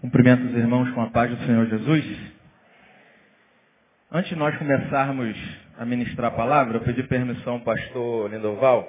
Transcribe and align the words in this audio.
Cumprimento 0.00 0.46
os 0.46 0.54
irmãos 0.54 0.90
com 0.94 1.02
a 1.02 1.10
paz 1.10 1.30
do 1.30 1.44
Senhor 1.44 1.66
Jesus. 1.66 2.04
Antes 4.10 4.30
de 4.30 4.34
nós 4.36 4.56
começarmos 4.56 5.36
a 5.76 5.84
ministrar 5.84 6.32
a 6.32 6.34
palavra, 6.34 6.78
eu 6.78 6.80
pedi 6.80 7.02
permissão 7.02 7.52
ao 7.52 7.60
pastor 7.60 8.30
Lindoval 8.30 8.88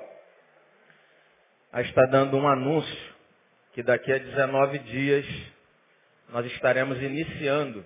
a 1.74 1.82
estar 1.82 2.06
dando 2.06 2.38
um 2.38 2.48
anúncio 2.48 3.14
que 3.74 3.84
daqui 3.84 4.10
a 4.10 4.20
19 4.20 4.80
dias 4.80 5.26
nós 6.30 6.46
estaremos 6.46 6.98
iniciando 7.02 7.84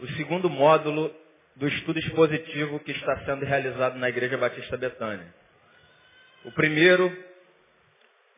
o 0.00 0.06
segundo 0.18 0.50
módulo 0.50 1.10
do 1.56 1.66
estudo 1.66 1.98
expositivo 1.98 2.78
que 2.80 2.92
está 2.92 3.24
sendo 3.24 3.46
realizado 3.46 3.96
na 3.96 4.10
Igreja 4.10 4.36
Batista 4.36 4.76
Betânia. 4.76 5.34
O 6.44 6.52
primeiro, 6.52 7.10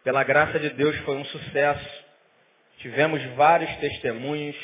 pela 0.05 0.23
graça 0.23 0.61
de 0.61 0.71
Deus, 0.71 0.97
foi 0.99 1.17
um 1.17 1.25
sucesso 1.25 2.12
Tivemos 2.83 3.23
vários 3.37 3.75
testemunhos 3.77 4.57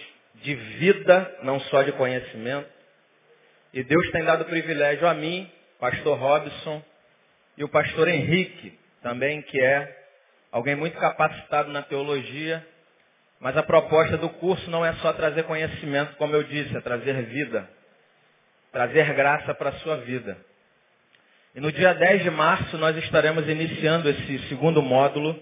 de 0.42 0.52
vida, 0.52 1.38
não 1.45 1.60
só 1.60 1.82
de 1.82 1.92
conhecimento. 1.92 2.68
E 3.72 3.84
Deus 3.84 4.10
tem 4.10 4.24
dado 4.24 4.45
privilégio 4.45 5.06
a 5.06 5.14
mim, 5.14 5.48
pastor 5.78 6.18
Robson, 6.18 6.82
e 7.56 7.62
o 7.62 7.68
pastor 7.68 8.09
Henrique, 8.09 8.76
também, 9.02 9.40
que 9.42 9.60
é 9.60 10.06
alguém 10.50 10.74
muito 10.74 10.98
capacitado 10.98 11.70
na 11.70 11.80
teologia. 11.82 12.66
Mas 13.38 13.56
a 13.56 13.62
proposta 13.62 14.16
do 14.16 14.28
curso 14.30 14.68
não 14.68 14.84
é 14.84 14.95
só 14.95 15.12
trazer 15.12 15.45
conhecimento, 15.45 16.16
como 16.16 16.34
eu 16.34 16.42
disse, 16.42 16.76
é 16.76 16.80
trazer 16.80 17.23
vida. 17.26 17.70
Trazer 18.73 19.14
graça 19.14 19.54
para 19.54 19.70
a 19.70 19.74
sua 19.74 19.98
vida. 19.98 20.37
E 21.54 21.60
no 21.60 21.70
dia 21.70 21.95
10 21.95 22.24
de 22.24 22.30
março 22.30 22.76
nós 22.78 22.96
estaremos 22.96 23.48
iniciando 23.48 24.10
esse 24.10 24.48
segundo 24.48 24.82
módulo, 24.82 25.40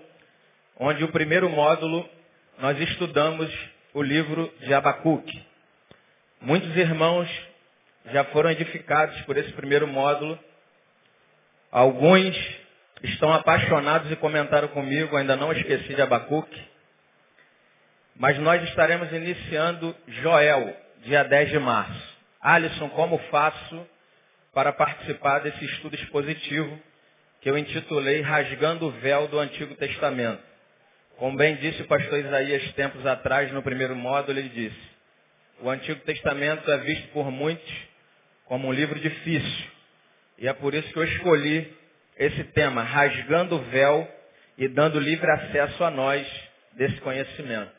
onde 0.78 1.02
o 1.04 1.08
primeiro 1.08 1.48
módulo 1.48 2.06
nós 2.58 2.78
estudamos 2.80 3.52
o 3.92 4.02
livro 4.02 4.52
de 4.60 4.72
Abacuque. 4.72 5.44
Muitos 6.40 6.74
irmãos 6.74 7.28
já 8.12 8.24
foram 8.24 8.50
edificados 8.50 9.20
por 9.22 9.36
esse 9.36 9.52
primeiro 9.52 9.86
módulo. 9.86 10.38
Alguns 11.70 12.34
estão 13.02 13.32
apaixonados 13.32 14.10
e 14.10 14.16
comentaram 14.16 14.68
comigo, 14.68 15.16
ainda 15.16 15.36
não 15.36 15.52
esqueci 15.52 15.94
de 15.94 16.00
Abacuque. 16.00 16.62
Mas 18.16 18.38
nós 18.38 18.62
estaremos 18.62 19.12
iniciando 19.12 19.94
Joel, 20.08 20.74
dia 21.02 21.24
10 21.24 21.50
de 21.50 21.58
março. 21.58 22.16
Alisson, 22.40 22.88
como 22.90 23.18
faço 23.30 23.86
para 24.54 24.72
participar 24.72 25.40
desse 25.40 25.62
estudo 25.66 25.94
expositivo 25.94 26.80
que 27.42 27.50
eu 27.50 27.58
intitulei 27.58 28.22
Rasgando 28.22 28.86
o 28.86 28.90
Véu 28.92 29.28
do 29.28 29.38
Antigo 29.38 29.74
Testamento? 29.74 30.55
Como 31.18 31.36
bem 31.36 31.56
disse 31.56 31.80
o 31.80 31.86
pastor 31.86 32.18
Isaías 32.18 32.72
tempos 32.72 33.06
atrás, 33.06 33.50
no 33.50 33.62
primeiro 33.62 33.96
módulo, 33.96 34.38
ele 34.38 34.50
disse, 34.50 34.96
o 35.60 35.70
Antigo 35.70 36.00
Testamento 36.00 36.70
é 36.70 36.78
visto 36.78 37.08
por 37.08 37.30
muitos 37.30 37.72
como 38.44 38.68
um 38.68 38.72
livro 38.72 39.00
difícil. 39.00 39.66
E 40.38 40.46
é 40.46 40.52
por 40.52 40.74
isso 40.74 40.92
que 40.92 40.98
eu 40.98 41.04
escolhi 41.04 41.74
esse 42.18 42.44
tema, 42.44 42.82
rasgando 42.82 43.56
o 43.56 43.62
véu 43.62 44.06
e 44.58 44.68
dando 44.68 45.00
livre 45.00 45.30
acesso 45.30 45.82
a 45.84 45.90
nós 45.90 46.26
desse 46.72 47.00
conhecimento. 47.00 47.72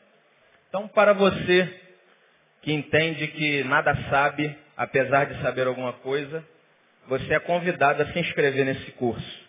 Então, 0.68 0.88
para 0.88 1.12
você 1.12 1.80
que 2.62 2.72
entende 2.72 3.28
que 3.28 3.62
nada 3.64 3.96
sabe, 4.10 4.56
apesar 4.76 5.26
de 5.26 5.40
saber 5.42 5.68
alguma 5.68 5.92
coisa, 5.94 6.44
você 7.06 7.34
é 7.34 7.40
convidado 7.40 8.02
a 8.02 8.12
se 8.12 8.18
inscrever 8.18 8.64
nesse 8.64 8.90
curso. 8.92 9.47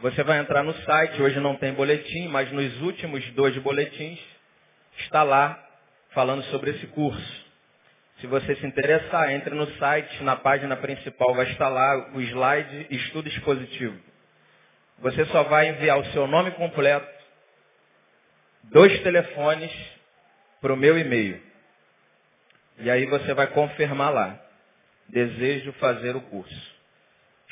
Você 0.00 0.22
vai 0.22 0.38
entrar 0.38 0.62
no 0.62 0.74
site, 0.82 1.22
hoje 1.22 1.40
não 1.40 1.56
tem 1.56 1.72
boletim, 1.72 2.28
mas 2.28 2.50
nos 2.52 2.82
últimos 2.82 3.24
dois 3.30 3.56
boletins 3.58 4.18
está 4.98 5.22
lá 5.22 5.58
falando 6.10 6.42
sobre 6.44 6.72
esse 6.72 6.86
curso. 6.88 7.44
Se 8.20 8.26
você 8.26 8.54
se 8.56 8.66
interessar, 8.66 9.32
entre 9.32 9.54
no 9.54 9.66
site, 9.78 10.22
na 10.22 10.36
página 10.36 10.76
principal 10.76 11.34
vai 11.34 11.50
estar 11.50 11.68
lá 11.68 12.10
o 12.14 12.20
slide 12.20 12.86
Estudo 12.90 13.28
Expositivo. 13.28 13.98
Você 15.00 15.24
só 15.26 15.42
vai 15.44 15.68
enviar 15.68 15.98
o 15.98 16.04
seu 16.06 16.26
nome 16.26 16.52
completo, 16.52 17.08
dois 18.64 19.00
telefones 19.02 19.72
para 20.60 20.72
o 20.72 20.76
meu 20.76 20.98
e-mail. 20.98 21.40
E 22.78 22.90
aí 22.90 23.06
você 23.06 23.34
vai 23.34 23.46
confirmar 23.48 24.12
lá. 24.12 24.40
Desejo 25.08 25.72
fazer 25.74 26.16
o 26.16 26.20
curso. 26.22 26.73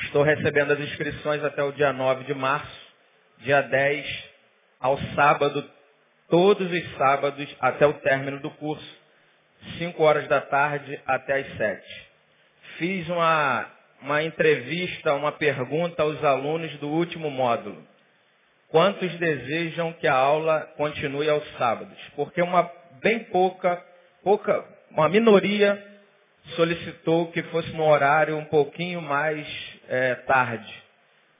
Estou 0.04 0.22
recebendo 0.22 0.72
as 0.72 0.80
inscrições 0.80 1.42
até 1.44 1.62
o 1.62 1.72
dia 1.72 1.92
9 1.92 2.24
de 2.24 2.34
março, 2.34 2.92
dia 3.38 3.62
10 3.62 4.24
ao 4.80 4.98
sábado, 5.14 5.64
todos 6.28 6.70
os 6.70 6.96
sábados 6.96 7.56
até 7.60 7.86
o 7.86 7.94
término 7.94 8.40
do 8.40 8.50
curso, 8.50 9.00
5 9.78 10.02
horas 10.02 10.26
da 10.28 10.40
tarde 10.40 11.00
até 11.06 11.40
as 11.40 11.56
7. 11.56 12.06
Fiz 12.78 13.08
uma, 13.08 13.66
uma 14.02 14.22
entrevista, 14.22 15.14
uma 15.14 15.32
pergunta 15.32 16.02
aos 16.02 16.22
alunos 16.24 16.76
do 16.78 16.88
último 16.88 17.30
módulo. 17.30 17.86
Quantos 18.68 19.10
desejam 19.18 19.92
que 19.94 20.08
a 20.08 20.14
aula 20.14 20.68
continue 20.76 21.28
aos 21.28 21.46
sábados? 21.56 21.98
Porque 22.16 22.42
uma 22.42 22.70
bem 23.00 23.20
pouca, 23.24 23.82
pouca, 24.22 24.64
uma 24.90 25.08
minoria 25.08 25.80
solicitou 26.56 27.30
que 27.30 27.42
fosse 27.44 27.70
no 27.72 27.84
horário 27.84 28.36
um 28.36 28.44
pouquinho 28.46 29.00
mais 29.00 29.46
é, 29.88 30.14
tarde, 30.14 30.72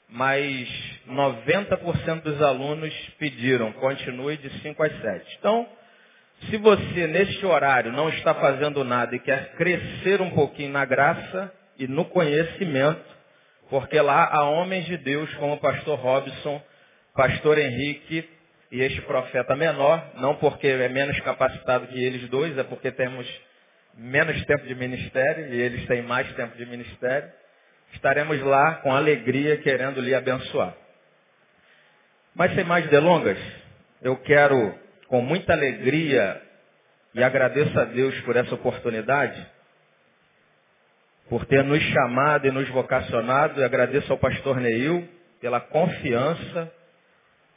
mas 0.08 0.68
90% 1.08 2.22
dos 2.22 2.42
alunos 2.42 2.94
pediram, 3.18 3.72
continue 3.72 4.36
de 4.36 4.50
5 4.60 4.82
às 4.82 5.00
7. 5.00 5.36
Então, 5.38 5.66
se 6.50 6.56
você 6.58 7.06
neste 7.06 7.46
horário 7.46 7.92
não 7.92 8.08
está 8.08 8.34
fazendo 8.34 8.84
nada 8.84 9.14
e 9.14 9.20
quer 9.20 9.52
crescer 9.54 10.20
um 10.20 10.30
pouquinho 10.30 10.72
na 10.72 10.84
graça 10.84 11.52
e 11.78 11.86
no 11.86 12.04
conhecimento, 12.04 13.02
porque 13.70 14.00
lá 14.00 14.28
há 14.30 14.50
homens 14.50 14.84
de 14.86 14.98
Deus 14.98 15.32
como 15.34 15.54
o 15.54 15.60
pastor 15.60 15.98
Robson, 15.98 16.60
pastor 17.14 17.58
Henrique 17.58 18.28
e 18.70 18.80
este 18.80 19.00
profeta 19.02 19.54
menor, 19.54 20.02
não 20.16 20.34
porque 20.36 20.66
é 20.66 20.88
menos 20.88 21.18
capacitado 21.20 21.86
que 21.86 22.02
eles 22.02 22.28
dois, 22.28 22.56
é 22.58 22.64
porque 22.64 22.90
temos 22.90 23.26
menos 23.94 24.44
tempo 24.44 24.66
de 24.66 24.74
ministério 24.74 25.54
e 25.54 25.60
eles 25.60 25.86
têm 25.86 26.02
mais 26.02 26.30
tempo 26.34 26.56
de 26.56 26.66
ministério 26.66 27.30
estaremos 27.92 28.40
lá 28.42 28.76
com 28.76 28.94
alegria 28.94 29.58
querendo 29.58 30.00
lhe 30.00 30.14
abençoar. 30.14 30.74
Mas 32.34 32.54
sem 32.54 32.64
mais 32.64 32.88
delongas, 32.88 33.38
eu 34.00 34.16
quero 34.16 34.74
com 35.06 35.20
muita 35.20 35.52
alegria 35.52 36.40
e 37.14 37.22
agradeço 37.22 37.78
a 37.78 37.84
Deus 37.84 38.18
por 38.22 38.36
essa 38.36 38.54
oportunidade, 38.54 39.46
por 41.28 41.44
ter 41.44 41.62
nos 41.62 41.82
chamado 41.82 42.46
e 42.46 42.50
nos 42.50 42.68
vocacionado, 42.70 43.60
e 43.60 43.64
agradeço 43.64 44.10
ao 44.10 44.18
pastor 44.18 44.58
Neil 44.58 45.06
pela 45.40 45.60
confiança 45.60 46.72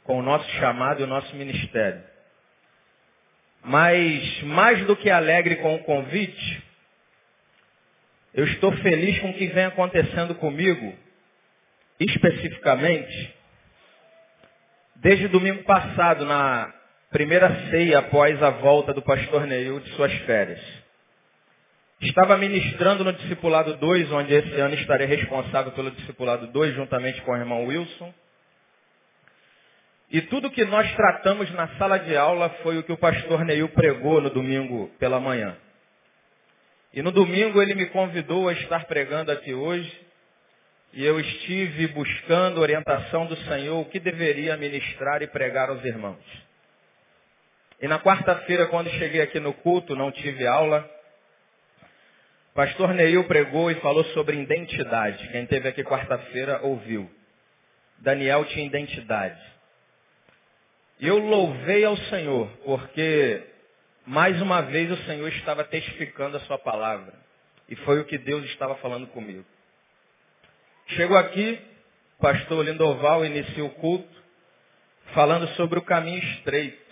com 0.04 0.18
o 0.18 0.22
nosso 0.22 0.48
chamado 0.52 1.00
e 1.00 1.04
o 1.04 1.06
nosso 1.06 1.34
ministério. 1.34 2.02
Mas 3.64 4.42
mais 4.42 4.84
do 4.86 4.94
que 4.94 5.10
alegre 5.10 5.56
com 5.56 5.74
o 5.74 5.82
convite, 5.82 6.65
eu 8.36 8.44
estou 8.44 8.70
feliz 8.76 9.18
com 9.20 9.30
o 9.30 9.34
que 9.34 9.46
vem 9.46 9.64
acontecendo 9.64 10.34
comigo, 10.34 10.94
especificamente, 11.98 13.34
desde 14.96 15.26
domingo 15.28 15.64
passado, 15.64 16.26
na 16.26 16.70
primeira 17.10 17.70
ceia 17.70 18.00
após 18.00 18.42
a 18.42 18.50
volta 18.50 18.92
do 18.92 19.00
pastor 19.00 19.46
Neil 19.46 19.80
de 19.80 19.90
suas 19.92 20.12
férias. 20.26 20.60
Estava 22.02 22.36
ministrando 22.36 23.04
no 23.04 23.12
Discipulado 23.14 23.74
2, 23.78 24.12
onde 24.12 24.34
esse 24.34 24.60
ano 24.60 24.74
estarei 24.74 25.06
responsável 25.06 25.72
pelo 25.72 25.90
Discipulado 25.92 26.46
2, 26.48 26.74
juntamente 26.74 27.22
com 27.22 27.32
o 27.32 27.36
irmão 27.36 27.64
Wilson. 27.64 28.12
E 30.12 30.20
tudo 30.20 30.50
que 30.50 30.64
nós 30.66 30.94
tratamos 30.94 31.50
na 31.52 31.68
sala 31.78 31.96
de 31.98 32.14
aula 32.14 32.50
foi 32.62 32.76
o 32.76 32.82
que 32.82 32.92
o 32.92 32.98
pastor 32.98 33.46
Neil 33.46 33.70
pregou 33.70 34.20
no 34.20 34.28
domingo 34.28 34.90
pela 34.98 35.18
manhã. 35.18 35.56
E 36.96 37.02
no 37.02 37.12
domingo 37.12 37.60
ele 37.60 37.74
me 37.74 37.84
convidou 37.90 38.48
a 38.48 38.54
estar 38.54 38.86
pregando 38.86 39.30
aqui 39.30 39.52
hoje. 39.52 39.92
E 40.94 41.04
eu 41.04 41.20
estive 41.20 41.88
buscando 41.88 42.58
orientação 42.58 43.26
do 43.26 43.36
Senhor 43.36 43.78
o 43.78 43.84
que 43.84 44.00
deveria 44.00 44.56
ministrar 44.56 45.20
e 45.20 45.26
pregar 45.26 45.68
aos 45.68 45.84
irmãos. 45.84 46.24
E 47.82 47.86
na 47.86 47.98
quarta-feira, 47.98 48.66
quando 48.68 48.88
cheguei 48.92 49.20
aqui 49.20 49.38
no 49.38 49.52
culto, 49.52 49.94
não 49.94 50.10
tive 50.10 50.46
aula. 50.46 50.90
Pastor 52.54 52.94
Neil 52.94 53.24
pregou 53.24 53.70
e 53.70 53.74
falou 53.74 54.02
sobre 54.06 54.40
identidade. 54.40 55.28
Quem 55.28 55.44
teve 55.44 55.68
aqui 55.68 55.84
quarta-feira 55.84 56.60
ouviu. 56.62 57.10
Daniel 57.98 58.46
tinha 58.46 58.64
identidade. 58.64 59.38
E 60.98 61.06
eu 61.06 61.18
louvei 61.18 61.84
ao 61.84 61.98
Senhor, 61.98 62.48
porque 62.64 63.42
mais 64.06 64.40
uma 64.40 64.62
vez 64.62 64.90
o 64.90 64.96
Senhor 65.04 65.28
estava 65.28 65.64
testificando 65.64 66.36
a 66.36 66.40
sua 66.40 66.58
palavra. 66.58 67.12
E 67.68 67.74
foi 67.76 68.00
o 68.00 68.04
que 68.04 68.16
Deus 68.16 68.44
estava 68.44 68.76
falando 68.76 69.08
comigo. 69.08 69.44
Chego 70.88 71.16
aqui, 71.16 71.60
pastor 72.20 72.64
Lindoval 72.64 73.24
inicia 73.24 73.64
o 73.64 73.70
culto, 73.70 74.22
falando 75.12 75.48
sobre 75.56 75.78
o 75.78 75.82
caminho 75.82 76.18
estreito. 76.18 76.86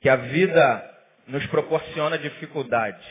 que 0.00 0.08
a 0.08 0.16
vida 0.16 0.98
nos 1.28 1.46
proporciona 1.46 2.18
dificuldades. 2.18 3.06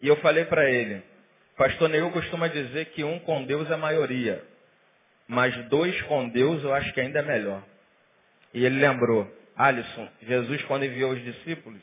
E 0.00 0.08
eu 0.08 0.16
falei 0.16 0.46
para 0.46 0.70
ele, 0.70 1.02
pastor 1.56 1.90
Neil 1.90 2.10
costuma 2.10 2.48
dizer 2.48 2.86
que 2.86 3.04
um 3.04 3.18
com 3.18 3.44
Deus 3.44 3.70
é 3.70 3.74
a 3.74 3.76
maioria, 3.76 4.42
mas 5.28 5.54
dois 5.68 6.00
com 6.02 6.26
Deus 6.30 6.64
eu 6.64 6.72
acho 6.72 6.90
que 6.94 7.00
ainda 7.02 7.18
é 7.18 7.22
melhor. 7.22 7.62
E 8.54 8.64
ele 8.64 8.80
lembrou, 8.80 9.30
Alisson, 9.60 10.08
Jesus 10.22 10.62
quando 10.64 10.84
enviou 10.84 11.12
os 11.12 11.22
discípulos, 11.22 11.82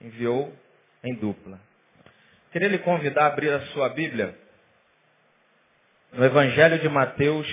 enviou 0.00 0.54
em 1.02 1.14
dupla. 1.14 1.58
Queria 2.52 2.68
lhe 2.68 2.78
convidar 2.78 3.22
a 3.22 3.26
abrir 3.28 3.50
a 3.50 3.60
sua 3.68 3.88
Bíblia 3.88 4.38
no 6.12 6.24
Evangelho 6.24 6.78
de 6.78 6.88
Mateus, 6.88 7.46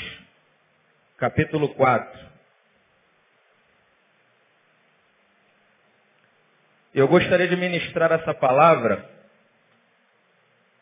capítulo 1.17 1.69
4. 1.75 2.25
Eu 6.93 7.07
gostaria 7.07 7.47
de 7.47 7.55
ministrar 7.55 8.11
essa 8.11 8.33
palavra 8.33 9.09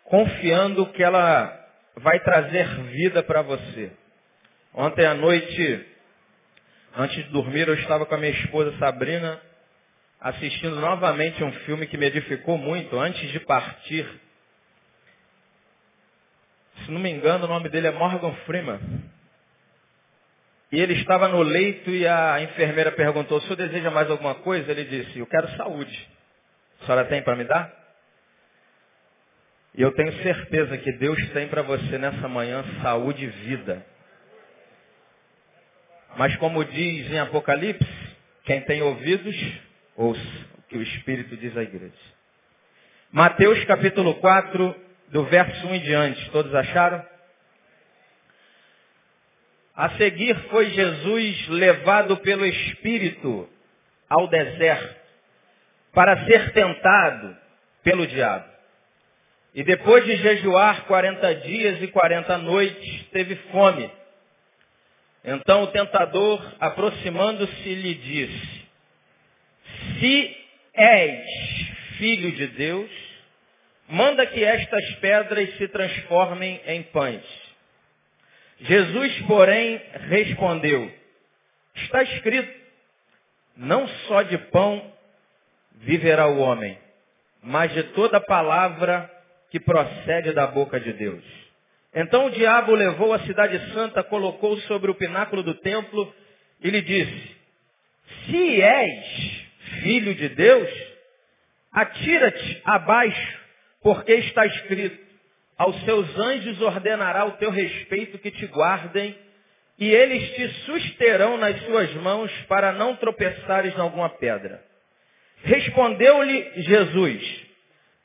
confiando 0.06 0.92
que 0.92 1.04
ela 1.04 1.60
vai 1.98 2.20
trazer 2.20 2.68
vida 2.92 3.22
para 3.24 3.42
você. 3.44 3.92
Ontem 4.74 5.06
à 5.06 5.14
noite, 5.14 5.93
antes 6.96 7.16
de 7.24 7.30
dormir, 7.32 7.68
eu 7.68 7.74
estava 7.76 8.06
com 8.06 8.16
a 8.16 8.18
minha 8.18 8.32
esposa 8.32 8.78
Sabrina 8.78 9.40
assistindo 10.20 10.78
novamente 10.78 11.44
um 11.44 11.52
filme 11.66 11.86
que 11.86 11.98
me 11.98 12.06
edificou 12.06 12.58
muito 12.58 12.98
antes 12.98 13.30
de 13.32 13.42
partir. 13.42 14.08
Se 16.86 16.92
não 16.92 17.00
me 17.00 17.10
engano, 17.10 17.46
o 17.46 17.48
nome 17.48 17.68
dele 17.68 17.88
é 17.88 17.92
Morgan 17.92 18.34
Freeman. 18.46 18.80
E 20.72 20.80
ele 20.80 20.94
estava 20.94 21.28
no 21.28 21.42
leito 21.42 21.90
e 21.92 22.08
a 22.08 22.42
enfermeira 22.42 22.92
perguntou, 22.94 23.40
se 23.42 23.50
eu 23.50 23.56
deseja 23.56 23.92
mais 23.92 24.10
alguma 24.10 24.36
coisa? 24.36 24.72
Ele 24.72 24.86
disse, 24.86 25.20
eu 25.20 25.28
quero 25.28 25.48
saúde. 25.58 26.10
A 26.82 26.86
senhora 26.86 27.06
tem 27.06 27.22
para 27.22 27.36
me 27.36 27.44
dar? 27.44 27.72
E 29.76 29.82
eu 29.82 29.92
tenho 29.92 30.12
certeza 30.24 30.78
que 30.78 30.92
Deus 30.94 31.18
tem 31.30 31.48
para 31.48 31.64
você 31.64 31.98
nessa 31.98 32.28
manhã 32.28 32.64
saúde 32.82 33.26
e 33.26 33.28
vida. 33.28 33.86
Mas 36.16 36.36
como 36.38 36.64
diz 36.64 37.12
em 37.12 37.20
Apocalipse, 37.20 37.88
quem 38.44 38.62
tem 38.62 38.82
ouvidos, 38.82 39.36
ouça 39.96 40.22
o 40.58 40.62
que 40.64 40.78
o 40.78 40.82
Espírito 40.82 41.36
diz 41.38 41.56
à 41.58 41.64
igreja. 41.64 41.94
Mateus 43.12 43.64
capítulo 43.66 44.16
4, 44.16 44.76
do 45.10 45.24
verso 45.26 45.68
1 45.68 45.76
em 45.76 45.80
diante. 45.82 46.30
Todos 46.32 46.54
acharam? 46.54 47.06
A 49.76 49.90
seguir 49.92 50.36
foi 50.50 50.70
Jesus 50.72 51.48
levado 51.48 52.18
pelo 52.18 52.46
Espírito 52.46 53.50
ao 54.10 54.28
deserto 54.28 54.96
para 55.94 56.26
ser 56.26 56.52
tentado 56.54 57.38
pelo 57.84 58.06
diabo. 58.06 58.46
E 59.54 59.64
depois 59.64 60.04
de 60.06 60.16
jejuar 60.18 60.86
40 60.86 61.36
dias 61.36 61.82
e 61.82 61.88
40 61.88 62.38
noites, 62.40 63.08
teve 63.12 63.36
fome. 63.52 63.90
Então 65.24 65.64
o 65.64 65.68
tentador, 65.68 66.42
aproximando-se, 66.60 67.74
lhe 67.74 67.96
disse, 67.96 68.64
se 70.00 70.38
és 70.74 71.26
filho 71.98 72.32
de 72.34 72.48
Deus, 72.48 72.92
manda 73.88 74.26
que 74.26 74.44
estas 74.44 74.96
pedras 74.96 75.56
se 75.58 75.68
transformem 75.70 76.62
em 76.66 76.84
pães. 76.84 77.24
Jesus, 78.60 79.22
porém, 79.28 79.82
respondeu, 80.10 80.92
está 81.76 82.04
escrito, 82.04 82.62
não 83.56 83.88
só 84.08 84.24
de 84.24 84.38
pão 84.38 84.94
viverá 85.76 86.28
o 86.28 86.40
homem, 86.40 86.78
mas 87.42 87.72
de 87.74 87.84
toda 87.94 88.20
palavra 88.20 89.10
que 89.50 89.60
procede 89.60 90.34
da 90.34 90.48
boca 90.48 90.80
de 90.80 90.94
Deus. 90.94 91.43
Então 91.96 92.26
o 92.26 92.32
diabo 92.32 92.74
levou 92.74 93.14
a 93.14 93.20
cidade 93.20 93.72
santa, 93.74 94.04
colocou 94.04 94.58
sobre 94.62 94.90
o 94.90 94.96
pináculo 94.96 95.44
do 95.44 95.54
templo 95.56 96.14
e 96.62 96.70
lhe 96.70 96.82
disse, 96.82 97.36
se 98.26 98.62
és 98.62 99.44
filho 99.82 100.16
de 100.16 100.30
Deus, 100.30 100.70
atira-te 101.72 102.62
abaixo, 102.66 103.40
porque 103.82 104.14
está 104.14 104.46
escrito, 104.46 104.98
aos 105.58 105.80
seus 105.84 106.18
anjos 106.18 106.62
ordenará 106.62 107.26
o 107.26 107.34
teu 107.34 107.52
respeito 107.52 108.18
que 108.18 108.32
te 108.32 108.46
guardem, 108.48 109.16
e 109.78 109.90
eles 109.90 110.34
te 110.36 110.48
susterão 110.66 111.38
nas 111.38 111.60
suas 111.64 111.94
mãos 111.96 112.32
para 112.48 112.72
não 112.72 112.96
tropeçares 112.96 113.76
em 113.76 113.82
alguma 113.82 114.10
pedra. 114.10 114.64
Respondeu-lhe 115.44 116.64
Jesus, 116.64 117.46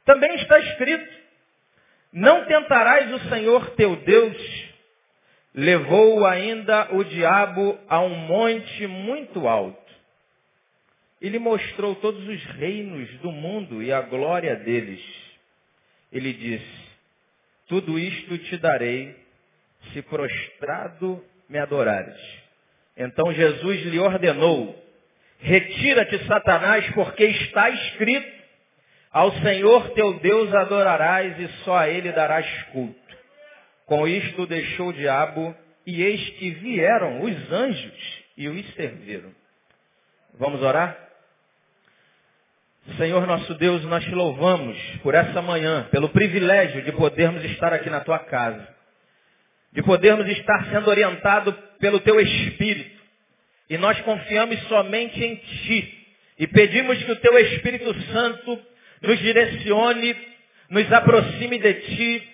também 0.05 0.35
está 0.37 0.59
escrito, 0.59 1.18
não 2.13 2.45
tentarás 2.47 3.13
o 3.13 3.29
Senhor 3.29 3.71
teu 3.71 3.97
Deus. 3.97 4.69
Levou 5.55 6.25
ainda 6.27 6.95
o 6.95 7.05
diabo 7.05 7.79
a 7.89 8.01
um 8.01 8.15
monte 8.15 8.87
muito 8.87 9.49
alto. 9.49 9.89
Ele 11.21 11.39
mostrou 11.39 11.97
todos 11.97 12.27
os 12.29 12.45
reinos 12.57 13.11
do 13.19 13.33
mundo 13.33 13.83
e 13.83 13.93
a 13.93 14.01
glória 14.01 14.55
deles. 14.57 15.03
Ele 16.13 16.33
disse, 16.33 16.89
tudo 17.67 17.99
isto 17.99 18.39
te 18.39 18.57
darei, 18.57 19.15
se 19.93 20.01
prostrado 20.03 21.23
me 21.49 21.59
adorares. 21.59 22.19
Então 22.97 23.33
Jesus 23.33 23.83
lhe 23.87 23.99
ordenou, 23.99 24.75
retira-te 25.39 26.25
Satanás, 26.27 26.89
porque 26.95 27.25
está 27.25 27.69
escrito, 27.71 28.38
ao 29.19 29.33
Senhor 29.43 29.91
teu 29.95 30.21
Deus 30.21 30.55
adorarás 30.55 31.37
e 31.41 31.49
só 31.65 31.77
a 31.77 31.89
ele 31.89 32.13
darás 32.13 32.47
culto. 32.73 32.95
Com 33.85 34.07
isto 34.07 34.47
deixou 34.47 34.91
o 34.91 34.93
diabo 34.93 35.57
e 35.85 36.05
eis 36.05 36.31
que 36.39 36.53
vieram 36.53 37.23
os 37.23 37.53
anjos 37.53 38.23
e 38.37 38.49
os 38.49 38.75
serviram. 38.75 39.33
Vamos 40.39 40.63
orar? 40.63 40.97
Senhor 42.97 43.27
nosso 43.27 43.55
Deus, 43.55 43.83
nós 43.87 44.05
te 44.05 44.15
louvamos 44.15 44.79
por 45.03 45.17
essa 45.17 45.43
manhã, 45.43 45.89
pelo 45.91 46.11
privilégio 46.11 46.83
de 46.83 46.93
podermos 46.93 47.45
estar 47.45 47.73
aqui 47.73 47.91
na 47.91 47.99
tua 47.99 48.21
casa, 48.21 48.69
de 49.73 49.83
podermos 49.83 50.29
estar 50.29 50.67
sendo 50.71 50.89
orientado 50.89 51.53
pelo 51.81 51.99
teu 51.99 52.21
Espírito. 52.21 53.03
E 53.69 53.77
nós 53.79 54.01
confiamos 54.03 54.63
somente 54.69 55.21
em 55.25 55.35
ti 55.35 56.07
e 56.39 56.47
pedimos 56.47 57.03
que 57.03 57.11
o 57.11 57.17
teu 57.17 57.37
Espírito 57.37 57.93
Santo 58.13 58.69
nos 59.03 59.19
direcione, 59.19 60.17
nos 60.71 60.93
aproxime 60.93 61.59
de 61.59 61.75
ti, 61.75 62.29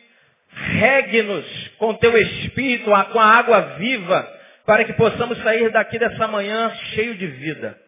regue-nos 0.50 1.68
com 1.78 1.94
teu 1.94 2.16
Espírito, 2.16 2.85
com 2.85 3.21
a 3.21 3.26
água 3.26 3.61
viva, 3.78 4.28
para 4.66 4.85
que 4.85 4.92
possamos 4.94 5.38
sair 5.42 5.71
daqui 5.71 5.99
dessa 5.99 6.26
manhã 6.26 6.75
cheio 6.94 7.14
de 7.16 7.26
vida. 7.26 7.78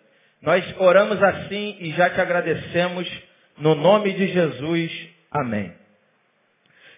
Nós 0.42 0.64
oramos 0.78 1.22
assim 1.22 1.76
e 1.80 1.92
já 1.92 2.10
te 2.10 2.20
agradecemos 2.20 3.08
no 3.58 3.74
nome 3.74 4.12
de 4.12 4.28
Jesus. 4.28 5.08
Amém. 5.30 5.72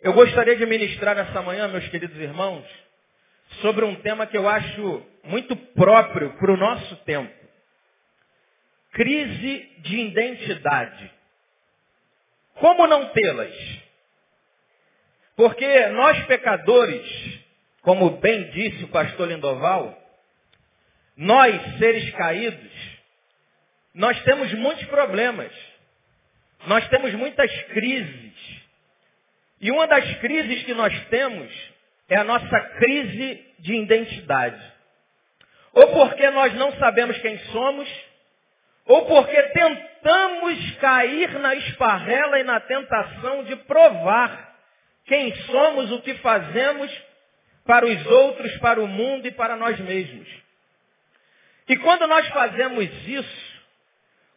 Eu 0.03 0.13
gostaria 0.13 0.57
de 0.57 0.67
ministrar 0.67 1.17
nessa 1.17 1.43
manhã, 1.43 1.69
meus 1.69 1.87
queridos 1.89 2.17
irmãos, 2.19 2.65
sobre 3.61 3.85
um 3.85 3.95
tema 3.97 4.27
que 4.27 4.37
eu 4.37 4.49
acho 4.49 5.03
muito 5.25 5.57
próprio 5.57 6.31
para 6.35 6.53
o 6.53 6.57
nosso 6.57 6.97
tempo. 7.05 7.33
Crise 8.93 9.73
de 9.79 9.97
identidade. 10.01 11.18
Como 12.61 12.87
não 12.87 13.07
tê-las? 13.11 13.55
Porque 15.37 15.87
nós 15.89 16.27
pecadores, 16.27 17.41
como 17.83 18.11
bem 18.19 18.51
disse 18.51 18.85
o 18.85 18.89
pastor 18.89 19.29
Lindoval, 19.29 19.97
nós 21.17 21.79
seres 21.79 22.11
caídos, 22.15 22.99
nós 23.95 24.21
temos 24.23 24.53
muitos 24.55 24.85
problemas. 24.87 25.53
Nós 26.67 26.87
temos 26.89 27.13
muitas 27.15 27.51
crises. 27.73 28.33
E 29.61 29.71
uma 29.71 29.87
das 29.87 30.17
crises 30.19 30.65
que 30.65 30.75
nós 30.75 30.93
temos 31.07 31.53
é 32.09 32.17
a 32.17 32.25
nossa 32.25 32.61
crise 32.79 33.45
de 33.59 33.75
identidade. 33.75 34.61
Ou 35.73 35.93
porque 35.93 36.31
nós 36.31 36.55
não 36.55 36.73
sabemos 36.79 37.19
quem 37.19 37.39
somos, 37.51 37.89
ou 38.89 39.05
porque 39.05 39.41
tentamos 39.51 40.71
cair 40.77 41.39
na 41.39 41.55
esparrela 41.55 42.41
e 42.41 42.43
na 42.43 42.59
tentação 42.59 43.45
de 43.45 43.55
provar 43.57 44.57
quem 45.05 45.35
somos, 45.45 45.93
o 45.93 46.01
que 46.01 46.15
fazemos 46.15 46.91
para 47.67 47.85
os 47.85 48.07
outros, 48.07 48.57
para 48.57 48.81
o 48.81 48.87
mundo 48.87 49.29
e 49.29 49.31
para 49.31 49.57
nós 49.57 49.79
mesmos. 49.79 50.27
E 51.69 51.77
quando 51.77 52.07
nós 52.07 52.27
fazemos 52.29 52.89
isso, 53.07 53.49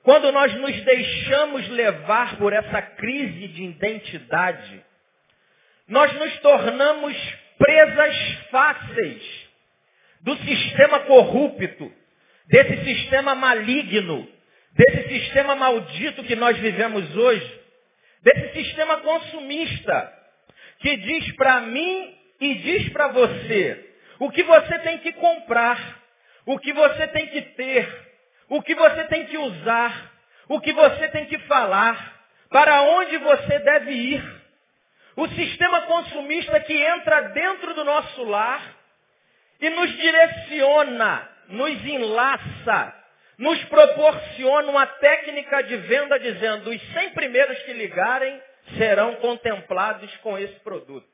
quando 0.03 0.31
nós 0.33 0.53
nos 0.55 0.81
deixamos 0.81 1.69
levar 1.69 2.35
por 2.37 2.51
essa 2.51 2.81
crise 2.81 3.47
de 3.47 3.63
identidade, 3.63 4.83
nós 5.87 6.11
nos 6.13 6.39
tornamos 6.39 7.15
presas 7.57 8.15
fáceis 8.49 9.49
do 10.19 10.35
sistema 10.37 10.99
corrupto, 11.01 11.91
desse 12.47 12.83
sistema 12.83 13.33
maligno, 13.33 14.27
desse 14.73 15.09
sistema 15.09 15.55
maldito 15.55 16.23
que 16.23 16.35
nós 16.35 16.57
vivemos 16.57 17.15
hoje, 17.15 17.61
desse 18.21 18.53
sistema 18.53 18.97
consumista, 18.97 20.13
que 20.79 20.97
diz 20.97 21.35
para 21.35 21.61
mim 21.61 22.17
e 22.39 22.55
diz 22.55 22.89
para 22.89 23.09
você 23.09 23.89
o 24.19 24.29
que 24.29 24.43
você 24.43 24.79
tem 24.79 24.99
que 24.99 25.13
comprar, 25.13 25.99
o 26.45 26.57
que 26.59 26.73
você 26.73 27.07
tem 27.07 27.27
que 27.27 27.41
ter, 27.41 27.87
o 28.49 28.61
que 28.61 28.75
você 28.75 29.03
tem 29.05 29.25
que 29.25 29.37
usar, 29.37 30.11
o 30.47 30.59
que 30.59 30.73
você 30.73 31.07
tem 31.09 31.25
que 31.25 31.37
falar, 31.39 32.21
para 32.49 32.81
onde 32.83 33.17
você 33.17 33.59
deve 33.59 33.91
ir. 33.91 34.41
O 35.15 35.27
sistema 35.29 35.81
consumista 35.81 36.59
que 36.61 36.73
entra 36.73 37.21
dentro 37.29 37.73
do 37.73 37.83
nosso 37.83 38.23
lar 38.23 38.61
e 39.59 39.69
nos 39.69 39.91
direciona, 39.97 41.29
nos 41.49 41.85
enlaça, 41.85 43.00
nos 43.37 43.63
proporciona 43.65 44.69
uma 44.69 44.85
técnica 44.85 45.63
de 45.63 45.75
venda 45.77 46.19
dizendo 46.19 46.69
os 46.69 46.93
100 46.93 47.09
primeiros 47.11 47.57
que 47.63 47.73
ligarem 47.73 48.41
serão 48.77 49.15
contemplados 49.15 50.15
com 50.17 50.37
esse 50.37 50.59
produto. 50.59 51.07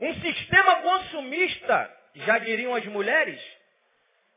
Um 0.00 0.14
sistema 0.14 0.76
consumista, 0.76 1.90
já 2.14 2.38
diriam 2.38 2.74
as 2.74 2.84
mulheres, 2.86 3.40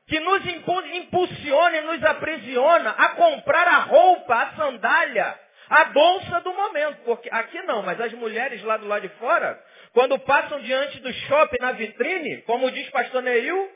que 0.07 0.19
nos 0.19 0.45
impulsiona 0.45 1.77
e 1.77 1.81
nos 1.81 2.03
aprisiona 2.03 2.91
a 2.91 3.09
comprar 3.09 3.67
a 3.67 3.79
roupa, 3.79 4.35
a 4.35 4.55
sandália, 4.55 5.39
a 5.69 5.85
bolsa 5.85 6.41
do 6.41 6.53
momento. 6.53 6.97
Porque 7.05 7.29
aqui 7.31 7.59
não, 7.63 7.81
mas 7.81 7.99
as 7.99 8.13
mulheres 8.13 8.61
lá 8.63 8.77
do 8.77 8.87
lado 8.87 9.01
de 9.01 9.09
fora, 9.15 9.59
quando 9.93 10.19
passam 10.19 10.59
diante 10.61 10.99
do 10.99 11.11
shopping 11.11 11.57
na 11.59 11.71
vitrine, 11.71 12.43
como 12.43 12.69
diz 12.69 12.87
pastor 12.91 13.23
Neil, 13.23 13.71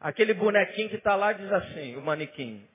aquele 0.00 0.34
bonequinho 0.34 0.88
que 0.88 0.96
está 0.96 1.14
lá 1.14 1.32
diz 1.32 1.52
assim, 1.52 1.96
o 1.96 2.00
manequim, 2.00 2.66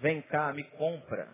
vem 0.00 0.22
cá, 0.22 0.52
me 0.52 0.62
compra. 0.62 1.28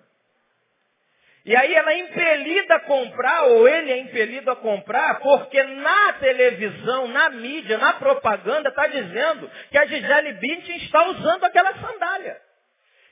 E 1.45 1.57
aí 1.57 1.75
ela 1.75 1.93
é 1.93 1.99
impelida 1.99 2.77
a 2.77 2.81
comprar, 2.81 3.43
ou 3.47 3.69
ele 3.69 3.91
é 3.91 3.99
impelido 3.99 4.49
a 4.51 4.57
comprar, 4.57 5.19
porque 5.19 5.61
na 5.63 6.13
televisão, 6.15 7.09
na 7.09 7.31
mídia, 7.31 7.79
na 7.79 7.95
propaganda, 7.95 8.69
está 8.69 8.87
dizendo 8.87 9.51
que 9.71 9.77
a 9.77 9.87
Gisele 9.87 10.35
Bündchen 10.35 10.77
está 10.77 11.09
usando 11.09 11.43
aquela 11.45 11.75
sandália. 11.81 12.41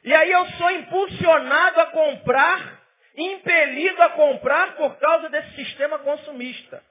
E 0.04 0.14
aí 0.14 0.30
eu 0.30 0.46
sou 0.52 0.70
impulsionado 0.70 1.80
a 1.80 1.86
comprar, 1.86 2.80
impelido 3.16 4.00
a 4.00 4.10
comprar 4.10 4.76
por 4.76 4.96
causa 4.98 5.28
desse 5.28 5.56
sistema 5.56 5.98
consumista. 5.98 6.82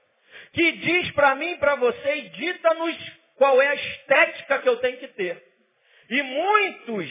Que 0.52 0.72
diz 0.72 1.10
para 1.12 1.34
mim 1.36 1.52
e 1.52 1.58
para 1.58 1.76
você 1.76 2.16
e 2.16 2.28
dita-nos 2.28 3.19
qual 3.40 3.62
é 3.62 3.68
a 3.68 3.74
estética 3.74 4.58
que 4.58 4.68
eu 4.68 4.76
tenho 4.76 4.98
que 4.98 5.08
ter. 5.08 5.42
E 6.10 6.22
muitos, 6.22 7.10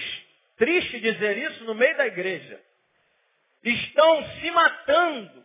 triste 0.57 0.99
dizer 0.99 1.35
isso, 1.39 1.63
no 1.63 1.73
meio 1.73 1.97
da 1.97 2.05
igreja, 2.05 2.61
estão 3.63 4.23
se 4.33 4.51
matando, 4.51 5.43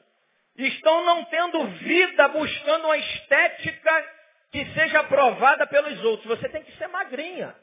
estão 0.59 1.03
não 1.07 1.25
tendo 1.25 1.67
vida 1.69 2.29
buscando 2.29 2.85
uma 2.85 2.99
estética 2.99 4.15
que 4.53 4.63
seja 4.75 5.01
aprovada 5.01 5.67
pelos 5.67 6.05
outros. 6.05 6.39
Você 6.39 6.51
tem 6.51 6.63
que 6.63 6.77
ser 6.77 6.89
magrinha. 6.89 7.57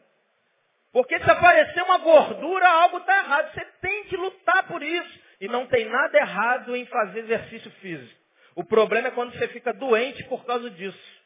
Porque 0.91 1.19
se 1.19 1.29
aparecer 1.29 1.83
uma 1.83 1.99
gordura, 1.99 2.67
algo 2.67 2.97
está 2.97 3.15
errado. 3.19 3.53
Você 3.53 3.65
tem 3.81 4.05
que 4.05 4.17
lutar 4.17 4.63
por 4.63 4.81
isso. 4.81 5.19
E 5.39 5.47
não 5.47 5.67
tem 5.67 5.85
nada 5.85 6.17
errado 6.17 6.75
em 6.75 6.87
fazer 6.87 7.19
exercício 7.19 7.69
físico. 7.81 8.19
O 8.55 8.63
problema 8.63 9.09
é 9.09 9.11
quando 9.11 9.37
você 9.37 9.47
fica 9.49 9.71
doente 9.71 10.23
por 10.23 10.43
causa 10.43 10.71
disso. 10.71 11.20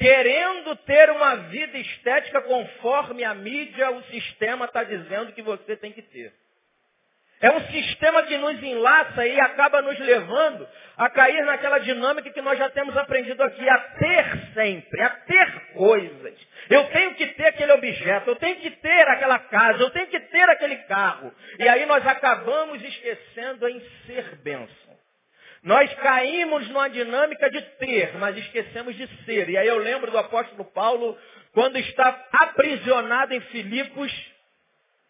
Querendo 0.00 0.74
ter 0.76 1.10
uma 1.10 1.36
vida 1.36 1.76
estética 1.76 2.40
conforme 2.40 3.22
a 3.22 3.34
mídia, 3.34 3.90
o 3.90 4.02
sistema 4.04 4.64
está 4.64 4.82
dizendo 4.82 5.32
que 5.32 5.42
você 5.42 5.76
tem 5.76 5.92
que 5.92 6.00
ter. 6.00 6.32
É 7.42 7.50
um 7.50 7.60
sistema 7.70 8.22
que 8.22 8.36
nos 8.38 8.62
enlaça 8.62 9.26
e 9.26 9.38
acaba 9.40 9.82
nos 9.82 9.98
levando 9.98 10.66
a 10.96 11.10
cair 11.10 11.44
naquela 11.44 11.78
dinâmica 11.78 12.30
que 12.30 12.40
nós 12.40 12.58
já 12.58 12.70
temos 12.70 12.96
aprendido 12.96 13.42
aqui, 13.42 13.68
a 13.68 13.78
ter 13.78 14.52
sempre, 14.54 15.02
a 15.02 15.10
ter 15.10 15.72
coisas. 15.74 16.48
Eu 16.70 16.84
tenho 16.88 17.14
que 17.14 17.26
ter 17.28 17.48
aquele 17.48 17.72
objeto, 17.72 18.30
eu 18.30 18.36
tenho 18.36 18.56
que 18.56 18.70
ter 18.70 19.08
aquela 19.08 19.38
casa, 19.38 19.82
eu 19.82 19.90
tenho 19.90 20.06
que 20.06 20.20
ter 20.20 20.48
aquele 20.48 20.76
carro. 20.84 21.30
E 21.58 21.68
aí 21.68 21.84
nós 21.84 22.06
acabamos 22.06 22.82
esquecendo 22.82 23.68
em 23.68 23.80
ser 24.06 24.36
bênção. 24.36 24.89
Nós 25.62 25.92
caímos 25.94 26.66
numa 26.68 26.88
dinâmica 26.88 27.50
de 27.50 27.60
ter, 27.76 28.16
mas 28.16 28.36
esquecemos 28.36 28.96
de 28.96 29.06
ser. 29.24 29.50
E 29.50 29.58
aí 29.58 29.66
eu 29.66 29.78
lembro 29.78 30.10
do 30.10 30.16
apóstolo 30.16 30.64
Paulo, 30.64 31.18
quando 31.52 31.76
está 31.76 32.28
aprisionado 32.32 33.34
em 33.34 33.40
Filipos, 33.42 34.10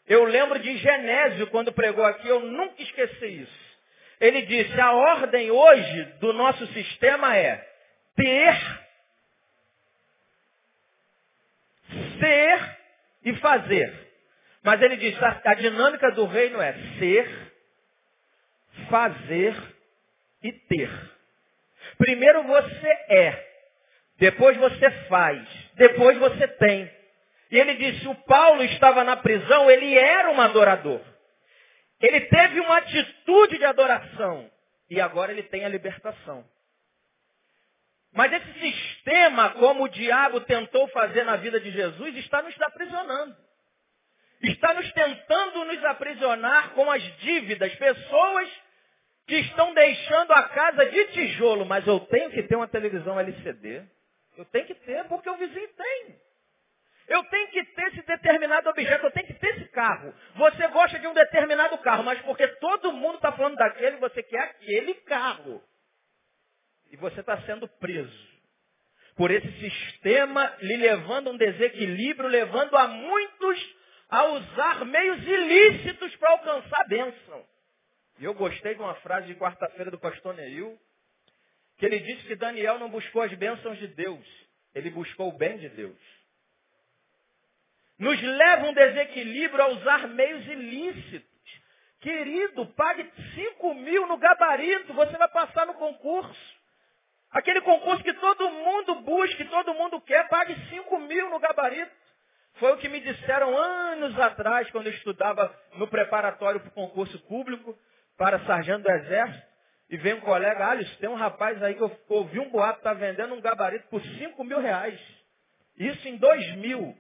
eu 0.09 0.25
lembro 0.25 0.59
de 0.59 0.77
Genésio, 0.79 1.47
quando 1.49 1.73
pregou 1.73 2.05
aqui, 2.05 2.27
eu 2.27 2.41
nunca 2.41 2.83
esqueci 2.83 3.43
isso. 3.43 3.71
Ele 4.21 4.43
disse, 4.43 4.79
a 4.81 4.93
ordem 4.93 5.51
hoje 5.53 6.03
do 6.21 6.33
nosso 6.33 6.67
sistema 6.69 7.37
é 7.37 7.65
ter, 8.17 8.81
ser 12.19 12.79
e 13.25 13.35
fazer. 13.37 14.09
Mas 14.65 14.83
ele 14.83 14.97
disse, 14.97 15.25
a, 15.25 15.41
a 15.45 15.55
dinâmica 15.55 16.11
do 16.11 16.27
reino 16.27 16.61
é 16.61 16.73
ser, 16.99 17.53
fazer 18.91 19.80
e 20.43 20.53
ter. 20.53 20.91
Primeiro 21.99 22.43
você 22.45 22.89
é, 23.09 23.51
depois 24.19 24.57
você 24.57 24.91
faz, 25.09 25.47
depois 25.75 26.19
você 26.19 26.47
tem. 26.47 26.91
E 27.51 27.59
ele 27.59 27.75
disse, 27.75 28.07
o 28.07 28.15
Paulo 28.15 28.63
estava 28.63 29.03
na 29.03 29.17
prisão, 29.17 29.71
ele 29.71 29.99
era 29.99 30.31
um 30.31 30.41
adorador. 30.41 31.01
Ele 32.01 32.21
teve 32.23 32.61
uma 32.61 32.79
atitude 32.79 33.59
de 33.59 33.65
adoração. 33.65 34.51
E 34.89 35.01
agora 35.01 35.33
ele 35.33 35.43
tem 35.43 35.65
a 35.65 35.69
libertação. 35.69 36.45
Mas 38.13 38.33
esse 38.33 38.53
sistema, 38.61 39.51
como 39.51 39.85
o 39.85 39.89
diabo 39.89 40.41
tentou 40.41 40.89
fazer 40.89 41.25
na 41.25 41.37
vida 41.37 41.61
de 41.61 41.71
Jesus, 41.71 42.17
está 42.17 42.43
nos 42.43 42.61
aprisionando. 42.61 43.37
Está 44.43 44.75
nos 44.75 44.91
tentando 44.93 45.65
nos 45.65 45.85
aprisionar 45.85 46.71
com 46.71 46.91
as 46.91 47.03
dívidas. 47.19 47.73
Pessoas 47.75 48.60
que 49.31 49.37
estão 49.43 49.73
deixando 49.73 50.33
a 50.33 50.43
casa 50.49 50.87
de 50.87 51.05
tijolo, 51.13 51.65
mas 51.65 51.87
eu 51.87 52.01
tenho 52.01 52.31
que 52.33 52.43
ter 52.43 52.57
uma 52.57 52.67
televisão 52.67 53.19
LCD. 53.19 53.85
Eu 54.37 54.45
tenho 54.47 54.67
que 54.67 54.75
ter 54.75 55.05
porque 55.05 55.31
o 55.31 55.37
vizinho 55.37 55.69
tem. 55.69 56.21
Eu 57.07 57.23
tenho 57.25 57.49
que 57.51 57.65
ter 57.65 57.87
esse 57.93 58.03
determinado 58.03 58.69
objeto, 58.69 59.07
eu 59.07 59.11
tenho 59.13 59.29
que 59.29 59.35
ter 59.35 59.51
esse 59.51 59.69
carro. 59.69 60.13
Você 60.35 60.67
gosta 60.69 60.99
de 60.99 61.07
um 61.07 61.15
determinado 61.15 61.79
carro, 61.79 62.03
mas 62.03 62.21
porque 62.23 62.45
todo 62.57 62.93
mundo 62.93 63.17
está 63.17 63.31
falando 63.31 63.55
daquele, 63.55 63.99
você 63.99 64.21
quer 64.21 64.41
aquele 64.41 64.95
carro. 64.95 65.63
E 66.91 66.97
você 66.97 67.21
está 67.21 67.41
sendo 67.43 67.69
preso 67.69 68.31
por 69.17 69.31
esse 69.31 69.53
sistema, 69.61 70.57
lhe 70.61 70.77
levando 70.77 71.29
a 71.29 71.31
um 71.31 71.37
desequilíbrio, 71.37 72.29
levando 72.29 72.77
a 72.77 72.89
muitos 72.89 73.77
a 74.09 74.25
usar 74.25 74.85
meios 74.87 75.23
ilícitos 75.23 76.17
para 76.17 76.33
alcançar 76.33 76.81
a 76.81 76.89
bênção. 76.89 77.47
E 78.21 78.25
eu 78.25 78.35
gostei 78.35 78.75
de 78.75 78.81
uma 78.81 78.95
frase 78.97 79.27
de 79.27 79.35
quarta-feira 79.35 79.91
do 79.91 79.99
pastor 79.99 80.35
Neil, 80.35 80.79
que 81.79 81.87
ele 81.87 81.99
disse 81.99 82.27
que 82.27 82.37
Daniel 82.37 82.79
não 82.79 82.89
buscou 82.89 83.23
as 83.23 83.33
bênçãos 83.35 83.79
de 83.79 83.89
Deus, 83.89 84.25
ele 84.75 84.91
buscou 84.91 85.31
o 85.31 85.37
bem 85.37 85.59
de 85.59 85.69
Deus 85.71 86.21
nos 88.01 88.21
leva 88.21 88.67
um 88.67 88.73
desequilíbrio 88.73 89.63
a 89.63 89.69
usar 89.69 90.09
meios 90.09 90.47
ilícitos. 90.47 91.29
Querido, 92.01 92.65
pague 92.69 93.07
5 93.35 93.75
mil 93.75 94.07
no 94.07 94.17
gabarito, 94.17 94.95
você 94.95 95.19
vai 95.19 95.29
passar 95.29 95.67
no 95.67 95.75
concurso. 95.75 96.61
Aquele 97.31 97.61
concurso 97.61 98.03
que 98.03 98.15
todo 98.15 98.51
mundo 98.51 98.95
busca, 99.03 99.37
que 99.37 99.45
todo 99.45 99.75
mundo 99.75 100.01
quer, 100.01 100.27
pague 100.29 100.57
5 100.71 100.99
mil 101.01 101.29
no 101.29 101.39
gabarito. 101.39 101.93
Foi 102.55 102.73
o 102.73 102.79
que 102.79 102.89
me 102.89 103.01
disseram 103.01 103.55
anos 103.57 104.19
atrás, 104.19 104.71
quando 104.71 104.87
eu 104.87 104.95
estudava 104.95 105.55
no 105.75 105.87
preparatório 105.87 106.59
para 106.59 106.71
o 106.71 106.73
concurso 106.73 107.19
público, 107.27 107.79
para 108.21 108.45
sargento 108.45 108.83
do 108.83 108.91
exército. 108.91 109.47
E 109.89 109.97
vem 109.97 110.13
um 110.13 110.21
colega, 110.21 110.69
Alisson, 110.69 110.95
tem 111.01 111.09
um 111.09 111.15
rapaz 111.15 111.61
aí 111.63 111.75
que 111.75 111.81
eu 111.81 111.91
ouvi 112.11 112.39
um 112.39 112.51
boato, 112.51 112.79
está 112.79 112.93
vendendo 112.93 113.35
um 113.35 113.41
gabarito 113.41 113.89
por 113.89 114.03
5 114.03 114.45
mil 114.45 114.61
reais. 114.61 115.01
Isso 115.75 116.07
em 116.07 116.19
2000. 116.19 116.99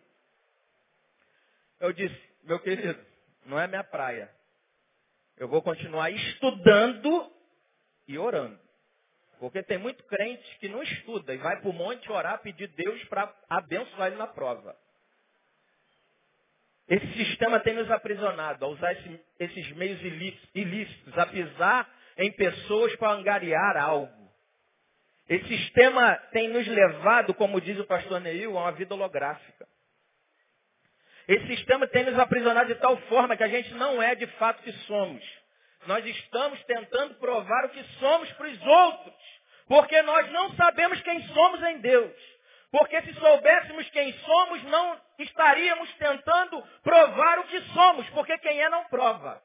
Eu 1.78 1.92
disse, 1.92 2.18
meu 2.42 2.58
querido, 2.58 2.98
não 3.44 3.60
é 3.60 3.66
minha 3.66 3.84
praia. 3.84 4.30
Eu 5.36 5.46
vou 5.46 5.60
continuar 5.60 6.10
estudando 6.10 7.30
e 8.08 8.18
orando. 8.18 8.58
Porque 9.38 9.62
tem 9.62 9.76
muito 9.76 10.02
crente 10.04 10.58
que 10.58 10.70
não 10.70 10.82
estuda 10.82 11.34
e 11.34 11.36
vai 11.36 11.60
para 11.60 11.68
o 11.68 11.74
monte 11.74 12.10
orar, 12.10 12.40
pedir 12.40 12.68
Deus 12.68 13.04
para 13.04 13.30
abençoar 13.50 14.06
ele 14.06 14.16
na 14.16 14.26
prova. 14.26 14.74
Esse 16.90 17.06
sistema 17.12 17.60
tem 17.60 17.74
nos 17.74 17.88
aprisionado 17.88 18.64
a 18.64 18.68
usar 18.68 18.92
esse, 18.92 19.20
esses 19.38 19.70
meios 19.76 20.00
ilícitos, 20.52 21.16
a 21.16 21.24
pisar 21.24 21.88
em 22.18 22.32
pessoas 22.32 22.96
para 22.96 23.12
angariar 23.12 23.76
algo. 23.76 24.12
Esse 25.28 25.46
sistema 25.46 26.16
tem 26.32 26.48
nos 26.48 26.66
levado, 26.66 27.32
como 27.34 27.60
diz 27.60 27.78
o 27.78 27.86
pastor 27.86 28.20
Neil, 28.20 28.58
a 28.58 28.62
uma 28.62 28.72
vida 28.72 28.92
holográfica. 28.92 29.68
Esse 31.28 31.46
sistema 31.46 31.86
tem 31.86 32.02
nos 32.02 32.18
aprisionado 32.18 32.66
de 32.66 32.80
tal 32.80 32.96
forma 33.02 33.36
que 33.36 33.44
a 33.44 33.48
gente 33.48 33.72
não 33.74 34.02
é 34.02 34.16
de 34.16 34.26
fato 34.26 34.60
que 34.64 34.72
somos. 34.88 35.22
Nós 35.86 36.04
estamos 36.04 36.60
tentando 36.64 37.14
provar 37.14 37.66
o 37.66 37.68
que 37.68 37.84
somos 38.00 38.28
para 38.32 38.48
os 38.48 38.66
outros. 38.66 39.40
Porque 39.68 40.02
nós 40.02 40.28
não 40.32 40.52
sabemos 40.56 41.00
quem 41.02 41.22
somos 41.28 41.62
em 41.62 41.78
Deus. 41.78 42.12
Porque 42.70 43.02
se 43.02 43.14
soubéssemos 43.14 43.90
quem 43.90 44.12
somos, 44.12 44.62
não 44.64 45.00
estaríamos 45.18 45.92
tentando 45.94 46.62
provar 46.82 47.40
o 47.40 47.44
que 47.44 47.60
somos. 47.72 48.08
Porque 48.10 48.38
quem 48.38 48.60
é 48.60 48.68
não 48.68 48.84
prova. 48.84 49.42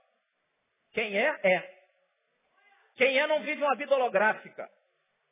Quem 0.94 1.18
é, 1.18 1.40
é. 1.44 1.76
Quem 2.96 3.18
é 3.18 3.28
não 3.28 3.42
vive 3.42 3.62
uma 3.64 3.76
vida 3.76 3.96
holográfica. 3.96 4.70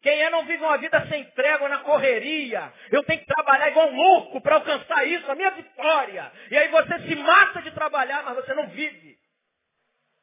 Quem 0.01 0.21
é 0.21 0.29
não 0.29 0.43
vive 0.45 0.61
uma 0.61 0.77
vida 0.77 1.07
sem 1.07 1.23
trégua 1.31 1.69
na 1.69 1.79
correria. 1.79 2.73
Eu 2.91 3.03
tenho 3.03 3.21
que 3.21 3.25
trabalhar 3.25 3.69
igual 3.69 3.87
um 3.87 3.95
louco 3.95 4.41
para 4.41 4.55
alcançar 4.55 5.07
isso, 5.07 5.31
a 5.31 5.35
minha 5.35 5.51
vitória. 5.51 6.31
E 6.51 6.57
aí 6.57 6.67
você 6.67 6.99
se 7.07 7.15
mata 7.15 7.61
de 7.61 7.71
trabalhar, 7.71 8.21
mas 8.23 8.35
você 8.35 8.53
não 8.53 8.67
vive. 8.67 9.17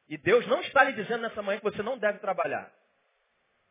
E 0.07 0.17
Deus 0.17 0.45
não 0.45 0.61
está 0.61 0.83
lhe 0.83 0.91
dizendo 0.91 1.21
nessa 1.21 1.41
manhã 1.41 1.57
que 1.57 1.63
você 1.63 1.81
não 1.81 1.97
deve 1.97 2.19
trabalhar. 2.19 2.71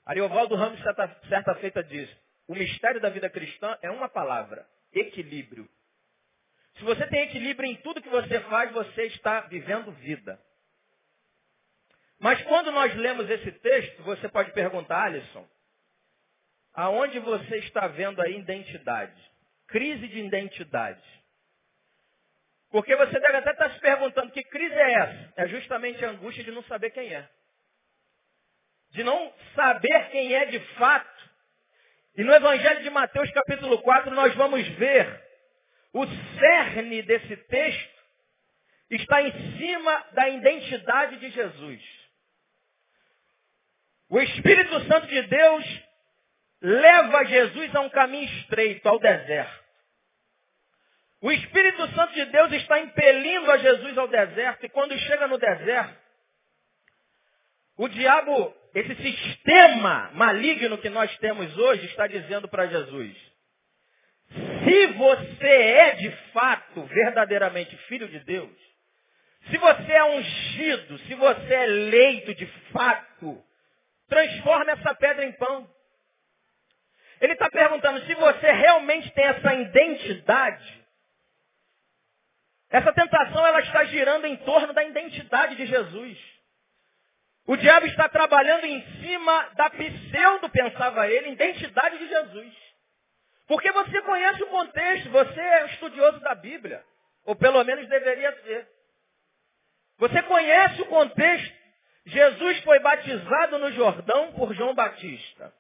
Ariovaldo 0.04 0.56
Ramos, 0.56 0.82
certa, 0.82 1.20
certa 1.28 1.54
feita, 1.56 1.84
diz: 1.84 2.10
o 2.50 2.54
mistério 2.56 3.00
da 3.00 3.08
vida 3.08 3.30
cristã 3.30 3.78
é 3.80 3.88
uma 3.92 4.08
palavra: 4.08 4.66
equilíbrio. 4.92 5.68
Se 6.76 6.82
você 6.82 7.06
tem 7.06 7.22
equilíbrio 7.22 7.70
em 7.70 7.76
tudo 7.76 8.02
que 8.02 8.08
você 8.08 8.40
faz, 8.40 8.72
você 8.72 9.04
está 9.04 9.42
vivendo 9.42 9.92
vida. 9.92 10.36
Mas 12.18 12.42
quando 12.42 12.72
nós 12.72 12.92
lemos 12.96 13.30
esse 13.30 13.52
texto, 13.52 14.02
você 14.02 14.28
pode 14.28 14.50
perguntar, 14.52 15.04
Alisson, 15.04 15.48
aonde 16.74 17.20
você 17.20 17.58
está 17.58 17.86
vendo 17.86 18.20
a 18.20 18.28
identidade? 18.28 19.30
Crise 19.68 20.08
de 20.08 20.18
identidade. 20.18 21.08
Porque 22.68 22.96
você 22.96 23.20
deve 23.20 23.36
até 23.36 23.52
estar 23.52 23.70
se 23.74 23.78
perguntando 23.78 24.32
que 24.32 24.42
crise 24.42 24.74
é 24.74 24.92
essa? 24.92 25.32
É 25.36 25.46
justamente 25.46 26.04
a 26.04 26.10
angústia 26.10 26.42
de 26.42 26.50
não 26.50 26.64
saber 26.64 26.90
quem 26.90 27.14
é. 27.14 27.28
De 28.90 29.04
não 29.04 29.32
saber 29.54 30.10
quem 30.10 30.34
é 30.34 30.46
de 30.46 30.58
fato. 30.74 31.09
E 32.16 32.24
no 32.24 32.32
Evangelho 32.34 32.82
de 32.82 32.90
Mateus, 32.90 33.30
capítulo 33.30 33.80
4, 33.82 34.10
nós 34.14 34.34
vamos 34.34 34.66
ver 34.68 35.24
o 35.92 36.06
cerne 36.38 37.02
desse 37.02 37.36
texto 37.36 38.00
está 38.90 39.22
em 39.22 39.56
cima 39.56 40.06
da 40.12 40.28
identidade 40.28 41.16
de 41.18 41.30
Jesus. 41.30 42.00
O 44.08 44.20
Espírito 44.20 44.80
Santo 44.86 45.06
de 45.06 45.22
Deus 45.22 45.82
leva 46.60 47.24
Jesus 47.24 47.74
a 47.74 47.80
um 47.80 47.90
caminho 47.90 48.24
estreito, 48.40 48.88
ao 48.88 48.98
deserto. 48.98 49.60
O 51.22 51.30
Espírito 51.30 51.86
Santo 51.94 52.14
de 52.14 52.24
Deus 52.26 52.52
está 52.52 52.80
impelindo 52.80 53.50
a 53.52 53.58
Jesus 53.58 53.96
ao 53.96 54.08
deserto, 54.08 54.66
e 54.66 54.68
quando 54.68 54.98
chega 54.98 55.28
no 55.28 55.38
deserto, 55.38 56.00
o 57.76 57.88
diabo, 57.88 58.54
esse 58.74 58.94
sistema 58.94 60.10
maligno 60.14 60.78
que 60.78 60.88
nós 60.88 61.14
temos 61.18 61.56
hoje, 61.58 61.86
está 61.86 62.06
dizendo 62.06 62.48
para 62.48 62.66
Jesus: 62.66 63.16
se 64.64 64.86
você 64.88 65.46
é 65.46 65.90
de 65.96 66.10
fato, 66.32 66.82
verdadeiramente 66.84 67.76
filho 67.88 68.08
de 68.08 68.20
Deus, 68.20 68.52
se 69.50 69.56
você 69.58 69.92
é 69.92 70.04
ungido, 70.04 70.98
se 70.98 71.14
você 71.14 71.54
é 71.54 71.64
eleito 71.64 72.34
de 72.34 72.46
fato, 72.72 73.44
Transforma 74.10 74.72
essa 74.72 74.92
pedra 74.96 75.24
em 75.24 75.32
pão. 75.32 75.70
Ele 77.20 77.32
está 77.32 77.48
perguntando 77.48 78.04
se 78.04 78.14
você 78.16 78.50
realmente 78.50 79.08
tem 79.12 79.24
essa 79.24 79.54
identidade. 79.54 80.84
Essa 82.70 82.92
tentação 82.92 83.46
ela 83.46 83.60
está 83.60 83.84
girando 83.84 84.26
em 84.26 84.36
torno 84.38 84.72
da 84.72 84.82
identidade 84.82 85.54
de 85.54 85.64
Jesus. 85.64 86.18
O 87.50 87.56
diabo 87.56 87.84
está 87.86 88.08
trabalhando 88.08 88.64
em 88.64 88.80
cima 89.00 89.50
da 89.56 89.68
pseudo, 89.70 90.48
pensava 90.50 91.08
ele, 91.08 91.30
identidade 91.30 91.98
de 91.98 92.06
Jesus. 92.06 92.54
Porque 93.48 93.72
você 93.72 94.00
conhece 94.02 94.40
o 94.44 94.46
contexto, 94.46 95.10
você 95.10 95.40
é 95.40 95.66
estudioso 95.66 96.20
da 96.20 96.32
Bíblia. 96.36 96.80
Ou 97.24 97.34
pelo 97.34 97.64
menos 97.64 97.88
deveria 97.88 98.30
ser. 98.42 98.68
Você 99.98 100.22
conhece 100.22 100.80
o 100.82 100.86
contexto 100.86 101.60
Jesus 102.06 102.60
foi 102.60 102.78
batizado 102.78 103.58
no 103.58 103.72
Jordão 103.72 104.32
por 104.34 104.54
João 104.54 104.72
Batista. 104.72 105.52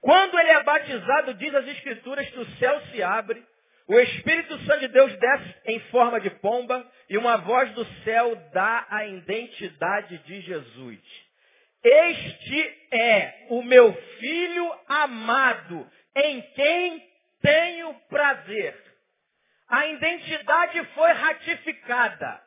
Quando 0.00 0.38
ele 0.38 0.50
é 0.50 0.62
batizado, 0.62 1.34
diz 1.34 1.52
as 1.56 1.66
Escrituras 1.66 2.30
que 2.30 2.38
o 2.38 2.56
céu 2.56 2.80
se 2.92 3.02
abre, 3.02 3.44
o 3.86 3.98
Espírito 4.00 4.58
Santo 4.64 4.80
de 4.80 4.88
Deus 4.88 5.14
desce 5.18 5.54
em 5.66 5.80
forma 5.90 6.20
de 6.20 6.30
pomba 6.30 6.90
e 7.08 7.18
uma 7.18 7.36
voz 7.36 7.70
do 7.72 7.84
céu 8.02 8.34
dá 8.52 8.86
a 8.88 9.06
identidade 9.06 10.18
de 10.18 10.40
Jesus. 10.40 11.00
Este 11.82 12.78
é 12.92 13.46
o 13.50 13.62
meu 13.62 13.92
filho 14.18 14.74
amado, 14.88 15.86
em 16.16 16.40
quem 16.54 17.06
tenho 17.42 17.94
prazer. 18.08 18.74
A 19.68 19.86
identidade 19.86 20.82
foi 20.94 21.12
ratificada. 21.12 22.40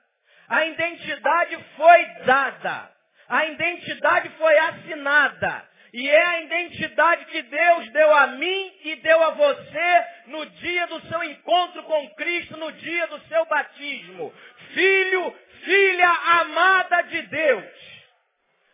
A 0.48 0.66
identidade 0.66 1.58
foi 1.76 2.06
dada. 2.26 2.92
A 3.30 3.46
identidade 3.46 4.30
foi 4.38 4.58
assinada. 4.58 5.70
E 5.98 6.08
é 6.08 6.24
a 6.24 6.42
identidade 6.44 7.26
que 7.26 7.42
Deus 7.42 7.92
deu 7.92 8.14
a 8.14 8.28
mim 8.28 8.74
e 8.84 8.98
deu 8.98 9.20
a 9.20 9.32
você 9.32 10.06
no 10.28 10.46
dia 10.46 10.86
do 10.86 11.02
seu 11.08 11.24
encontro 11.24 11.82
com 11.82 12.10
Cristo, 12.14 12.56
no 12.56 12.72
dia 12.74 13.08
do 13.08 13.20
seu 13.22 13.44
batismo. 13.48 14.32
Filho, 14.76 15.36
filha 15.66 16.10
amada 16.40 17.02
de 17.02 17.24
Deus. 17.24 17.66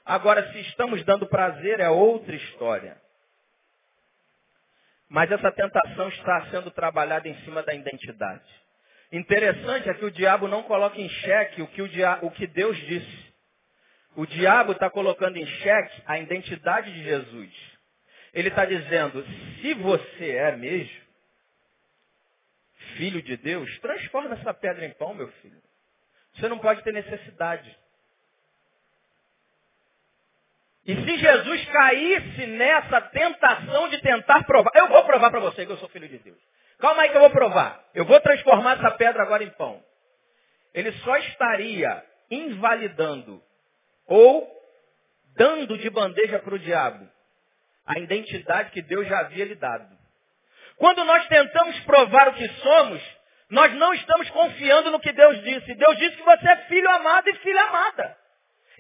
Agora, 0.04 0.52
se 0.52 0.60
estamos 0.60 1.02
dando 1.06 1.26
prazer, 1.26 1.80
é 1.80 1.90
outra 1.90 2.36
história. 2.36 2.98
Mas 5.08 5.32
essa 5.32 5.50
tentação 5.50 6.10
está 6.10 6.48
sendo 6.48 6.72
trabalhada 6.72 7.30
em 7.30 7.36
cima 7.46 7.64
da 7.64 7.74
identidade. 7.74 8.44
Interessante 9.14 9.90
é 9.90 9.94
que 9.94 10.04
o 10.04 10.12
diabo 10.12 10.50
não 10.50 10.64
coloca 10.64 11.00
em 11.00 11.08
xeque 11.08 11.62
o 11.62 11.68
que, 11.68 11.82
o 11.82 11.88
dia, 11.88 12.20
o 12.22 12.32
que 12.32 12.48
Deus 12.48 12.76
disse. 12.80 13.33
O 14.16 14.26
diabo 14.26 14.74
está 14.74 14.90
colocando 14.90 15.38
em 15.38 15.46
xeque 15.46 16.04
a 16.06 16.20
identidade 16.20 16.92
de 16.94 17.04
Jesus. 17.04 17.74
Ele 18.34 18.50
está 18.50 18.66
dizendo, 18.66 19.26
se 19.62 19.74
você 19.76 20.32
é 20.32 20.56
mesmo 20.56 21.04
filho 22.96 23.22
de 23.22 23.38
Deus, 23.38 23.80
transforma 23.80 24.36
essa 24.36 24.54
pedra 24.54 24.86
em 24.86 24.92
pão, 24.92 25.14
meu 25.14 25.28
filho. 25.34 25.62
Você 26.36 26.48
não 26.48 26.60
pode 26.60 26.84
ter 26.84 26.92
necessidade. 26.92 27.78
E 30.86 30.96
se 30.96 31.18
Jesus 31.18 31.66
caísse 31.70 32.48
nessa 32.48 33.02
tentação 33.02 33.88
de 33.90 34.02
tentar 34.02 34.44
provar, 34.44 34.72
eu 34.76 34.88
vou 34.90 35.04
provar 35.06 35.32
para 35.32 35.40
você 35.40 35.66
que 35.66 35.72
eu 35.72 35.78
sou 35.78 35.88
filho 35.90 36.10
de 36.10 36.18
Deus. 36.18 36.38
Calma 36.78 37.04
aí 37.04 37.10
que 37.10 37.16
eu 37.16 37.22
vou 37.22 37.30
provar. 37.30 37.84
Eu 37.94 38.06
vou 38.06 38.20
transformar 38.20 38.78
essa 38.78 38.92
pedra 38.92 39.24
agora 39.24 39.44
em 39.44 39.50
pão. 39.52 39.82
Ele 40.74 40.92
só 40.92 41.16
estaria 41.18 42.04
invalidando 42.30 43.42
ou 44.08 44.48
dando 45.36 45.78
de 45.78 45.90
bandeja 45.90 46.40
para 46.40 46.56
o 46.56 46.60
diabo 46.60 47.10
a 47.86 48.00
identidade 48.00 48.72
que 48.72 48.82
Deus 48.82 49.08
já 49.08 49.20
havia 49.20 49.46
lhe 49.46 49.56
dado. 49.56 49.86
Quando 50.78 51.04
nós 51.04 51.28
tentamos 51.28 51.80
provar 51.82 52.30
o 52.30 52.34
que 52.34 52.48
somos, 52.62 53.02
nós 53.50 53.74
não 53.74 53.94
estamos 53.94 54.30
confiando 54.32 54.90
no 54.90 55.00
que 55.00 55.12
Deus 55.12 55.42
disse. 55.44 55.76
Deus 55.76 55.98
disse 55.98 56.16
que 56.16 56.24
você 56.24 56.50
é 56.50 56.56
filho 56.68 56.90
amado 56.90 57.30
e 57.30 57.36
filha 57.36 57.62
amada. 57.64 58.18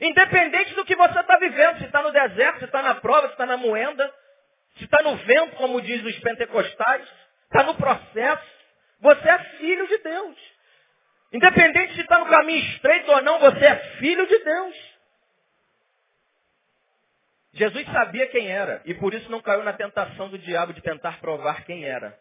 Independente 0.01 0.73
do 0.73 0.85
que 0.85 0.95
você 0.95 1.19
está 1.19 1.37
vivendo, 1.37 1.77
se 1.77 1.85
está 1.85 2.01
no 2.01 2.11
deserto, 2.11 2.59
se 2.59 2.65
está 2.65 2.81
na 2.81 2.95
prova, 2.95 3.27
se 3.27 3.33
está 3.33 3.45
na 3.45 3.57
moenda, 3.57 4.11
se 4.77 4.85
está 4.85 5.03
no 5.03 5.15
vento, 5.17 5.55
como 5.57 5.81
diz 5.81 6.03
os 6.03 6.17
pentecostais, 6.19 7.07
está 7.43 7.63
no 7.63 7.75
processo. 7.75 8.53
Você 9.01 9.29
é 9.29 9.39
filho 9.57 9.87
de 9.87 9.97
Deus. 9.99 10.37
Independente 11.31 11.95
se 11.95 12.01
está 12.01 12.19
no 12.19 12.25
caminho 12.25 12.59
estreito 12.59 13.11
ou 13.11 13.21
não, 13.21 13.39
você 13.39 13.65
é 13.65 13.75
filho 13.99 14.25
de 14.25 14.39
Deus. 14.39 14.92
Jesus 17.53 17.85
sabia 17.85 18.27
quem 18.27 18.51
era 18.51 18.81
e 18.85 18.93
por 18.95 19.13
isso 19.13 19.29
não 19.29 19.41
caiu 19.41 19.63
na 19.63 19.73
tentação 19.73 20.29
do 20.29 20.37
diabo 20.37 20.73
de 20.73 20.81
tentar 20.81 21.19
provar 21.19 21.63
quem 21.65 21.83
era. 21.85 22.17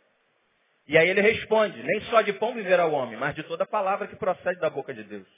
E 0.87 0.99
aí 0.99 1.09
ele 1.09 1.21
responde: 1.21 1.83
nem 1.83 2.01
só 2.03 2.21
de 2.21 2.33
pão 2.35 2.55
viverá 2.55 2.87
o 2.87 2.93
homem, 2.93 3.17
mas 3.17 3.35
de 3.35 3.43
toda 3.45 3.67
palavra 3.67 4.07
que 4.07 4.17
procede 4.17 4.61
da 4.61 4.69
boca 4.69 4.93
de 4.93 5.03
Deus. 5.03 5.29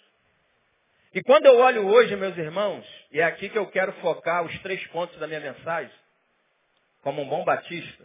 E 1.14 1.22
quando 1.22 1.46
eu 1.46 1.58
olho 1.58 1.86
hoje, 1.86 2.16
meus 2.16 2.36
irmãos, 2.36 2.84
e 3.12 3.20
é 3.20 3.24
aqui 3.24 3.48
que 3.48 3.58
eu 3.58 3.66
quero 3.68 3.92
focar 3.94 4.44
os 4.44 4.58
três 4.62 4.84
pontos 4.88 5.16
da 5.18 5.28
minha 5.28 5.38
mensagem, 5.38 5.92
como 7.02 7.22
um 7.22 7.28
bom 7.28 7.44
batista, 7.44 8.04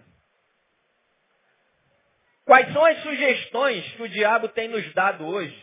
Quais 2.49 2.73
são 2.73 2.84
as 2.84 3.04
sugestões 3.04 3.91
que 3.91 4.02
o 4.02 4.10
diabo 4.10 4.49
tem 4.49 4.67
nos 4.67 4.91
dado 4.95 5.23
hoje? 5.23 5.56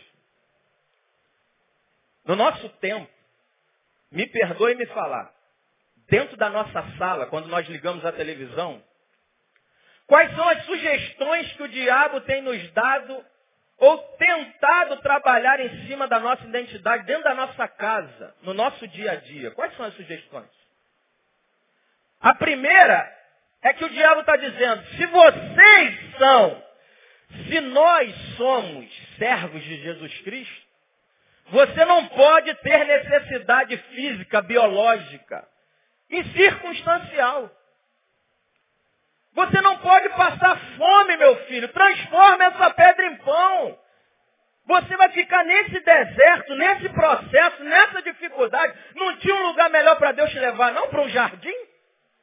No 2.24 2.36
nosso 2.36 2.68
tempo, 2.78 3.10
me 4.08 4.24
perdoe 4.28 4.76
me 4.76 4.86
falar, 4.86 5.34
dentro 6.08 6.36
da 6.36 6.48
nossa 6.48 6.82
sala, 6.98 7.26
quando 7.26 7.48
nós 7.48 7.66
ligamos 7.68 8.04
a 8.04 8.12
televisão, 8.12 8.82
quais 10.06 10.34
são 10.34 10.48
as 10.48 10.64
sugestões 10.64 11.52
que 11.52 11.62
o 11.62 11.68
diabo 11.68 12.20
tem 12.22 12.42
nos 12.42 12.70
dado 12.72 13.24
ou 13.78 13.98
tentado 14.16 14.96
trabalhar 14.98 15.60
em 15.60 15.86
cima 15.86 16.06
da 16.08 16.18
nossa 16.18 16.44
identidade, 16.44 17.04
dentro 17.04 17.24
da 17.24 17.34
nossa 17.34 17.68
casa, 17.68 18.34
no 18.42 18.54
nosso 18.54 18.86
dia 18.88 19.12
a 19.12 19.16
dia? 19.16 19.50
Quais 19.50 19.76
são 19.76 19.84
as 19.84 19.94
sugestões? 19.94 20.48
A 22.20 22.34
primeira 22.34 23.14
é 23.62 23.72
que 23.74 23.84
o 23.84 23.90
diabo 23.90 24.20
está 24.20 24.36
dizendo, 24.36 24.86
se 24.96 25.06
vocês 25.06 26.16
são, 26.18 26.64
se 27.48 27.60
nós 27.60 28.14
somos 28.36 28.86
servos 29.18 29.62
de 29.62 29.82
Jesus 29.82 30.18
Cristo, 30.20 30.66
você 31.48 31.84
não 31.84 32.06
pode 32.08 32.54
ter 32.56 32.84
necessidade 32.84 33.76
física, 33.76 34.40
biológica 34.42 35.46
e 36.10 36.24
circunstancial. 36.32 37.50
Você 39.32 39.60
não 39.60 39.78
pode 39.78 40.08
passar 40.10 40.58
fome, 40.76 41.16
meu 41.18 41.36
filho. 41.46 41.68
Transforma 41.68 42.44
essa 42.44 42.70
pedra 42.72 43.06
em 43.06 43.16
pão. 43.18 43.78
Você 44.66 44.96
vai 44.96 45.10
ficar 45.10 45.44
nesse 45.44 45.78
deserto, 45.78 46.54
nesse 46.56 46.88
processo, 46.88 47.62
nessa 47.62 48.02
dificuldade. 48.02 48.76
Não 48.94 49.16
tinha 49.18 49.34
um 49.34 49.46
lugar 49.48 49.70
melhor 49.70 49.96
para 49.96 50.12
Deus 50.12 50.30
te 50.30 50.38
levar, 50.38 50.72
não? 50.72 50.88
Para 50.88 51.02
um 51.02 51.08
jardim? 51.08 51.54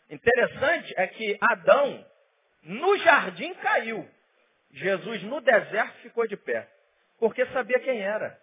Interessante 0.09 0.93
é 0.97 1.07
que 1.07 1.37
Adão, 1.39 2.05
no 2.63 2.97
jardim, 2.97 3.53
caiu. 3.55 4.09
Jesus, 4.71 5.21
no 5.23 5.39
deserto, 5.39 5.93
ficou 5.99 6.27
de 6.27 6.35
pé. 6.35 6.67
Porque 7.19 7.45
sabia 7.47 7.79
quem 7.79 8.01
era. 8.01 8.37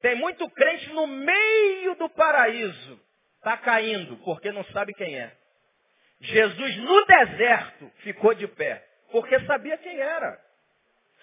Tem 0.00 0.14
muito 0.14 0.48
crente 0.50 0.88
no 0.90 1.06
meio 1.06 1.96
do 1.96 2.08
paraíso. 2.08 3.00
Está 3.38 3.56
caindo, 3.56 4.16
porque 4.18 4.52
não 4.52 4.64
sabe 4.66 4.92
quem 4.94 5.18
é. 5.18 5.32
Jesus 6.20 6.76
no 6.78 7.04
deserto 7.06 7.92
ficou 7.98 8.34
de 8.34 8.46
pé, 8.48 8.84
porque 9.10 9.38
sabia 9.40 9.78
quem 9.78 9.98
era. 9.98 10.38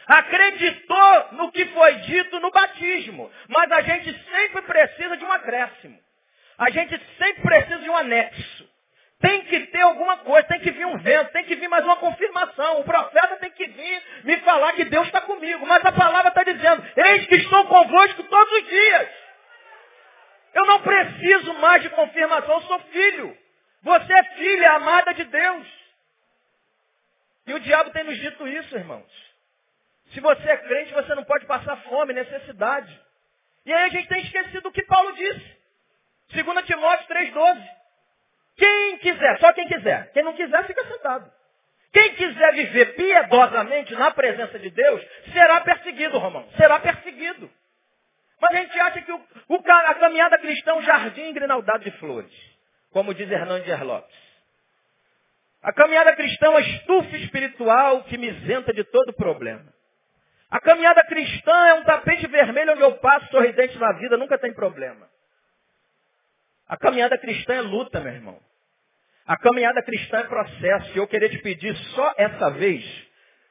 Acreditou 0.08 1.34
no 1.34 1.52
que 1.52 1.66
foi 1.68 1.96
dito 1.96 2.40
no 2.40 2.52
batismo, 2.52 3.32
mas 3.50 3.72
a 3.72 3.82
gente 3.82 4.14
sempre 4.30 4.62
precisa 4.62 5.18
de 5.18 5.26
um 5.26 5.32
acréscimo. 5.32 6.00
A 6.58 6.70
gente 6.70 6.98
sempre 7.18 7.42
precisa 7.42 7.80
de 7.80 7.90
um 7.90 7.98
anexo. 7.98 8.76
Tem 9.20 9.42
que 9.46 9.60
ter 9.68 9.82
alguma 9.82 10.18
coisa, 10.18 10.48
tem 10.48 10.60
que 10.60 10.72
vir 10.72 10.86
um 10.86 10.98
vento, 10.98 11.32
tem 11.32 11.46
que 11.46 11.56
vir 11.56 11.68
mais 11.68 11.84
uma 11.84 11.96
confirmação. 11.96 12.82
O 12.82 12.84
profeta 12.84 13.38
tem 13.38 13.50
que 13.52 13.66
vir 13.66 14.04
me 14.24 14.38
falar 14.42 14.74
que 14.74 14.86
Deus 14.86 15.08
está 15.08 15.22
comigo. 15.22 15.66
Mas 15.66 15.84
a 15.86 15.92
palavra 15.92 16.30
está 16.30 16.44
dizendo, 16.44 16.84
eis 16.96 17.26
que 17.26 17.36
estou 17.36 17.66
convosco 17.66 18.24
todos 18.24 18.52
os 18.54 18.68
dias. 18.68 19.10
Eu 20.56 20.66
não 20.66 20.82
preciso 20.82 21.54
mais 21.56 21.82
de 21.82 21.90
confirmação, 21.90 22.56
eu 22.56 22.62
sou 22.62 22.80
filho. 22.80 23.38
Você 23.84 24.14
é 24.14 24.24
filha 24.36 24.72
amada 24.72 25.14
de 25.14 25.26
Deus. 25.26 25.68
E 27.46 27.54
o 27.54 27.60
diabo 27.60 27.92
tem 27.92 28.06
nos 28.06 28.18
dito 28.18 28.48
isso, 28.48 28.74
irmãos. 28.76 29.36
Se 30.14 30.22
você 30.22 30.50
é 30.50 30.58
crente, 30.58 30.94
você 30.94 31.14
não 31.14 31.26
pode 31.26 31.46
passar 31.46 31.76
fome, 31.84 32.14
necessidade. 32.14 33.02
E 33.66 33.74
aí 33.74 33.84
a 33.84 33.90
gente 33.90 34.08
tem 34.08 34.22
esquecido 34.22 34.70
o 34.70 34.72
que 34.72 34.84
Paulo 34.84 35.12
disse. 35.14 35.58
2 36.30 36.66
Timóteo 36.66 37.08
3,12. 37.08 37.70
Quem 38.56 38.98
quiser, 39.00 39.40
só 39.40 39.52
quem 39.52 39.68
quiser. 39.68 40.12
Quem 40.14 40.24
não 40.24 40.34
quiser, 40.36 40.66
fica 40.68 40.86
sentado. 40.86 41.30
Quem 41.92 42.16
quiser 42.16 42.54
viver 42.54 42.96
piedosamente 42.96 43.94
na 43.96 44.10
presença 44.12 44.58
de 44.58 44.70
Deus, 44.70 45.06
será 45.34 45.60
perseguido, 45.62 46.18
Romão. 46.18 46.48
Será 46.56 46.80
perseguido. 46.80 47.52
Mas 48.42 48.52
a 48.52 48.62
gente 48.62 48.80
acha 48.80 49.02
que 49.02 49.12
o, 49.12 49.22
o, 49.50 49.56
a 49.56 49.96
caminhada 49.96 50.38
cristã 50.38 50.72
é 50.72 50.76
um 50.76 50.82
jardim 50.82 51.34
grinaldado 51.34 51.84
de 51.84 51.92
flores 52.00 52.56
como 52.96 53.14
diz 53.14 53.30
Hernandes 53.30 53.78
Lopes. 53.82 54.16
A 55.62 55.74
caminhada 55.74 56.16
cristã 56.16 56.46
é 56.46 56.50
uma 56.50 56.62
estufa 56.62 57.18
espiritual 57.18 58.06
que 58.06 58.18
me 58.18 58.30
isenta 58.30 58.72
de 58.72 58.86
todo 58.86 59.12
problema. 59.12 59.66
A 60.50 60.62
caminhada 60.62 61.04
cristã 61.04 61.52
é 61.68 61.74
um 61.74 61.84
tapete 61.84 62.26
vermelho 62.28 62.72
onde 62.72 62.84
eu 62.84 62.94
passo 63.00 63.28
sorridente 63.32 63.78
na 63.78 63.92
vida, 64.00 64.16
nunca 64.16 64.38
tem 64.38 64.54
problema. 64.54 65.10
A 66.70 66.78
caminhada 66.78 67.18
cristã 67.18 67.56
é 67.56 67.62
luta, 67.62 68.00
meu 68.00 68.14
irmão. 68.14 68.40
A 69.28 69.36
caminhada 69.36 69.84
cristã 69.84 70.20
é 70.20 70.24
processo. 70.24 70.92
E 70.96 70.98
eu 70.98 71.06
queria 71.06 71.28
te 71.28 71.40
pedir 71.40 71.76
só 71.96 72.14
essa 72.16 72.50
vez, 72.52 72.82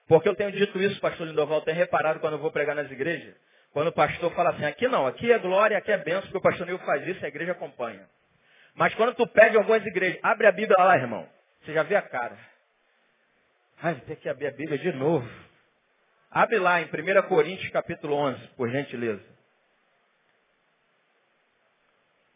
porque 0.09 0.27
eu 0.27 0.35
tenho 0.35 0.53
dito 0.53 0.81
isso, 0.81 0.99
pastor 1.03 1.27
Lindoval, 1.27 1.61
tem 1.61 1.75
reparado 1.75 2.19
quando 2.19 2.33
eu 2.33 2.41
vou 2.41 2.51
pregar 2.51 2.75
nas 2.75 2.91
igrejas, 2.91 3.35
quando 3.75 3.89
o 3.89 3.93
pastor 3.93 4.33
fala 4.35 4.51
assim, 4.51 4.65
aqui 4.65 4.87
não, 4.87 5.05
aqui 5.05 5.33
é 5.33 5.39
glória, 5.39 5.77
aqui 5.77 5.91
é 5.91 5.99
benção, 5.99 6.23
porque 6.23 6.39
o 6.39 6.41
pastor 6.41 6.65
Nil 6.65 6.79
faz 6.79 7.05
isso, 7.09 7.25
a 7.25 7.29
igreja 7.29 7.51
acompanha. 7.51 8.09
Mas 8.73 8.95
quando 8.95 9.17
tu 9.17 9.27
pede 9.27 9.57
algumas 9.57 9.85
igrejas, 9.85 10.21
abre 10.23 10.47
a 10.47 10.53
Bíblia 10.53 10.77
lá, 10.79 10.97
irmão. 10.97 11.29
Você 11.61 11.75
já 11.75 11.83
vê 11.83 11.97
a 11.97 12.03
cara. 12.03 12.39
Ai, 13.83 13.97
tem 14.07 14.15
que 14.15 14.29
abrir 14.29 14.47
a 14.47 14.53
Bíblia 14.53 14.79
de 14.79 14.93
novo. 14.93 15.29
Abre 16.31 16.61
lá 16.61 16.81
em 16.81 16.85
1 16.85 17.29
Coríntios 17.29 17.69
capítulo 17.73 18.15
11, 18.15 18.47
por 18.57 18.71
gentileza. 18.71 19.25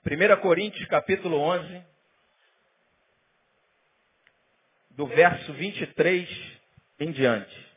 1 0.05 0.41
Coríntios 0.41 0.89
capítulo 0.89 1.39
11, 1.39 1.85
do 4.91 5.07
verso 5.07 5.53
23 5.53 6.59
em 6.99 7.13
diante. 7.13 7.68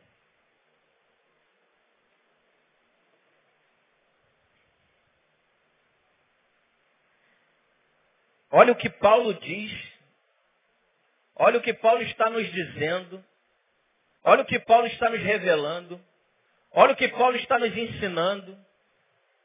Olha 8.51 8.73
o 8.73 8.75
que 8.75 8.89
Paulo 8.89 9.33
diz. 9.35 9.71
Olha 11.35 11.57
o 11.57 11.61
que 11.61 11.73
Paulo 11.73 12.01
está 12.03 12.29
nos 12.29 12.45
dizendo. 12.51 13.23
Olha 14.23 14.41
o 14.43 14.45
que 14.45 14.59
Paulo 14.59 14.87
está 14.87 15.09
nos 15.09 15.21
revelando. 15.21 15.99
Olha 16.71 16.93
o 16.93 16.95
que 16.95 17.07
Paulo 17.07 17.37
está 17.37 17.57
nos 17.57 17.75
ensinando. 17.75 18.57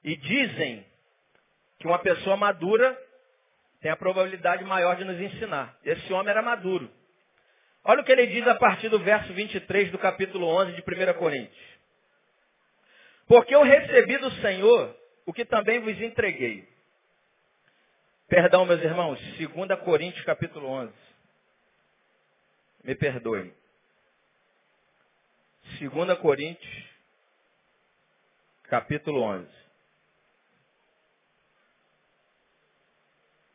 E 0.02 0.16
dizem 0.16 0.84
que 1.78 1.86
uma 1.86 1.98
pessoa 2.00 2.36
madura 2.36 2.98
tem 3.80 3.90
a 3.90 3.96
probabilidade 3.96 4.64
maior 4.64 4.96
de 4.96 5.04
nos 5.04 5.20
ensinar. 5.20 5.78
Esse 5.84 6.12
homem 6.12 6.30
era 6.30 6.42
maduro. 6.42 6.90
Olha 7.84 8.00
o 8.00 8.04
que 8.04 8.10
ele 8.10 8.26
diz 8.26 8.46
a 8.48 8.56
partir 8.56 8.88
do 8.88 8.98
verso 8.98 9.32
23 9.32 9.92
do 9.92 9.98
capítulo 9.98 10.48
11 10.48 10.72
de 10.72 10.82
1 10.82 11.14
Coríntios. 11.14 11.76
Porque 13.28 13.54
eu 13.54 13.62
recebi 13.62 14.18
do 14.18 14.30
Senhor 14.40 14.96
o 15.24 15.32
que 15.32 15.44
também 15.44 15.78
vos 15.80 16.00
entreguei 16.00 16.75
Perdão, 18.28 18.66
meus 18.66 18.82
irmãos, 18.82 19.20
2 19.38 19.80
Coríntios 19.84 20.24
capítulo 20.24 20.66
11. 20.66 20.92
Me 22.82 22.94
perdoe. 22.96 23.54
2 25.78 26.18
Coríntios 26.18 26.84
capítulo 28.64 29.22
11. 29.22 29.48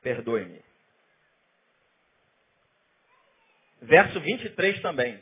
Perdoe-me. 0.02 0.64
Verso 3.82 4.22
23 4.22 4.82
também. 4.82 5.22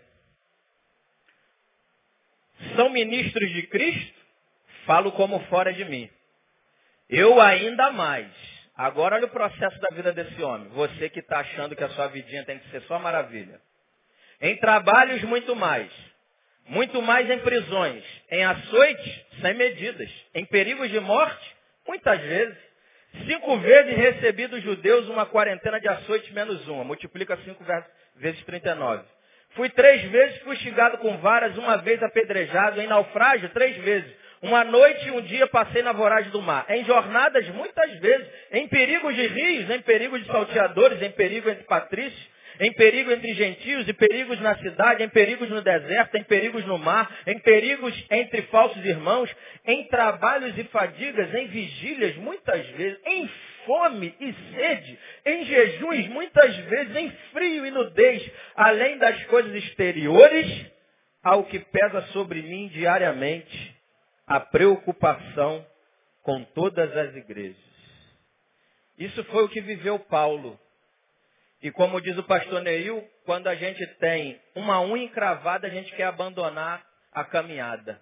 São 2.76 2.92
ministros 2.92 3.50
de 3.50 3.66
Cristo? 3.66 4.20
Falo 4.86 5.12
como 5.14 5.40
fora 5.48 5.74
de 5.74 5.86
mim. 5.86 6.08
Eu 7.10 7.42
ainda 7.42 7.92
mais 7.92 8.49
Agora 8.80 9.18
olha 9.18 9.26
o 9.26 9.30
processo 9.30 9.78
da 9.82 9.94
vida 9.94 10.14
desse 10.14 10.42
homem. 10.42 10.70
Você 10.70 11.10
que 11.10 11.20
está 11.20 11.40
achando 11.40 11.76
que 11.76 11.84
a 11.84 11.90
sua 11.90 12.08
vidinha 12.08 12.46
tem 12.46 12.58
que 12.60 12.70
ser 12.70 12.82
só 12.84 12.98
maravilha. 12.98 13.60
Em 14.40 14.56
trabalhos, 14.56 15.22
muito 15.24 15.54
mais. 15.54 15.92
Muito 16.66 17.02
mais 17.02 17.30
em 17.30 17.40
prisões. 17.40 18.02
Em 18.32 18.46
açoites, 18.46 19.26
sem 19.42 19.54
medidas. 19.56 20.10
Em 20.34 20.46
perigos 20.46 20.90
de 20.90 20.98
morte, 21.02 21.56
muitas 21.86 22.22
vezes. 22.22 22.58
Cinco 23.26 23.58
vezes 23.58 23.98
recebi 23.98 24.48
dos 24.48 24.64
judeus 24.64 25.10
uma 25.10 25.26
quarentena 25.26 25.78
de 25.82 25.90
açoites 25.90 26.32
menos 26.32 26.66
uma. 26.70 26.86
Multiplica 26.86 27.36
cinco 27.44 27.62
vezes 28.16 28.42
39. 28.46 29.04
Fui 29.56 29.70
três 29.72 30.04
vezes 30.04 30.42
fustigado 30.44 31.00
com 31.00 31.18
varas, 31.18 31.58
uma 31.58 31.76
vez 31.80 32.02
apedrejado. 32.02 32.80
Em 32.80 32.88
naufrágio, 32.88 33.50
três 33.50 33.76
vezes. 33.76 34.19
Uma 34.42 34.64
noite 34.64 35.08
e 35.08 35.12
um 35.12 35.22
dia 35.22 35.48
passei 35.48 35.82
na 35.82 35.92
voragem 35.92 36.32
do 36.32 36.42
mar. 36.42 36.66
Em 36.70 36.86
jornadas, 36.86 37.48
muitas 37.50 38.00
vezes, 38.00 38.28
em 38.52 38.68
perigos 38.70 39.14
de 39.14 39.28
rios, 39.28 39.70
em 39.70 39.82
perigos 39.82 40.22
de 40.22 40.28
salteadores, 40.28 41.02
em 41.02 41.12
perigo 41.12 41.50
entre 41.50 41.66
patrícios, 41.66 42.30
em 42.62 42.72
perigo 42.74 43.12
entre 43.12 43.34
gentios, 43.34 43.88
e 43.88 43.94
perigos 43.94 44.40
na 44.40 44.56
cidade, 44.58 45.04
em 45.04 45.10
perigos 45.10 45.50
no 45.50 45.62
deserto, 45.62 46.16
em 46.16 46.24
perigos 46.24 46.66
no 46.66 46.78
mar, 46.78 47.10
em 47.28 47.38
perigos 47.40 47.94
entre 48.10 48.44
falsos 48.44 48.84
irmãos, 48.86 49.30
em 49.66 49.86
trabalhos 49.88 50.58
e 50.58 50.64
fadigas, 50.66 51.34
em 51.36 51.48
vigílias, 51.48 52.16
muitas 52.16 52.66
vezes, 52.70 52.98
em 53.06 53.30
fome 53.66 54.16
e 54.22 54.34
sede, 54.54 55.00
em 55.26 55.46
jejuns, 55.46 56.08
muitas 56.08 56.56
vezes, 56.56 56.96
em 56.96 57.12
frio 57.34 57.66
e 57.66 57.72
nudez, 57.72 58.32
além 58.56 58.98
das 58.98 59.22
coisas 59.26 59.54
exteriores, 59.54 60.66
ao 61.22 61.44
que 61.44 61.60
pesa 61.60 62.02
sobre 62.14 62.42
mim 62.42 62.70
diariamente 62.70 63.79
a 64.30 64.40
preocupação 64.40 65.66
com 66.22 66.44
todas 66.44 66.96
as 66.96 67.16
igrejas. 67.16 67.58
Isso 68.96 69.24
foi 69.26 69.44
o 69.44 69.50
que 69.50 69.60
viveu 69.60 69.98
Paulo 69.98 70.60
E 71.62 71.72
como 71.72 72.00
diz 72.00 72.18
o 72.18 72.24
pastor 72.24 72.62
Neil, 72.62 73.06
quando 73.26 73.48
a 73.48 73.56
gente 73.56 73.86
tem 73.96 74.40
uma 74.56 74.80
unha 74.82 75.06
encravada, 75.06 75.68
a 75.68 75.70
gente 75.70 75.94
quer 75.94 76.06
abandonar 76.06 76.86
a 77.12 77.24
caminhada. 77.24 78.00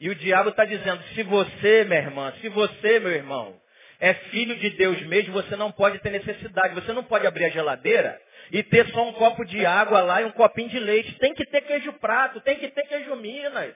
E 0.00 0.08
o 0.08 0.14
diabo 0.14 0.50
está 0.50 0.64
dizendo, 0.64 1.02
se 1.14 1.22
você, 1.24 1.84
minha 1.84 2.00
irmã, 2.00 2.32
se 2.40 2.48
você, 2.48 2.98
meu 2.98 3.12
irmão, 3.12 3.60
é 4.00 4.14
filho 4.14 4.56
de 4.56 4.70
Deus 4.70 5.02
mesmo, 5.02 5.34
você 5.34 5.54
não 5.54 5.70
pode 5.70 5.98
ter 5.98 6.10
necessidade. 6.10 6.74
Você 6.74 6.92
não 6.92 7.04
pode 7.04 7.26
abrir 7.26 7.44
a 7.44 7.50
geladeira 7.50 8.20
e 8.50 8.62
ter 8.62 8.88
só 8.88 9.08
um 9.08 9.12
copo 9.12 9.44
de 9.44 9.66
água 9.66 10.00
lá 10.00 10.22
e 10.22 10.24
um 10.24 10.32
copinho 10.32 10.70
de 10.70 10.78
leite. 10.78 11.18
Tem 11.18 11.34
que 11.34 11.44
ter 11.46 11.60
queijo 11.62 11.92
prato, 11.94 12.40
tem 12.40 12.56
que 12.58 12.68
ter 12.68 12.84
queijo 12.84 13.14
Minas. 13.16 13.74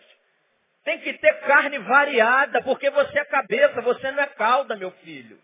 Tem 0.86 0.98
que 1.00 1.12
ter 1.14 1.40
carne 1.40 1.78
variada, 1.80 2.62
porque 2.62 2.88
você 2.88 3.18
é 3.18 3.24
cabeça, 3.26 3.82
você 3.82 4.10
não 4.12 4.22
é 4.22 4.26
cauda, 4.28 4.74
meu 4.76 4.90
filho. 5.04 5.38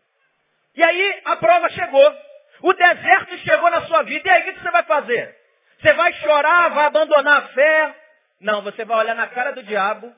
E 0.75 0.83
aí 0.83 1.23
a 1.27 1.37
prova 1.37 1.69
chegou. 1.69 2.17
O 2.63 2.73
deserto 2.73 3.37
chegou 3.39 3.71
na 3.71 3.83
sua 3.83 4.03
vida. 4.05 4.27
E 4.27 4.31
aí 4.31 4.49
o 4.49 4.55
que 4.55 4.63
você 4.63 4.71
vai 4.71 4.85
fazer? 4.85 5.37
Você 5.81 5.93
vai 5.93 6.13
chorar, 6.15 6.71
vai 6.71 6.87
abandonar 6.87 7.43
a 7.43 7.49
fé? 7.49 7.97
Não, 8.41 8.63
você 8.63 8.85
vai 8.85 8.99
olhar 8.99 9.15
na 9.15 9.27
cara 9.27 9.51
do 9.51 9.63
diabo 9.63 10.15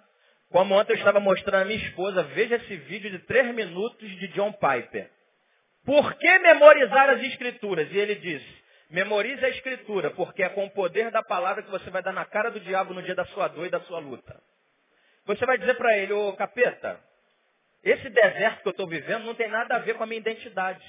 como 0.55 0.77
ontem 0.77 0.93
eu 0.93 0.99
estava 0.99 1.19
mostrando 1.19 1.63
a 1.63 1.65
minha 1.65 1.85
esposa, 1.85 2.23
veja 2.23 2.55
esse 2.55 2.77
vídeo 2.77 3.11
de 3.11 3.19
três 3.21 3.53
minutos 3.53 4.09
de 4.09 4.29
John 4.29 4.53
Piper. 4.53 5.11
Por 5.85 6.15
que 6.15 6.39
memorizar 6.39 7.11
as 7.11 7.21
escrituras? 7.25 7.91
E 7.91 7.99
ele 7.99 8.15
diz, 8.15 8.41
memorize 8.89 9.45
a 9.45 9.49
escritura, 9.49 10.11
porque 10.13 10.45
é 10.45 10.49
com 10.51 10.65
o 10.65 10.71
poder 10.71 11.11
da 11.11 11.25
palavra 11.25 11.65
que 11.65 11.71
você 11.73 11.91
vai 11.91 12.05
dar 12.05 12.13
na 12.13 12.25
cara 12.25 12.53
do 12.53 12.61
diabo 12.61 12.95
no 12.95 13.03
dia 13.03 13.17
da 13.17 13.25
sua 13.27 13.49
dor 13.49 13.67
e 13.67 13.71
da 13.71 13.81
sua 13.81 13.99
luta. 13.99 14.41
Você 15.27 15.47
vai 15.47 15.59
dizer 15.59 15.75
para 15.75 15.97
ele, 15.97 16.13
ô 16.13 16.33
capeta, 16.35 17.01
esse 17.83 18.09
deserto 18.09 18.63
que 18.63 18.69
eu 18.69 18.73
estou 18.73 18.87
vivendo 18.87 19.25
não 19.25 19.35
tem 19.35 19.49
nada 19.49 19.77
a 19.77 19.79
ver 19.79 19.95
com 19.95 20.05
a 20.05 20.07
minha 20.07 20.21
identidade. 20.21 20.85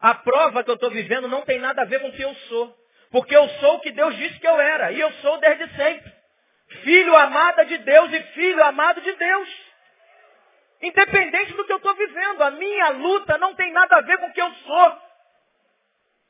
A 0.00 0.14
prova 0.14 0.64
que 0.64 0.70
eu 0.70 0.74
estou 0.74 0.90
vivendo 0.90 1.28
não 1.28 1.42
tem 1.42 1.58
nada 1.58 1.82
a 1.82 1.84
ver 1.84 2.00
com 2.00 2.08
o 2.08 2.12
que 2.12 2.22
eu 2.22 2.34
sou. 2.48 2.76
Porque 3.10 3.36
eu 3.36 3.48
sou 3.60 3.76
o 3.76 3.80
que 3.80 3.92
Deus 3.92 4.16
disse 4.16 4.38
que 4.40 4.48
eu 4.48 4.60
era. 4.60 4.90
E 4.90 4.98
eu 4.98 5.12
sou 5.14 5.38
desde 5.38 5.68
sempre 5.76 6.22
filho 6.80 7.14
amada 7.16 7.64
de 7.64 7.78
Deus 7.78 8.12
e 8.12 8.22
filho 8.34 8.64
amado 8.64 9.00
de 9.00 9.12
Deus. 9.12 9.48
Independente 10.80 11.52
do 11.52 11.64
que 11.64 11.72
eu 11.72 11.76
estou 11.76 11.94
vivendo, 11.94 12.42
a 12.42 12.50
minha 12.50 12.88
luta 12.90 13.38
não 13.38 13.54
tem 13.54 13.70
nada 13.72 13.96
a 13.96 14.00
ver 14.00 14.18
com 14.18 14.26
o 14.26 14.32
que 14.32 14.42
eu 14.42 14.52
sou. 14.52 14.98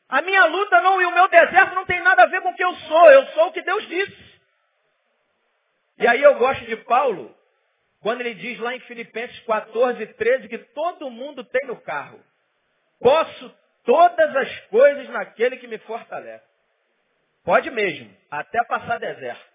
A 0.09 0.21
minha 0.21 0.45
luta 0.45 0.81
não 0.83 1.01
e 1.01 1.07
o 1.07 1.11
meu 1.13 1.29
deserto 1.29 1.75
não 1.75 1.87
tem 1.87 2.01
nada 2.01 2.25
a 2.25 2.27
ver 2.27 2.43
com 2.43 2.51
o 2.51 2.55
que 2.55 2.65
eu 2.65 2.75
sou. 2.75 3.11
Eu 3.11 3.27
sou 3.29 3.47
o 3.47 3.53
que 3.53 3.63
Deus 3.63 3.87
disse. 3.89 4.32
E 5.99 6.07
aí 6.07 6.23
eu 6.23 6.37
gosto 6.37 6.65
de 6.65 6.77
Paulo, 6.77 7.35
quando 8.01 8.21
ele 8.21 8.35
diz 8.35 8.59
lá 8.59 8.75
em 8.75 8.81
Filipenses 8.81 9.39
14, 9.41 10.07
13, 10.07 10.49
que 10.49 10.59
todo 10.59 11.11
mundo 11.11 11.45
tem 11.45 11.67
no 11.67 11.81
carro. 11.81 12.21
Posso 13.01 13.55
todas 13.85 14.37
as 14.37 14.61
coisas 14.67 15.09
naquele 15.09 15.57
que 15.57 15.67
me 15.67 15.79
fortalece. 15.79 16.45
Pode 17.45 17.71
mesmo, 17.71 18.11
até 18.31 18.63
passar 18.65 18.99
deserto. 18.99 19.53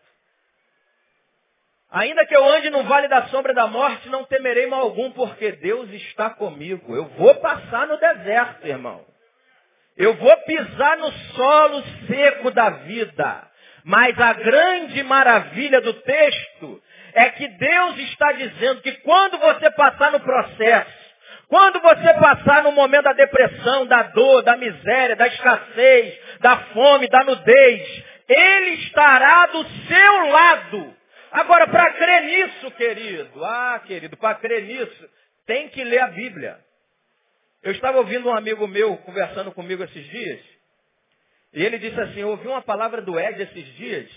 Ainda 1.90 2.26
que 2.26 2.36
eu 2.36 2.44
ande 2.44 2.70
no 2.70 2.84
vale 2.84 3.08
da 3.08 3.28
sombra 3.28 3.54
da 3.54 3.66
morte, 3.66 4.10
não 4.10 4.26
temerei 4.26 4.68
mal 4.68 4.82
algum, 4.82 5.10
porque 5.12 5.54
Deus 5.54 5.90
está 5.92 6.30
comigo. 6.30 6.94
Eu 6.94 7.06
vou 7.06 7.36
passar 7.36 7.88
no 7.88 7.98
deserto, 7.98 8.68
irmão. 8.68 9.06
Eu 9.96 10.14
vou 10.16 10.38
pisar 10.40 10.98
no 10.98 11.12
solo 11.12 11.84
seco 12.08 12.52
da 12.52 12.70
vida. 12.70 13.47
Mas 13.88 14.20
a 14.20 14.34
grande 14.34 15.02
maravilha 15.04 15.82
do 15.82 15.94
texto 15.94 16.84
é 17.14 17.30
que 17.32 17.48
Deus 17.48 17.98
está 18.00 18.34
dizendo 18.34 18.82
que 18.82 18.92
quando 18.98 19.40
você 19.40 19.72
passar 19.72 20.12
no 20.12 20.20
processo, 20.20 21.08
quando 21.48 21.80
você 21.80 22.14
passar 22.16 22.64
no 22.64 22.74
momento 22.74 23.06
da 23.06 23.14
depressão, 23.14 23.88
da 23.88 24.04
dor, 24.04 24.44
da 24.44 24.56
miséria, 24.58 25.16
da 25.16 25.28
escassez, 25.28 26.20
da 26.42 26.58
fome, 26.74 27.08
da 27.08 27.24
nudez, 27.24 28.04
Ele 28.28 28.70
estará 28.84 29.48
do 29.48 29.66
seu 29.88 30.30
lado 30.30 30.98
Agora, 31.32 31.68
para 31.68 31.94
crer 31.94 32.24
nisso, 32.24 32.72
querido, 32.72 33.46
ah, 33.46 33.82
querido, 33.86 34.16
para 34.18 34.36
crer 34.36 34.64
nisso, 34.64 35.10
tem 35.46 35.70
que 35.70 35.84
ler 35.84 36.00
a 36.00 36.08
Bíblia. 36.08 36.58
Eu 37.62 37.72
estava 37.74 37.98
ouvindo 37.98 38.30
um 38.30 38.36
amigo 38.36 38.66
meu 38.68 38.98
conversando 38.98 39.52
comigo 39.52 39.84
esses 39.84 40.04
dias, 40.10 40.42
e 41.54 41.64
ele 41.64 41.78
disse 41.78 42.00
assim, 42.00 42.20
eu 42.20 42.30
ouvi 42.30 42.48
uma 42.48 42.62
palavra 42.62 43.02
do 43.02 43.20
Ed 43.20 43.42
esses 43.42 43.66
dias, 43.76 44.10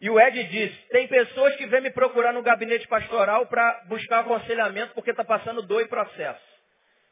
e 0.00 0.10
o 0.10 0.20
Ed 0.20 0.44
disse, 0.44 0.88
tem 0.88 1.06
pessoas 1.08 1.56
que 1.56 1.66
vêm 1.66 1.80
me 1.80 1.90
procurar 1.90 2.32
no 2.32 2.42
gabinete 2.42 2.86
pastoral 2.88 3.46
para 3.46 3.84
buscar 3.86 4.20
aconselhamento 4.20 4.94
porque 4.94 5.10
está 5.10 5.24
passando 5.24 5.62
dor 5.62 5.82
e 5.82 5.88
processo. 5.88 6.42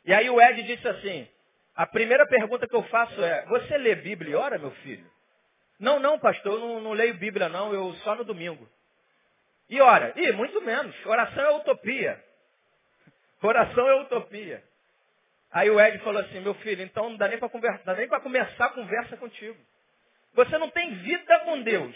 E 0.05 0.13
aí 0.13 0.29
o 0.29 0.41
Ed 0.41 0.63
disse 0.63 0.87
assim, 0.87 1.29
a 1.75 1.87
primeira 1.87 2.27
pergunta 2.27 2.67
que 2.67 2.77
eu 2.77 2.83
faço 2.85 3.23
é, 3.23 3.47
você 3.47 3.79
lê 3.79 3.95
Bíblia 3.95 4.33
e 4.33 4.35
ora, 4.35 4.59
meu 4.59 4.73
filho? 4.73 5.11
Não, 5.79 5.99
não, 5.99 6.19
pastor, 6.19 6.55
eu 6.55 6.61
não, 6.61 6.81
não 6.81 6.93
leio 6.93 7.15
Bíblia 7.15 7.49
não, 7.49 7.73
eu 7.73 7.93
só 8.05 8.15
no 8.15 8.25
domingo. 8.25 8.69
E 9.69 9.81
ora? 9.81 10.13
E 10.17 10.31
muito 10.33 10.61
menos. 10.61 10.95
Oração 11.07 11.45
é 11.45 11.57
utopia. 11.57 12.23
Oração 13.43 13.89
é 13.89 14.03
utopia. 14.03 14.63
Aí 15.53 15.71
o 15.71 15.79
Ed 15.79 15.99
falou 15.99 16.23
assim, 16.23 16.41
meu 16.41 16.55
filho, 16.55 16.83
então 16.83 17.11
não 17.11 17.17
dá 17.17 17.29
nem 17.29 17.39
para 17.39 17.49
começar 17.49 18.65
a 18.67 18.71
conversa 18.71 19.17
contigo. 19.19 19.57
Você 20.35 20.57
não 20.57 20.71
tem 20.71 20.95
vida 20.95 21.41
com 21.41 21.61
Deus. 21.63 21.95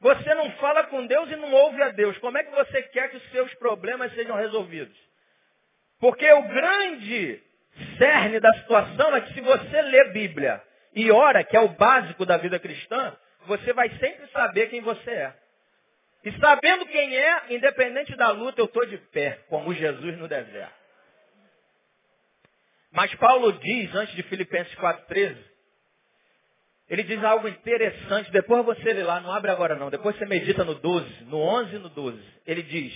Você 0.00 0.34
não 0.34 0.50
fala 0.52 0.84
com 0.84 1.06
Deus 1.06 1.30
e 1.30 1.36
não 1.36 1.50
ouve 1.50 1.82
a 1.82 1.88
Deus. 1.88 2.18
Como 2.18 2.36
é 2.36 2.44
que 2.44 2.54
você 2.54 2.82
quer 2.82 3.08
que 3.08 3.16
os 3.16 3.30
seus 3.30 3.54
problemas 3.54 4.12
sejam 4.12 4.36
resolvidos? 4.36 4.94
Porque 5.98 6.30
o 6.30 6.42
grande 6.42 7.42
cerne 7.96 8.38
da 8.38 8.52
situação 8.58 9.16
é 9.16 9.22
que 9.22 9.32
se 9.32 9.40
você 9.40 9.82
lê 9.82 10.04
Bíblia 10.10 10.62
e 10.94 11.10
ora, 11.10 11.42
que 11.42 11.56
é 11.56 11.60
o 11.60 11.68
básico 11.68 12.26
da 12.26 12.36
vida 12.36 12.58
cristã, 12.58 13.16
você 13.46 13.72
vai 13.72 13.88
sempre 13.98 14.26
saber 14.28 14.68
quem 14.68 14.82
você 14.82 15.10
é. 15.10 15.34
E 16.22 16.32
sabendo 16.38 16.84
quem 16.86 17.16
é, 17.16 17.42
independente 17.50 18.14
da 18.16 18.30
luta, 18.30 18.60
eu 18.60 18.66
estou 18.66 18.84
de 18.84 18.98
pé, 18.98 19.40
como 19.48 19.72
Jesus 19.72 20.18
no 20.18 20.28
deserto. 20.28 20.83
Mas 22.94 23.12
Paulo 23.16 23.52
diz, 23.54 23.92
antes 23.92 24.14
de 24.14 24.22
Filipenses 24.22 24.72
4,13, 24.76 25.36
ele 26.88 27.02
diz 27.02 27.24
algo 27.24 27.48
interessante, 27.48 28.30
depois 28.30 28.64
você 28.64 28.92
lê 28.92 29.02
lá, 29.02 29.18
não 29.20 29.32
abre 29.32 29.50
agora 29.50 29.74
não, 29.74 29.90
depois 29.90 30.16
você 30.16 30.24
medita 30.26 30.62
no 30.64 30.76
12, 30.76 31.24
no 31.24 31.38
11 31.38 31.74
e 31.74 31.78
no 31.80 31.88
12. 31.88 32.22
Ele 32.46 32.62
diz, 32.62 32.94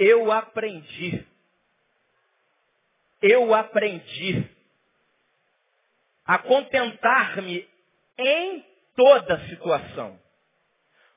eu 0.00 0.32
aprendi, 0.32 1.24
eu 3.22 3.54
aprendi 3.54 4.50
a 6.26 6.38
contentar-me 6.38 7.68
em 8.18 8.66
toda 8.96 9.46
situação. 9.46 10.18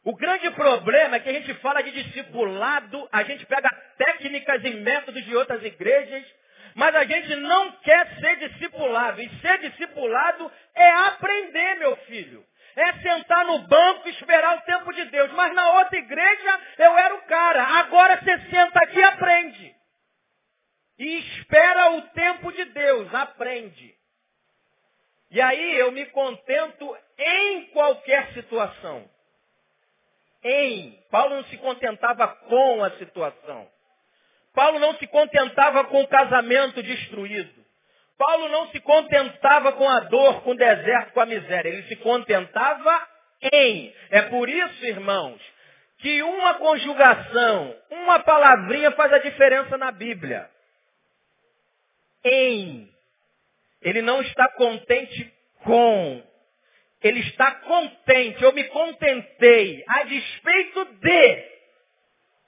O 0.03 0.15
grande 0.15 0.51
problema 0.51 1.15
é 1.15 1.19
que 1.19 1.29
a 1.29 1.33
gente 1.33 1.53
fala 1.55 1.81
de 1.81 1.91
discipulado, 1.91 3.09
a 3.11 3.23
gente 3.23 3.43
pega 3.47 3.69
técnicas 3.97 4.63
e 4.65 4.69
métodos 4.69 5.25
de 5.25 5.35
outras 5.35 5.63
igrejas, 5.63 6.40
mas 6.75 6.95
a 6.95 7.03
gente 7.03 7.35
não 7.35 7.71
quer 7.73 8.07
ser 8.19 8.35
discipulado. 8.37 9.21
E 9.21 9.29
ser 9.39 9.59
discipulado 9.59 10.51
é 10.75 10.91
aprender, 10.91 11.75
meu 11.75 11.95
filho. 11.97 12.45
É 12.75 12.93
sentar 13.01 13.45
no 13.45 13.59
banco 13.67 14.07
e 14.07 14.11
esperar 14.11 14.57
o 14.57 14.61
tempo 14.61 14.93
de 14.93 15.05
Deus. 15.05 15.31
Mas 15.33 15.53
na 15.53 15.71
outra 15.79 15.97
igreja 15.97 16.61
eu 16.77 16.97
era 16.97 17.15
o 17.15 17.21
cara. 17.23 17.63
Agora 17.79 18.17
você 18.17 18.39
senta 18.49 18.79
aqui 18.79 18.99
e 18.99 19.03
aprende. 19.03 19.75
E 20.99 21.17
espera 21.17 21.91
o 21.91 22.01
tempo 22.09 22.51
de 22.51 22.65
Deus. 22.65 23.13
Aprende. 23.13 23.95
E 25.31 25.41
aí 25.41 25.77
eu 25.77 25.91
me 25.91 26.05
contento 26.07 26.97
em 27.17 27.65
qualquer 27.67 28.33
situação 28.33 29.09
em. 30.43 30.99
Paulo 31.09 31.35
não 31.35 31.43
se 31.45 31.57
contentava 31.57 32.27
com 32.27 32.83
a 32.83 32.91
situação. 32.97 33.69
Paulo 34.53 34.79
não 34.79 34.95
se 34.97 35.07
contentava 35.07 35.85
com 35.85 36.01
o 36.01 36.07
casamento 36.07 36.83
destruído. 36.83 37.61
Paulo 38.17 38.49
não 38.49 38.67
se 38.67 38.79
contentava 38.81 39.71
com 39.73 39.89
a 39.89 40.01
dor, 40.01 40.43
com 40.43 40.51
o 40.51 40.55
deserto, 40.55 41.13
com 41.13 41.21
a 41.21 41.25
miséria. 41.25 41.69
Ele 41.69 41.83
se 41.83 41.95
contentava 41.97 43.07
em. 43.51 43.93
É 44.11 44.21
por 44.23 44.47
isso, 44.47 44.85
irmãos, 44.85 45.41
que 45.97 46.21
uma 46.21 46.55
conjugação, 46.55 47.75
uma 47.89 48.19
palavrinha 48.19 48.91
faz 48.91 49.11
a 49.13 49.19
diferença 49.19 49.77
na 49.77 49.91
Bíblia. 49.91 50.49
Em. 52.23 52.89
Ele 53.81 54.01
não 54.01 54.21
está 54.21 54.47
contente 54.49 55.33
com, 55.63 56.23
ele 57.01 57.19
está 57.21 57.51
contente, 57.51 58.43
eu 58.43 58.53
me 58.53 58.63
contentei, 58.65 59.83
a 59.87 60.03
despeito 60.03 60.85
de, 60.85 61.51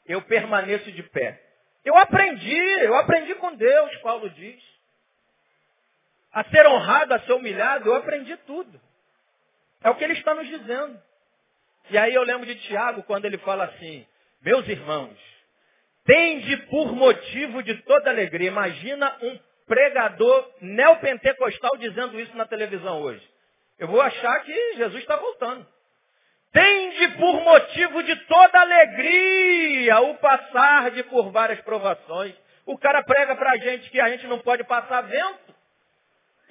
eu 0.07 0.21
permaneço 0.21 0.91
de 0.91 1.01
pé. 1.03 1.42
Eu 1.83 1.97
aprendi, 1.97 2.59
eu 2.81 2.95
aprendi 2.95 3.35
com 3.35 3.55
Deus, 3.55 3.95
Paulo 3.97 4.29
diz. 4.29 4.61
A 6.31 6.43
ser 6.45 6.65
honrado, 6.65 7.13
a 7.13 7.19
ser 7.19 7.33
humilhado, 7.33 7.89
eu 7.89 7.95
aprendi 7.95 8.35
tudo. 8.37 8.81
É 9.83 9.89
o 9.89 9.95
que 9.95 10.03
ele 10.03 10.13
está 10.13 10.33
nos 10.33 10.47
dizendo. 10.47 10.99
E 11.89 11.97
aí 11.97 12.13
eu 12.13 12.23
lembro 12.23 12.45
de 12.45 12.55
Tiago 12.55 13.03
quando 13.03 13.25
ele 13.25 13.37
fala 13.39 13.65
assim, 13.65 14.07
meus 14.41 14.67
irmãos, 14.67 15.17
tende 16.05 16.57
por 16.67 16.93
motivo 16.93 17.61
de 17.61 17.75
toda 17.83 18.09
alegria. 18.09 18.47
Imagina 18.47 19.17
um 19.21 19.39
pregador 19.67 20.51
neopentecostal 20.61 21.77
dizendo 21.77 22.19
isso 22.19 22.35
na 22.37 22.45
televisão 22.45 23.01
hoje. 23.01 23.27
Eu 23.77 23.87
vou 23.87 24.01
achar 24.01 24.43
que 24.43 24.73
Jesus 24.75 25.01
está 25.01 25.17
voltando. 25.17 25.67
Tende 26.53 27.07
por 27.17 27.41
motivo 27.41 28.03
de 28.03 28.15
toda 28.27 28.61
alegria 28.61 29.99
o 30.01 30.17
passar 30.17 30.91
de 30.91 31.03
por 31.05 31.31
várias 31.31 31.59
provações. 31.61 32.35
O 32.63 32.77
cara 32.77 33.01
prega 33.03 33.35
para 33.35 33.53
a 33.53 33.57
gente 33.57 33.89
que 33.89 33.99
a 33.99 34.07
gente 34.09 34.27
não 34.27 34.37
pode 34.37 34.63
passar 34.63 35.01
vento. 35.01 35.55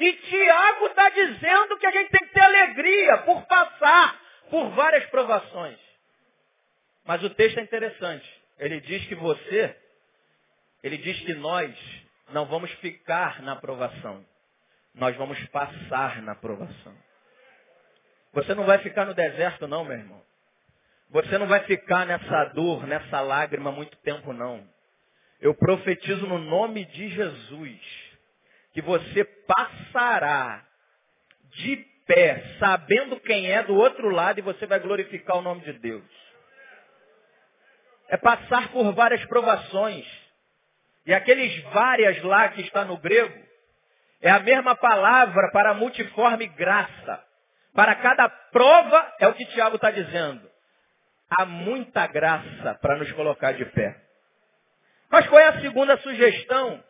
E 0.01 0.13
Tiago 0.15 0.87
está 0.87 1.09
dizendo 1.09 1.79
que 1.79 1.87
a 1.87 1.93
gente 1.93 2.11
tem 2.11 2.27
que 2.27 2.35
ter 2.35 2.41
alegria 2.41 3.19
por 3.19 3.47
passar 3.47 4.21
por 4.51 4.71
várias 4.71 5.07
provações. 5.07 5.79
Mas 7.05 7.23
o 7.23 7.31
texto 7.31 7.59
é 7.59 7.63
interessante. 7.63 8.43
Ele 8.59 8.81
diz 8.81 9.07
que 9.07 9.15
você, 9.15 9.77
ele 10.83 10.99
diz 10.99 11.21
que 11.21 11.35
nós 11.35 11.73
não 12.31 12.45
vamos 12.47 12.73
ficar 12.73 13.41
na 13.43 13.55
provação. 13.55 14.25
Nós 14.93 15.17
vamos 15.17 15.39
passar 15.47 16.21
na 16.23 16.35
provação. 16.35 17.12
Você 18.33 18.55
não 18.55 18.65
vai 18.65 18.79
ficar 18.79 19.05
no 19.05 19.15
deserto, 19.15 19.69
não, 19.69 19.85
meu 19.85 19.99
irmão. 19.99 20.23
Você 21.11 21.37
não 21.37 21.47
vai 21.47 21.61
ficar 21.65 22.07
nessa 22.07 22.45
dor, 22.47 22.87
nessa 22.87 23.21
lágrima 23.21 23.71
muito 23.71 23.97
tempo, 23.99 24.33
não. 24.33 24.67
Eu 25.41 25.55
profetizo 25.55 26.27
no 26.27 26.39
nome 26.39 26.85
de 26.87 27.09
Jesus 27.11 27.81
que 28.73 28.81
você 28.81 29.25
passará 29.25 30.65
de 31.51 31.77
pé, 32.07 32.57
sabendo 32.59 33.21
quem 33.21 33.51
é 33.51 33.63
do 33.63 33.75
outro 33.75 34.09
lado 34.09 34.39
e 34.39 34.43
você 34.43 34.65
vai 34.67 34.81
glorificar 34.81 35.37
o 35.37 35.43
nome 35.43 35.61
de 35.61 35.75
Deus. 35.75 36.05
É 38.09 38.17
passar 38.17 38.69
por 38.69 38.93
várias 38.95 39.23
provações. 39.27 40.07
E 41.05 41.13
aqueles 41.13 41.63
várias 41.65 42.23
lá 42.23 42.49
que 42.49 42.63
está 42.63 42.85
no 42.85 42.97
grego, 42.97 43.39
é 44.21 44.31
a 44.31 44.41
mesma 44.41 44.75
palavra 44.75 45.51
para 45.51 45.75
multiforme 45.75 46.47
graça. 46.47 47.32
Para 47.75 47.95
cada 47.97 48.29
prova, 48.29 49.15
é 49.19 49.29
o 49.29 49.35
que 49.35 49.47
Tiago 49.47 49.77
está 49.77 49.91
dizendo. 49.91 50.51
Há 51.31 51.47
muita 51.47 52.07
graça 52.07 52.75
para 52.83 52.97
nos 52.97 53.11
colocar 53.13 53.53
de 53.53 53.65
pé. 53.67 53.99
Mas 55.11 55.27
qual 55.29 55.41
é 55.41 55.49
a 55.49 55.61
segunda 55.61 55.97
sugestão 55.99 56.83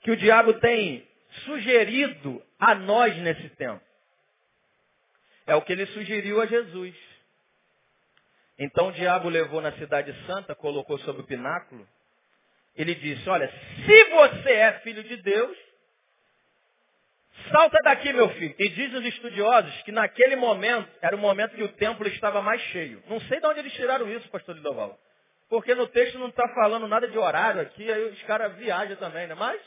que 0.00 0.10
o 0.10 0.16
diabo 0.16 0.54
tem 0.54 1.06
sugerido 1.44 2.42
a 2.58 2.74
nós 2.74 3.16
nesse 3.18 3.48
tempo? 3.50 3.82
É 5.46 5.54
o 5.54 5.62
que 5.62 5.72
ele 5.72 5.86
sugeriu 5.86 6.40
a 6.40 6.46
Jesus. 6.46 6.94
Então 8.58 8.88
o 8.88 8.92
diabo 8.92 9.28
levou 9.28 9.60
na 9.60 9.72
cidade 9.72 10.14
santa, 10.26 10.54
colocou 10.54 10.98
sobre 11.00 11.22
o 11.22 11.26
pináculo. 11.26 11.86
Ele 12.74 12.94
disse, 12.94 13.28
olha, 13.28 13.50
se 13.84 14.04
você 14.04 14.52
é 14.52 14.72
filho 14.80 15.02
de 15.02 15.16
Deus, 15.16 15.56
Salta 17.52 17.78
daqui, 17.82 18.12
meu 18.12 18.28
filho. 18.30 18.54
E 18.58 18.68
diz 18.70 18.92
os 18.92 19.04
estudiosos 19.06 19.82
que 19.82 19.92
naquele 19.92 20.36
momento, 20.36 20.88
era 21.00 21.16
o 21.16 21.18
momento 21.18 21.54
que 21.54 21.62
o 21.62 21.72
templo 21.72 22.06
estava 22.08 22.42
mais 22.42 22.60
cheio. 22.62 23.02
Não 23.06 23.20
sei 23.22 23.40
de 23.40 23.46
onde 23.46 23.60
eles 23.60 23.72
tiraram 23.72 24.08
isso, 24.10 24.28
pastor 24.28 24.54
Lidoval. 24.54 24.98
Porque 25.48 25.74
no 25.74 25.86
texto 25.86 26.18
não 26.18 26.28
está 26.28 26.46
falando 26.48 26.86
nada 26.86 27.08
de 27.08 27.16
horário 27.16 27.62
aqui, 27.62 27.90
aí 27.90 28.04
os 28.10 28.22
caras 28.24 28.54
viajam 28.56 28.96
também, 28.96 29.26
né? 29.26 29.34
Mas 29.34 29.60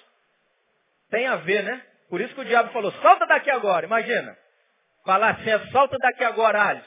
tem 1.10 1.26
a 1.26 1.38
ver, 1.38 1.64
né? 1.64 1.82
Por 2.10 2.22
isso 2.22 2.36
que 2.36 2.42
o 2.42 2.46
diabo 2.46 2.72
falou, 2.72 2.92
salta 3.02 3.26
daqui 3.26 3.50
agora, 3.50 3.86
imagina. 3.86 4.38
Falar 5.06 5.32
assim, 5.32 5.50
é, 5.50 5.60
salta 5.72 5.98
daqui 5.98 6.24
agora, 6.24 6.62
Alice. 6.62 6.86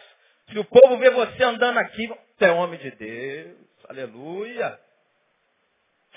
Se 0.50 0.58
o 0.58 0.64
povo 0.64 0.98
vê 0.98 1.10
você 1.10 1.42
andando 1.42 1.78
aqui, 1.78 2.06
você 2.06 2.44
é 2.44 2.52
homem 2.52 2.78
de 2.78 2.90
Deus, 2.92 3.56
aleluia. 3.88 4.78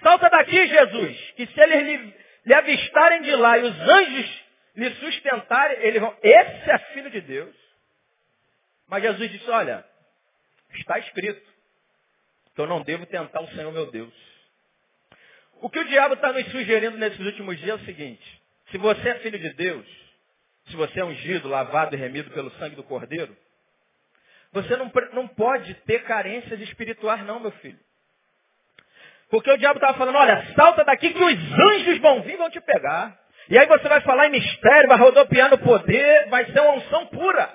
Salta 0.04 0.30
daqui, 0.30 0.68
Jesus, 0.68 1.32
que 1.36 1.48
se 1.48 1.60
eles 1.60 1.84
lhe, 1.84 2.16
lhe 2.46 2.54
avistarem 2.54 3.22
de 3.22 3.36
lá 3.36 3.58
e 3.58 3.64
os 3.64 3.80
anjos 3.80 4.47
lhe 4.78 4.94
sustentarem, 4.96 5.80
eles 5.80 6.00
vão, 6.00 6.16
esse 6.22 6.72
é 6.72 6.78
filho 6.94 7.10
de 7.10 7.20
Deus. 7.22 7.56
Mas 8.88 9.04
Jesus 9.04 9.32
disse, 9.32 9.50
olha, 9.50 9.84
está 10.76 11.00
escrito 11.00 11.42
que 12.54 12.62
eu 12.62 12.68
não 12.68 12.82
devo 12.84 13.06
tentar 13.08 13.42
o 13.42 13.48
Senhor 13.50 13.72
meu 13.74 13.90
Deus. 13.92 14.14
O 15.60 15.70
que 15.70 15.80
o 15.80 15.88
diabo 15.88 16.14
está 16.14 16.32
nos 16.32 16.46
sugerindo 16.52 16.98
nesses 16.98 17.20
últimos 17.20 17.58
dias 17.58 17.80
é 17.80 17.82
o 17.82 17.86
seguinte, 17.86 18.42
se 18.70 18.78
você 18.78 19.10
é 19.10 19.20
filho 19.20 19.40
de 19.40 19.50
Deus, 19.54 19.86
se 20.68 20.76
você 20.76 21.00
é 21.00 21.06
ungido, 21.06 21.50
lavado 21.50 21.96
e 21.96 22.00
remido 22.00 22.30
pelo 22.32 22.52
sangue 22.52 22.76
do 22.76 22.84
Cordeiro, 22.84 23.36
você 24.52 24.78
não, 24.78 24.92
não 25.14 25.28
pode 25.28 25.74
ter 25.86 26.04
carências 26.04 26.60
espirituais 26.62 27.26
não, 27.26 27.40
meu 27.40 27.52
filho. 27.54 27.80
Porque 29.30 29.52
o 29.52 29.58
diabo 29.58 29.78
estava 29.78 29.98
falando, 29.98 30.16
olha, 30.16 30.54
salta 30.56 30.86
daqui 30.86 31.14
que 31.14 31.24
os 31.24 31.60
anjos 31.74 31.98
vão 32.00 32.22
vir 32.22 32.36
e 32.36 32.38
vão 32.38 32.50
te 32.50 32.62
pegar. 32.62 33.20
E 33.50 33.58
aí 33.58 33.66
você 33.66 33.88
vai 33.88 34.02
falar 34.02 34.28
em 34.28 34.32
mistério, 34.32 34.90
vai 34.90 34.98
rodopiar 34.98 35.50
no 35.50 35.58
poder, 35.60 36.28
vai 36.30 36.46
ser 36.52 36.60
uma 36.60 36.74
unção 36.74 37.06
pura. 37.08 37.50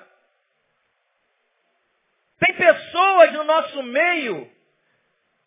Tem 2.39 2.55
pessoas 2.55 3.33
no 3.33 3.43
nosso 3.43 3.83
meio 3.83 4.51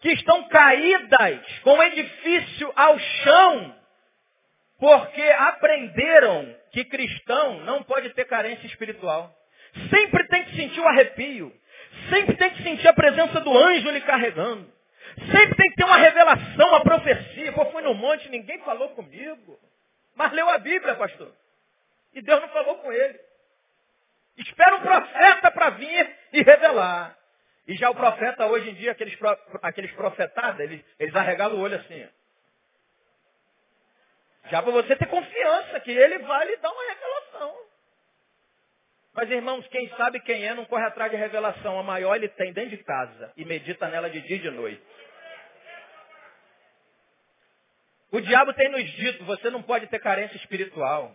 que 0.01 0.13
estão 0.13 0.49
caídas 0.49 1.61
com 1.63 1.77
o 1.77 1.83
edifício 1.83 2.73
ao 2.77 2.99
chão, 2.99 3.77
porque 4.79 5.23
aprenderam 5.23 6.55
que 6.73 6.85
cristão 6.85 7.61
não 7.61 7.83
pode 7.83 8.11
ter 8.11 8.25
carência 8.27 8.67
espiritual. 8.67 9.35
Sempre 9.91 10.27
tem 10.29 10.45
que 10.45 10.57
sentir 10.57 10.81
o 10.81 10.89
arrepio. 10.89 11.53
Sempre 12.09 12.37
tem 12.37 12.51
que 12.51 12.63
sentir 12.63 12.89
a 12.89 12.95
presença 12.95 13.41
do 13.41 13.57
anjo 13.57 13.91
lhe 13.91 14.01
carregando. 14.03 14.71
Sempre 15.31 15.55
tem 15.57 15.71
que 15.71 15.77
ter 15.77 15.85
uma 15.85 15.97
revelação, 15.97 16.69
uma 16.69 16.83
profecia. 16.83 17.53
Pô, 17.53 17.65
fui 17.67 17.83
no 17.83 17.95
monte, 17.95 18.29
ninguém 18.29 18.59
falou 18.61 18.91
comigo. 18.91 19.59
Mas 20.17 20.33
leu 20.33 20.49
a 20.49 20.59
Bíblia, 20.59 20.97
pastor. 20.97 21.33
E 22.15 22.23
Deus 22.23 22.41
não 22.41 22.49
falou 22.49 22.79
com 22.79 22.91
ele. 22.91 23.21
Espera 24.39 24.77
um 24.77 24.81
profeta 24.81 25.51
para 25.51 25.71
vir 25.71 26.19
e 26.33 26.43
revelar. 26.43 27.17
E 27.69 27.77
já 27.77 27.91
o 27.91 27.95
profeta, 27.95 28.47
hoje 28.47 28.71
em 28.71 28.75
dia, 28.75 28.93
aqueles, 28.93 29.17
aqueles 29.63 29.93
profetados, 29.93 30.61
eles, 30.61 30.85
eles 30.99 31.15
arregalam 31.15 31.59
o 31.59 31.61
olho 31.61 31.77
assim. 31.77 32.09
Já 34.51 34.63
para 34.63 34.73
você 34.73 34.97
ter 34.97 35.07
confiança 35.07 35.81
que 35.81 35.91
ele 35.91 36.19
vai 36.21 36.47
lhe 36.47 36.57
dar 36.57 36.71
uma 36.71 36.89
revelação. 36.89 37.57
Mas, 39.13 39.31
irmãos, 39.31 39.67
quem 39.69 39.89
sabe 39.97 40.21
quem 40.21 40.47
é 40.47 40.55
não 40.55 40.65
corre 40.67 40.85
atrás 40.85 41.11
de 41.11 41.17
revelação. 41.17 41.79
A 41.79 41.83
maior 41.83 42.15
ele 42.17 42.29
tem 42.29 42.53
dentro 42.53 42.71
de 42.71 42.85
casa 42.85 43.33
e 43.37 43.45
medita 43.45 43.89
nela 43.89 44.09
de 44.09 44.21
dia 44.21 44.37
e 44.37 44.41
de 44.41 44.51
noite. 44.51 44.83
O 48.13 48.21
diabo 48.21 48.53
tem 48.55 48.69
nos 48.71 48.85
dito, 48.93 49.25
você 49.25 49.51
não 49.51 49.63
pode 49.63 49.87
ter 49.89 49.99
carência 49.99 50.37
espiritual. 50.37 51.13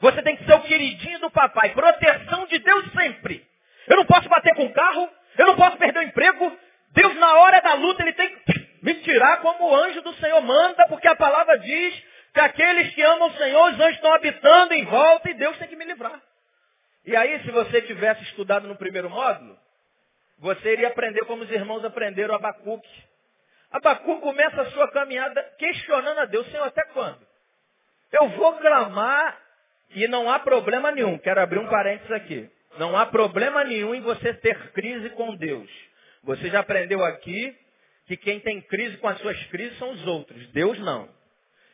Você 0.00 0.22
tem 0.22 0.36
que 0.36 0.44
ser 0.44 0.54
o 0.54 0.62
queridinho 0.62 1.18
do 1.20 1.30
papai. 1.30 1.70
Proteção 1.70 2.46
de 2.46 2.58
Deus 2.58 2.92
sempre. 2.92 3.46
Eu 3.86 3.96
não 3.96 4.06
posso 4.06 4.28
bater 4.28 4.54
com 4.54 4.66
o 4.66 4.72
carro, 4.72 5.08
eu 5.38 5.46
não 5.46 5.56
posso 5.56 5.76
perder 5.76 6.00
o 6.00 6.02
emprego. 6.02 6.58
Deus, 6.92 7.14
na 7.16 7.38
hora 7.38 7.60
da 7.60 7.74
luta, 7.74 8.02
ele 8.02 8.12
tem 8.12 8.28
que 8.28 8.68
me 8.82 8.94
tirar 8.94 9.40
como 9.40 9.70
o 9.70 9.74
anjo 9.74 10.02
do 10.02 10.14
Senhor 10.14 10.40
manda, 10.42 10.86
porque 10.88 11.08
a 11.08 11.16
palavra 11.16 11.58
diz 11.58 12.02
que 12.32 12.40
aqueles 12.40 12.94
que 12.94 13.02
amam 13.02 13.28
o 13.28 13.36
Senhor, 13.36 13.72
os 13.72 13.80
anjos 13.80 13.96
estão 13.96 14.12
habitando 14.12 14.74
em 14.74 14.84
volta 14.84 15.30
e 15.30 15.34
Deus 15.34 15.56
tem 15.58 15.68
que 15.68 15.76
me 15.76 15.84
livrar. 15.84 16.20
E 17.06 17.16
aí, 17.16 17.40
se 17.42 17.50
você 17.50 17.82
tivesse 17.82 18.22
estudado 18.24 18.66
no 18.66 18.76
primeiro 18.76 19.10
módulo, 19.10 19.58
você 20.38 20.72
iria 20.72 20.88
aprender 20.88 21.24
como 21.26 21.42
os 21.42 21.50
irmãos 21.50 21.84
aprenderam 21.84 22.34
Abacuque. 22.34 22.88
Abacu 23.74 24.20
começa 24.20 24.62
a 24.62 24.70
sua 24.70 24.88
caminhada 24.92 25.42
questionando 25.58 26.18
a 26.18 26.26
Deus, 26.26 26.46
Senhor, 26.46 26.64
até 26.64 26.84
quando? 26.92 27.18
Eu 28.12 28.28
vou 28.28 28.56
clamar 28.58 29.36
e 29.90 30.06
não 30.06 30.30
há 30.30 30.38
problema 30.38 30.92
nenhum. 30.92 31.18
Quero 31.18 31.40
abrir 31.40 31.58
um 31.58 31.66
parênteses 31.66 32.12
aqui. 32.12 32.48
Não 32.78 32.96
há 32.96 33.04
problema 33.04 33.64
nenhum 33.64 33.92
em 33.92 34.00
você 34.00 34.32
ter 34.34 34.70
crise 34.70 35.10
com 35.10 35.34
Deus. 35.34 35.68
Você 36.22 36.50
já 36.50 36.60
aprendeu 36.60 37.04
aqui 37.04 37.52
que 38.06 38.16
quem 38.16 38.38
tem 38.38 38.60
crise 38.60 38.96
com 38.98 39.08
as 39.08 39.18
suas 39.18 39.44
crises 39.46 39.76
são 39.76 39.90
os 39.90 40.06
outros. 40.06 40.46
Deus 40.52 40.78
não. 40.78 41.08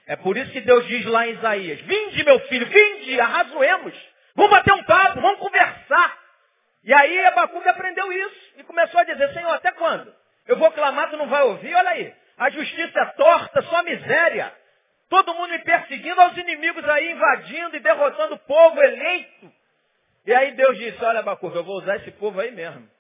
É 0.06 0.16
por 0.16 0.38
isso 0.38 0.50
que 0.52 0.60
Deus 0.62 0.86
diz 0.86 1.04
lá 1.04 1.26
em 1.26 1.32
Isaías, 1.32 1.82
vinde 1.82 2.24
meu 2.24 2.40
filho, 2.48 2.66
vinde, 2.66 3.20
arrazoemos. 3.20 3.94
Vamos 4.34 4.50
bater 4.50 4.72
um 4.72 4.84
papo, 4.84 5.20
vamos 5.20 5.38
conversar. 5.38 6.18
E 6.82 6.94
aí 6.94 7.26
Abacuque 7.26 7.68
aprendeu 7.68 8.10
isso 8.10 8.54
e 8.56 8.64
começou 8.64 9.00
a 9.00 9.04
dizer, 9.04 9.34
Senhor, 9.34 9.52
até 9.52 9.70
quando? 9.72 10.18
Eu 10.50 10.56
vou 10.56 10.68
clamar, 10.72 11.08
tu 11.08 11.16
não 11.16 11.28
vai 11.28 11.44
ouvir, 11.44 11.72
olha 11.72 11.90
aí. 11.90 12.12
A 12.36 12.50
justiça 12.50 12.98
é 12.98 13.06
torta, 13.12 13.62
só 13.62 13.84
miséria. 13.84 14.52
Todo 15.08 15.32
mundo 15.32 15.50
me 15.50 15.60
perseguindo, 15.60 16.20
aos 16.20 16.36
inimigos 16.36 16.84
aí 16.88 17.12
invadindo 17.12 17.76
e 17.76 17.78
derrotando 17.80 18.34
o 18.34 18.38
povo 18.40 18.82
eleito. 18.82 19.52
E 20.26 20.34
aí 20.34 20.50
Deus 20.56 20.76
disse, 20.76 21.04
olha 21.04 21.20
Abacuque, 21.20 21.56
eu 21.56 21.62
vou 21.62 21.76
usar 21.76 21.98
esse 21.98 22.10
povo 22.10 22.40
aí 22.40 22.50
mesmo. 22.50 22.90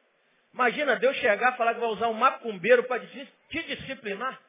Imagina 0.54 0.94
Deus 0.94 1.16
chegar 1.16 1.52
e 1.52 1.56
falar 1.56 1.74
que 1.74 1.80
vai 1.80 1.88
usar 1.88 2.06
um 2.06 2.14
macumbeiro 2.14 2.84
para 2.84 3.00
te 3.00 3.28
disciplinar. 3.50 4.40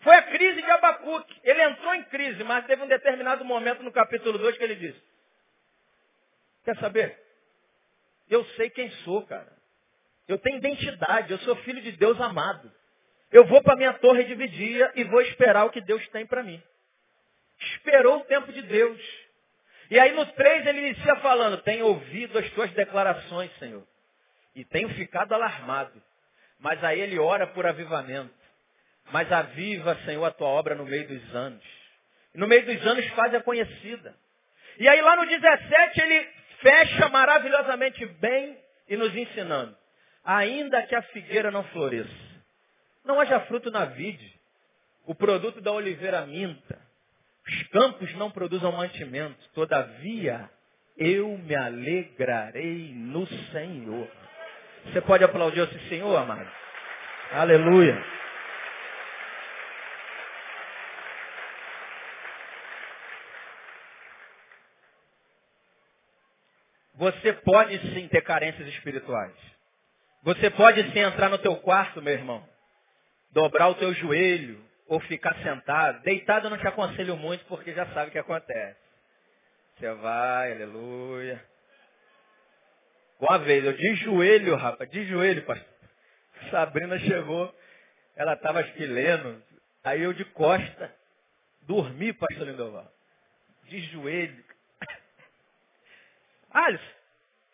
Foi 0.00 0.16
a 0.16 0.22
crise 0.22 0.60
de 0.60 0.70
Abacuque. 0.72 1.40
Ele 1.44 1.62
entrou 1.62 1.94
em 1.94 2.02
crise, 2.02 2.42
mas 2.42 2.66
teve 2.66 2.82
um 2.82 2.88
determinado 2.88 3.44
momento 3.44 3.84
no 3.84 3.92
capítulo 3.92 4.38
2 4.38 4.58
que 4.58 4.64
ele 4.64 4.74
disse, 4.74 5.00
quer 6.64 6.76
saber? 6.78 7.16
Eu 8.28 8.44
sei 8.56 8.70
quem 8.70 8.90
sou, 9.04 9.24
cara. 9.24 9.59
Eu 10.30 10.38
tenho 10.38 10.58
identidade, 10.58 11.32
eu 11.32 11.38
sou 11.40 11.56
filho 11.56 11.82
de 11.82 11.90
Deus 11.92 12.20
amado. 12.20 12.70
Eu 13.32 13.44
vou 13.46 13.60
para 13.64 13.74
minha 13.74 13.92
torre 13.94 14.22
de 14.22 14.36
vigia 14.36 14.92
e 14.94 15.02
vou 15.02 15.20
esperar 15.22 15.64
o 15.64 15.70
que 15.70 15.80
Deus 15.80 16.06
tem 16.10 16.24
para 16.24 16.44
mim. 16.44 16.62
Esperou 17.60 18.18
o 18.18 18.24
tempo 18.24 18.52
de 18.52 18.62
Deus. 18.62 19.00
E 19.90 19.98
aí 19.98 20.12
no 20.12 20.24
3 20.24 20.66
ele 20.66 20.86
inicia 20.86 21.16
falando, 21.16 21.60
tenho 21.62 21.84
ouvido 21.84 22.38
as 22.38 22.48
tuas 22.50 22.70
declarações, 22.74 23.50
Senhor. 23.58 23.84
E 24.54 24.64
tenho 24.64 24.88
ficado 24.90 25.32
alarmado. 25.32 26.00
Mas 26.60 26.82
aí 26.84 27.00
ele 27.00 27.18
ora 27.18 27.48
por 27.48 27.66
avivamento. 27.66 28.32
Mas 29.10 29.32
aviva, 29.32 29.96
Senhor, 30.04 30.24
a 30.24 30.30
tua 30.30 30.46
obra 30.46 30.76
no 30.76 30.86
meio 30.86 31.08
dos 31.08 31.34
anos. 31.34 31.64
No 32.34 32.46
meio 32.46 32.64
dos 32.64 32.86
anos 32.86 33.04
faz 33.10 33.34
a 33.34 33.42
conhecida. 33.42 34.14
E 34.78 34.88
aí 34.88 35.00
lá 35.00 35.16
no 35.16 35.26
17 35.26 36.00
ele 36.00 36.28
fecha 36.60 37.08
maravilhosamente 37.08 38.06
bem 38.06 38.56
e 38.88 38.96
nos 38.96 39.12
ensinando. 39.16 39.79
Ainda 40.32 40.80
que 40.86 40.94
a 40.94 41.02
figueira 41.02 41.50
não 41.50 41.64
floresça, 41.64 42.08
não 43.04 43.18
haja 43.18 43.40
fruto 43.46 43.68
na 43.68 43.84
vide, 43.84 44.32
o 45.04 45.12
produto 45.12 45.60
da 45.60 45.72
oliveira 45.72 46.24
minta, 46.24 46.80
os 47.44 47.62
campos 47.70 48.14
não 48.14 48.30
produzam 48.30 48.70
mantimento, 48.70 49.36
todavia 49.52 50.48
eu 50.96 51.36
me 51.36 51.56
alegrarei 51.56 52.92
no 52.94 53.26
Senhor. 53.26 54.08
Você 54.84 55.00
pode 55.00 55.24
aplaudir 55.24 55.62
esse 55.62 55.88
Senhor, 55.88 56.16
amado? 56.16 56.48
Aleluia. 57.32 58.00
Você 66.94 67.32
pode 67.32 67.80
sim 67.94 68.06
ter 68.06 68.22
carências 68.22 68.68
espirituais. 68.68 69.59
Você 70.22 70.50
pode 70.50 70.82
sim 70.92 70.98
entrar 70.98 71.30
no 71.30 71.38
teu 71.38 71.56
quarto, 71.56 72.02
meu 72.02 72.12
irmão, 72.12 72.46
dobrar 73.32 73.68
o 73.68 73.74
teu 73.74 73.92
joelho 73.94 74.62
ou 74.86 75.00
ficar 75.00 75.34
sentado. 75.42 76.02
Deitado 76.02 76.46
eu 76.46 76.50
não 76.50 76.58
te 76.58 76.66
aconselho 76.66 77.16
muito 77.16 77.44
porque 77.46 77.72
já 77.72 77.86
sabe 77.94 78.08
o 78.08 78.12
que 78.12 78.18
acontece. 78.18 78.78
Você 79.78 79.90
vai, 79.94 80.52
aleluia. 80.52 81.42
Uma 83.18 83.38
vez, 83.38 83.64
eu 83.64 83.72
de 83.72 83.94
joelho, 83.96 84.56
rapaz, 84.56 84.90
de 84.90 85.04
joelho, 85.06 85.42
pastor. 85.44 85.68
Sabrina 86.50 86.98
chegou, 86.98 87.54
ela 88.16 88.34
estava 88.34 88.60
espilhando, 88.62 89.42
aí 89.84 90.02
eu 90.02 90.12
de 90.12 90.24
costa, 90.26 90.94
dormi, 91.62 92.12
pastor 92.12 92.46
Lindoval. 92.46 92.90
De 93.64 93.80
joelho. 93.92 94.44
Alisson, 96.50 96.84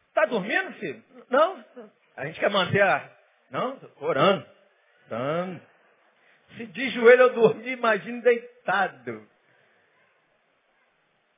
está 0.09 0.25
dormindo, 0.27 0.73
filho? 0.75 1.05
Não. 1.29 1.65
A 2.17 2.27
gente 2.27 2.41
quer 2.41 2.51
manter 2.51 2.83
a. 2.83 3.11
Não, 3.51 3.79
orando. 4.01 4.47
Orando. 5.11 5.61
Se 6.57 6.67
de 6.67 6.91
joelho 6.91 7.23
eu 7.23 7.35
dormir, 7.35 7.73
imagine 7.73 8.23
deitado. 8.23 9.29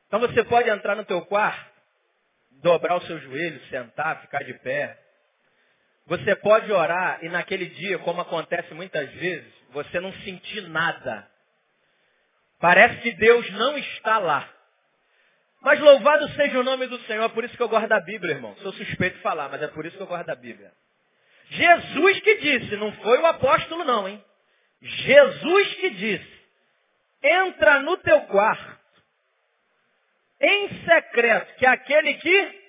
Então 0.07 0.21
você 0.21 0.43
pode 0.45 0.71
entrar 0.71 0.95
no 0.95 1.05
teu 1.05 1.21
quarto, 1.27 1.71
dobrar 2.63 2.97
o 2.97 3.03
seu 3.03 3.19
joelho, 3.19 3.61
sentar, 3.67 4.23
ficar 4.23 4.43
de 4.45 4.55
pé. 4.55 4.99
Você 6.07 6.35
pode 6.37 6.73
orar 6.73 7.23
e 7.23 7.29
naquele 7.29 7.67
dia, 7.67 7.99
como 7.99 8.21
acontece 8.21 8.73
muitas 8.73 9.11
vezes, 9.11 9.53
você 9.71 10.01
não 10.01 10.13
sentir 10.13 10.63
nada. 10.69 11.29
Parece 12.59 13.01
que 13.03 13.13
Deus 13.13 13.51
não 13.51 13.77
está 13.77 14.19
lá. 14.19 14.49
Mas 15.61 15.81
louvado 15.81 16.29
seja 16.35 16.61
o 16.61 16.63
nome 16.63 16.87
do 16.87 16.99
Senhor, 17.01 17.25
é 17.25 17.29
por 17.29 17.45
isso 17.45 17.57
que 17.57 17.63
eu 17.63 17.69
gosto 17.69 17.89
da 17.89 18.01
Bíblia, 18.01 18.35
irmão. 18.35 18.55
Sou 18.57 18.73
suspeito 18.73 19.17
de 19.17 19.23
falar, 19.23 19.49
mas 19.49 19.63
é 19.63 19.69
por 19.69 19.85
isso 19.85 19.97
que 19.97 20.03
eu 20.03 20.07
gosto 20.07 20.27
da 20.27 20.37
Bíblia. 20.37 20.73
Jesus 21.51 22.21
que 22.21 22.37
disse, 22.37 22.77
não 22.77 22.93
foi 22.93 23.19
o 23.19 23.27
apóstolo 23.27 23.85
não, 23.85 24.09
hein? 24.09 24.23
Jesus 24.81 25.75
que 25.75 25.91
disse, 25.91 26.39
entra 27.23 27.81
no 27.81 27.97
teu 27.99 28.21
quarto, 28.23 28.79
em 30.41 30.69
secreto, 30.85 31.55
que 31.57 31.67
é 31.67 31.69
aquele 31.69 32.15
que 32.15 32.61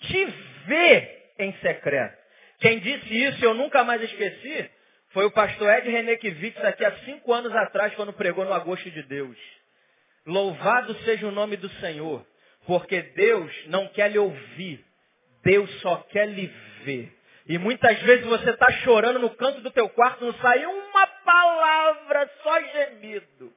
te 0.00 0.24
vê 0.66 1.32
em 1.38 1.52
secreto. 1.54 2.16
Quem 2.60 2.78
disse 2.78 3.24
isso, 3.24 3.44
eu 3.44 3.54
nunca 3.54 3.82
mais 3.82 4.02
esqueci, 4.02 4.70
foi 5.10 5.24
o 5.24 5.30
pastor 5.30 5.72
Ed 5.74 5.90
Renekiewicz 5.90 6.62
aqui 6.64 6.84
há 6.84 6.92
cinco 6.98 7.32
anos 7.32 7.54
atrás, 7.54 7.94
quando 7.94 8.12
pregou 8.12 8.44
no 8.44 8.52
Agosto 8.52 8.90
de 8.90 9.02
Deus. 9.04 9.36
Louvado 10.28 10.94
seja 11.04 11.26
o 11.26 11.30
nome 11.30 11.56
do 11.56 11.70
Senhor, 11.80 12.22
porque 12.66 13.00
Deus 13.00 13.50
não 13.68 13.88
quer 13.88 14.10
lhe 14.10 14.18
ouvir, 14.18 14.84
Deus 15.42 15.70
só 15.80 15.96
quer 16.10 16.26
lhe 16.28 16.46
ver. 16.84 17.10
E 17.46 17.56
muitas 17.56 17.98
vezes 18.02 18.26
você 18.26 18.50
está 18.50 18.70
chorando 18.84 19.18
no 19.18 19.30
canto 19.30 19.62
do 19.62 19.70
teu 19.70 19.88
quarto, 19.88 20.26
não 20.26 20.34
sai 20.34 20.66
uma 20.66 21.06
palavra, 21.06 22.30
só 22.42 22.60
gemido. 22.60 23.50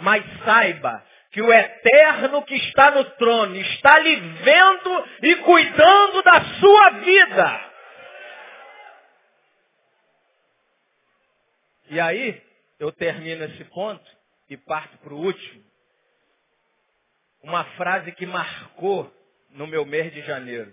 Mas 0.00 0.24
saiba 0.44 1.06
que 1.30 1.40
o 1.40 1.52
eterno 1.52 2.42
que 2.42 2.56
está 2.56 2.90
no 2.90 3.04
trono 3.12 3.54
está 3.54 3.96
lhe 4.00 4.16
vendo 4.16 5.08
e 5.22 5.36
cuidando 5.36 6.22
da 6.24 6.44
sua 6.58 6.90
vida. 6.98 7.70
E 11.90 12.00
aí, 12.00 12.42
eu 12.80 12.90
termino 12.90 13.44
esse 13.44 13.62
ponto 13.66 14.04
e 14.50 14.56
parto 14.56 14.98
para 14.98 15.14
o 15.14 15.24
último 15.24 15.68
uma 17.48 17.64
frase 17.76 18.12
que 18.12 18.26
marcou 18.26 19.10
no 19.50 19.66
meu 19.66 19.86
mês 19.86 20.12
de 20.12 20.20
janeiro. 20.20 20.72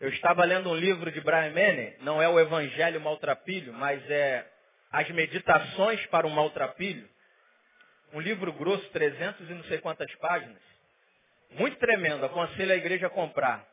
Eu 0.00 0.08
estava 0.08 0.42
lendo 0.44 0.70
um 0.70 0.74
livro 0.74 1.12
de 1.12 1.20
Brian 1.20 1.52
Manning, 1.52 1.94
não 2.00 2.22
é 2.22 2.28
o 2.28 2.40
Evangelho 2.40 3.00
Maltrapilho, 3.00 3.72
mas 3.74 4.02
é 4.10 4.46
As 4.90 5.08
Meditações 5.10 6.04
para 6.06 6.26
o 6.26 6.30
Maltrapilho. 6.30 7.06
Um 8.14 8.20
livro 8.20 8.50
grosso, 8.54 8.88
300 8.90 9.50
e 9.50 9.52
não 9.52 9.64
sei 9.64 9.78
quantas 9.78 10.10
páginas. 10.16 10.56
Muito 11.50 11.76
tremendo, 11.76 12.24
aconselho 12.24 12.72
a 12.72 12.76
igreja 12.76 13.08
a 13.08 13.10
comprar. 13.10 13.66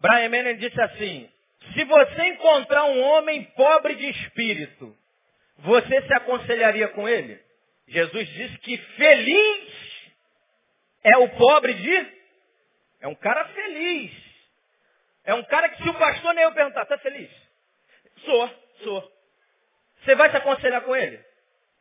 Brian 0.00 0.28
Manning 0.28 0.56
disse 0.58 0.80
assim, 0.82 1.30
se 1.72 1.84
você 1.84 2.22
encontrar 2.28 2.84
um 2.84 3.00
homem 3.00 3.44
pobre 3.56 3.94
de 3.94 4.10
espírito, 4.10 4.94
você 5.58 6.02
se 6.02 6.12
aconselharia 6.12 6.88
com 6.88 7.08
ele? 7.08 7.47
Jesus 7.88 8.28
disse 8.28 8.58
que 8.58 8.76
feliz 8.76 10.12
é 11.02 11.16
o 11.18 11.28
pobre 11.30 11.74
de. 11.74 12.18
É 13.00 13.08
um 13.08 13.14
cara 13.14 13.44
feliz. 13.46 14.12
É 15.24 15.34
um 15.34 15.42
cara 15.44 15.68
que 15.68 15.82
se 15.82 15.88
o 15.88 15.94
pastor 15.94 16.34
nem 16.34 16.44
eu 16.44 16.52
perguntar, 16.52 16.82
está 16.82 16.98
feliz? 16.98 17.30
Sou, 18.24 18.50
sou. 18.82 19.12
Você 20.00 20.14
vai 20.14 20.30
se 20.30 20.36
aconselhar 20.36 20.82
com 20.82 20.94
ele? 20.96 21.20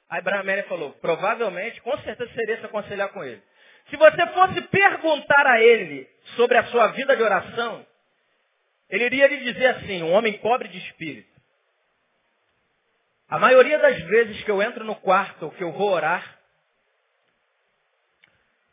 Aí 0.10 0.20
Abraham 0.20 0.64
falou, 0.64 0.93
provavelmente, 0.93 1.82
com 1.82 1.97
certeza 1.99 2.32
seria 2.34 2.60
se 2.60 2.66
aconselhar 2.66 3.10
com 3.10 3.24
ele. 3.24 3.41
Se 3.89 3.95
você 3.95 4.28
fosse 4.28 4.62
perguntar 4.64 5.47
a 5.47 5.62
ele 5.62 6.10
sobre 6.36 6.58
a 6.58 6.66
sua 6.66 6.88
vida 6.88 7.16
de 7.16 7.24
oração, 7.24 7.86
ele 8.89 9.05
iria 9.05 9.28
lhe 9.28 9.38
dizer 9.38 9.68
assim, 9.68 10.03
um 10.03 10.12
homem 10.12 10.38
pobre 10.39 10.68
de 10.70 10.78
espírito. 10.78 11.36
A 13.30 13.38
maioria 13.38 13.78
das 13.80 14.01
vezes 14.03 14.43
que 14.43 14.51
eu 14.51 14.61
entro 14.61 14.86
no 14.86 14.95
quarto 14.95 15.45
ou 15.45 15.51
que 15.51 15.63
eu 15.63 15.73
vou 15.73 15.89
orar, 15.89 16.39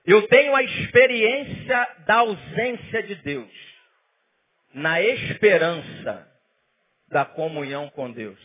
eu 0.04 0.28
tenho 0.28 0.54
a 0.54 0.62
experiência 0.62 1.96
da 2.06 2.16
ausência 2.16 3.02
de 3.02 3.16
Deus, 3.16 3.50
na 4.72 5.00
esperança 5.02 6.30
da 7.08 7.24
comunhão 7.24 7.88
com 7.90 8.12
Deus. 8.12 8.38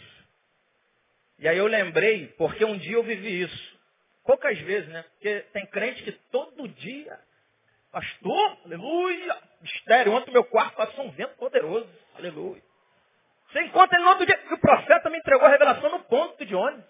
E 1.38 1.48
aí 1.48 1.58
eu 1.58 1.68
lembrei, 1.68 2.28
porque 2.38 2.66
um 2.66 2.78
dia 2.78 2.96
eu 2.96 3.04
vivi 3.04 3.42
isso. 3.42 3.80
Poucas 4.26 4.58
vezes, 4.60 4.90
né? 4.90 5.04
Porque 5.04 5.42
tem 5.54 5.66
crente 5.68 6.04
que 6.04 6.12
todo 6.32 6.68
dia, 6.68 7.20
pastor, 7.92 8.58
aleluia, 8.66 9.38
mistério, 9.62 10.14
ontem 10.14 10.32
meu 10.32 10.44
quarto 10.44 10.76
passou 10.76 11.06
um 11.06 11.12
vento 11.12 11.36
poderoso, 11.36 11.90
aleluia. 12.16 12.69
Você 13.52 13.62
encontra 13.62 13.98
ele 13.98 14.04
no 14.04 14.12
outro 14.12 14.26
dia, 14.26 14.38
que 14.38 14.54
o 14.54 14.60
profeta 14.60 15.10
me 15.10 15.18
entregou 15.18 15.48
a 15.48 15.52
revelação 15.52 15.90
no 15.90 16.00
ponto 16.04 16.46
de 16.46 16.56
ônibus. 16.56 16.86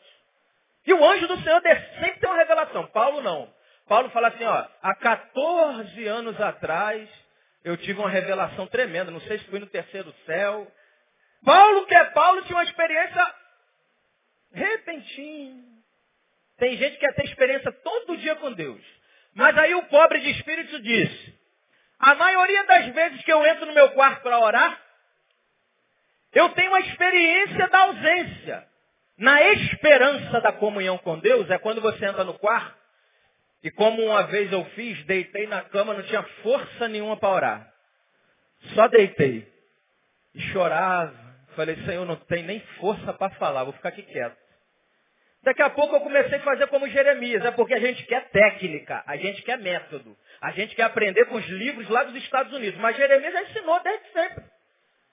E 0.85 0.93
o 0.93 1.05
anjo 1.05 1.27
do 1.27 1.41
Senhor 1.41 1.61
sempre 1.61 2.19
tem 2.19 2.29
uma 2.29 2.37
revelação. 2.37 2.87
Paulo 2.87 3.21
não. 3.21 3.53
Paulo 3.87 4.09
fala 4.09 4.27
assim, 4.27 4.43
ó, 4.43 4.67
há 4.81 4.95
14 4.95 6.07
anos 6.07 6.39
atrás 6.39 7.09
eu 7.63 7.77
tive 7.77 7.99
uma 7.99 8.09
revelação 8.09 8.67
tremenda. 8.67 9.11
Não 9.11 9.21
sei 9.21 9.39
se 9.39 9.45
foi 9.45 9.59
no 9.59 9.67
terceiro 9.67 10.13
céu. 10.25 10.69
Paulo, 11.43 11.85
que 11.85 11.95
é 11.95 12.03
Paulo, 12.05 12.41
tinha 12.43 12.55
uma 12.55 12.63
experiência 12.63 13.35
repentina. 14.53 15.63
Tem 16.57 16.75
gente 16.75 16.93
que 16.97 16.99
quer 16.99 17.15
ter 17.15 17.25
experiência 17.25 17.71
todo 17.71 18.17
dia 18.17 18.35
com 18.35 18.51
Deus. 18.51 18.81
Mas 19.33 19.57
aí 19.57 19.73
o 19.75 19.83
pobre 19.83 20.19
de 20.19 20.31
espírito 20.31 20.79
diz, 20.81 21.33
a 21.99 22.15
maioria 22.15 22.63
das 22.65 22.87
vezes 22.87 23.23
que 23.23 23.31
eu 23.31 23.45
entro 23.45 23.65
no 23.65 23.73
meu 23.73 23.91
quarto 23.91 24.21
para 24.21 24.39
orar, 24.39 24.88
eu 26.33 26.49
tenho 26.49 26.73
a 26.73 26.79
experiência 26.81 27.67
da 27.67 27.79
ausência. 27.79 28.67
Na 29.17 29.41
esperança 29.51 30.39
da 30.39 30.53
comunhão 30.53 30.97
com 30.97 31.19
Deus, 31.19 31.49
é 31.49 31.57
quando 31.57 31.81
você 31.81 32.05
entra 32.05 32.23
no 32.23 32.35
quarto, 32.35 32.79
e 33.61 33.69
como 33.69 34.01
uma 34.01 34.23
vez 34.23 34.51
eu 34.51 34.63
fiz, 34.67 35.03
deitei 35.05 35.45
na 35.47 35.61
cama, 35.63 35.93
não 35.93 36.03
tinha 36.03 36.23
força 36.41 36.87
nenhuma 36.87 37.17
para 37.17 37.29
orar. 37.29 37.73
Só 38.73 38.87
deitei. 38.87 39.51
E 40.33 40.41
chorava. 40.53 41.13
Falei, 41.55 41.75
Senhor, 41.83 42.05
não 42.05 42.15
tem 42.15 42.43
nem 42.43 42.61
força 42.79 43.13
para 43.13 43.31
falar, 43.31 43.65
vou 43.65 43.73
ficar 43.73 43.89
aqui 43.89 44.03
quieto. 44.03 44.37
Daqui 45.43 45.61
a 45.61 45.69
pouco 45.69 45.95
eu 45.95 46.01
comecei 46.01 46.37
a 46.37 46.43
fazer 46.43 46.67
como 46.67 46.87
Jeremias, 46.87 47.43
é 47.43 47.51
porque 47.51 47.73
a 47.73 47.79
gente 47.79 48.03
quer 48.05 48.29
técnica, 48.29 49.03
a 49.05 49.17
gente 49.17 49.41
quer 49.41 49.57
método, 49.57 50.15
a 50.41 50.51
gente 50.51 50.75
quer 50.75 50.83
aprender 50.83 51.25
com 51.25 51.35
os 51.35 51.45
livros 51.47 51.89
lá 51.89 52.03
dos 52.03 52.15
Estados 52.15 52.53
Unidos. 52.53 52.79
Mas 52.79 52.95
Jeremias 52.95 53.33
já 53.33 53.43
ensinou 53.43 53.81
desde 53.81 54.11
sempre. 54.11 54.43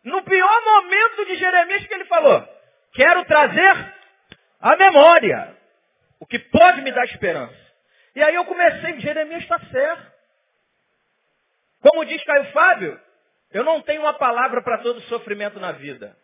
No 0.07 0.22
pior 0.22 0.64
momento 0.64 1.24
de 1.26 1.34
Jeremias 1.34 1.84
que 1.84 1.92
ele 1.92 2.04
falou, 2.04 2.48
quero 2.94 3.24
trazer 3.24 3.92
a 4.61 4.76
memória, 4.76 5.52
o 6.20 6.26
que 6.26 6.38
pode 6.38 6.80
me 6.82 6.92
dar 6.92 7.04
esperança. 7.07 7.57
E 8.14 8.22
aí 8.22 8.36
eu 8.36 8.44
comecei, 8.44 9.00
Jeremias 9.00 9.42
está 9.42 9.59
certo. 9.59 10.12
Como 11.80 12.04
diz 12.04 12.22
Caio 12.22 12.52
Fábio, 12.52 13.00
eu 13.50 13.64
não 13.64 13.80
tenho 13.80 14.02
uma 14.02 14.14
palavra 14.14 14.62
para 14.62 14.78
todo 14.78 15.00
sofrimento 15.02 15.59
na 15.59 15.72
vida. 15.72 16.16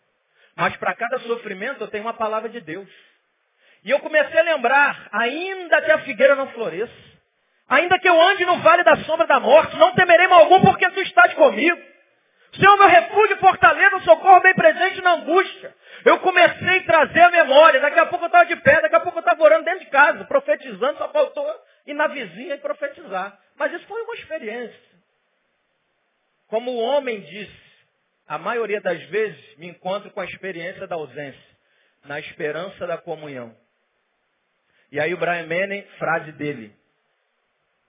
Mas 0.55 0.77
para 0.77 0.95
cada 0.95 1.19
sofrimento 1.19 1.83
eu 1.83 1.89
tenho 1.89 2.05
uma 2.05 2.15
palavra 2.15 2.49
de 2.49 2.61
Deus. 2.61 2.89
E 3.83 3.91
eu 3.91 3.99
comecei 3.99 4.39
a 4.39 4.45
lembrar, 4.45 5.09
ainda 5.11 5.83
que 5.83 5.91
a 5.91 5.99
figueira 6.03 6.37
não 6.37 6.53
floresça, 6.53 6.95
ainda 7.69 7.99
que 7.99 8.09
eu 8.09 8.23
ande 8.29 8.45
no 8.45 8.61
vale 8.61 8.85
da 8.85 8.99
sombra 8.99 9.27
da 9.27 9.41
morte, 9.41 9.77
não 9.77 9.93
temerei 9.93 10.29
mal 10.29 10.43
algum 10.43 10.61
porque 10.61 10.89
tu 10.91 11.01
estás 11.01 11.35
comigo. 11.35 11.92
Senhor, 12.55 12.77
meu 12.77 12.89
refúgio, 12.89 13.39
fortaleza, 13.39 14.01
socorro 14.01 14.41
bem 14.41 14.55
presente 14.55 15.01
na 15.01 15.15
angústia. 15.15 15.75
Eu 16.05 16.21
comecei 16.21 16.79
a 16.79 16.85
trazer 16.85 17.21
a 17.21 17.31
memória. 17.31 17.81
Daqui 17.81 17.99
a 17.99 18.07
pouco 18.07 18.25
eu 18.25 18.27
estava 18.27 18.45
de 18.45 18.57
pé, 18.57 18.81
daqui 18.83 18.95
a 18.95 19.01
pouco 19.01 19.19
eu 19.19 19.23
estava 19.23 19.43
orando 19.43 19.65
dentro 19.65 19.81
de 19.81 19.91
casa, 19.91 20.25
profetizando, 20.25 20.99
só 20.99 21.09
faltou 21.09 21.47
ir 21.87 21.95
na 21.95 22.09
vizinha 22.09 22.55
e 22.55 22.59
profetizar. 22.59 23.39
Mas 23.57 23.73
isso 23.73 23.87
foi 23.87 24.03
uma 24.03 24.15
experiência. 24.15 24.93
Como 26.49 26.71
o 26.73 26.79
homem 26.79 27.21
disse, 27.21 27.63
a 28.29 28.37
maioria 28.37 28.83
das 28.83 29.03
vezes 29.05 29.57
me 29.57 29.69
encontro 29.69 30.11
com 30.11 30.21
a 30.21 30.25
experiência 30.27 30.87
da 30.87 30.97
ausência, 30.97 31.57
na 32.05 32.21
esperança 32.21 32.87
da 32.87 32.99
comunhão. 32.99 33.57
E 34.91 35.01
aí 35.01 35.15
o 35.15 35.17
Brian 35.17 35.47
Manning, 35.47 35.83
frase 35.99 36.33
dele, 36.33 36.77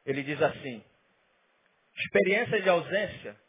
ele 0.06 0.24
diz 0.24 0.42
assim, 0.42 0.82
experiência 1.98 2.62
de 2.62 2.70
ausência 2.70 3.43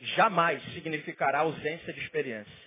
jamais 0.00 0.62
significará 0.72 1.40
ausência 1.40 1.92
de 1.92 2.00
experiência. 2.00 2.64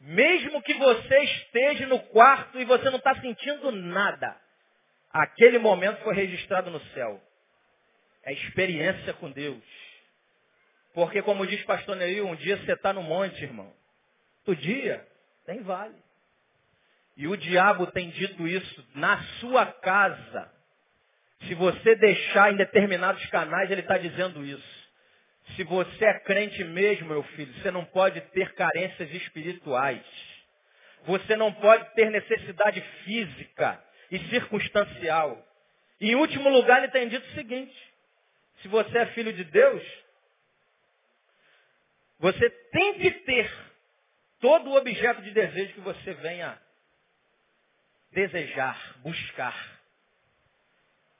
Mesmo 0.00 0.60
que 0.62 0.74
você 0.74 1.18
esteja 1.22 1.86
no 1.86 2.00
quarto 2.00 2.58
e 2.58 2.64
você 2.64 2.90
não 2.90 2.98
está 2.98 3.14
sentindo 3.20 3.70
nada, 3.70 4.36
aquele 5.12 5.58
momento 5.58 6.02
foi 6.02 6.14
registrado 6.14 6.70
no 6.70 6.80
céu. 6.88 7.22
É 8.24 8.32
experiência 8.32 9.12
com 9.14 9.30
Deus. 9.30 9.62
Porque, 10.92 11.22
como 11.22 11.46
diz 11.46 11.62
pastor 11.64 11.96
Neil, 11.96 12.26
um 12.26 12.34
dia 12.34 12.56
você 12.58 12.72
está 12.72 12.92
no 12.92 13.02
monte, 13.02 13.42
irmão. 13.42 13.72
Outro 14.44 14.56
dia, 14.56 15.06
tem 15.46 15.62
vale. 15.62 15.94
E 17.16 17.28
o 17.28 17.36
diabo 17.36 17.86
tem 17.88 18.10
dito 18.10 18.46
isso 18.46 18.84
na 18.94 19.22
sua 19.38 19.66
casa. 19.66 20.52
Se 21.46 21.54
você 21.54 21.94
deixar 21.96 22.52
em 22.52 22.56
determinados 22.56 23.24
canais, 23.26 23.70
ele 23.70 23.82
está 23.82 23.98
dizendo 23.98 24.44
isso. 24.44 24.81
Se 25.56 25.64
você 25.64 26.04
é 26.04 26.18
crente 26.20 26.62
mesmo, 26.64 27.08
meu 27.08 27.22
filho, 27.22 27.52
você 27.54 27.70
não 27.70 27.84
pode 27.84 28.20
ter 28.20 28.54
carências 28.54 29.10
espirituais. 29.12 30.02
Você 31.04 31.36
não 31.36 31.52
pode 31.52 31.84
ter 31.94 32.10
necessidade 32.10 32.80
física 33.04 33.82
e 34.10 34.18
circunstancial. 34.30 35.46
E, 36.00 36.10
em 36.10 36.14
último 36.14 36.48
lugar, 36.48 36.78
ele 36.78 36.92
tem 36.92 37.08
dito 37.08 37.26
o 37.26 37.34
seguinte: 37.34 37.76
se 38.60 38.68
você 38.68 38.98
é 38.98 39.06
filho 39.06 39.32
de 39.32 39.44
Deus, 39.44 39.82
você 42.18 42.48
tem 42.48 43.00
que 43.00 43.10
ter 43.10 43.52
todo 44.40 44.70
o 44.70 44.76
objeto 44.76 45.22
de 45.22 45.32
desejo 45.32 45.74
que 45.74 45.80
você 45.80 46.14
venha 46.14 46.58
desejar, 48.12 48.78
buscar. 48.98 49.80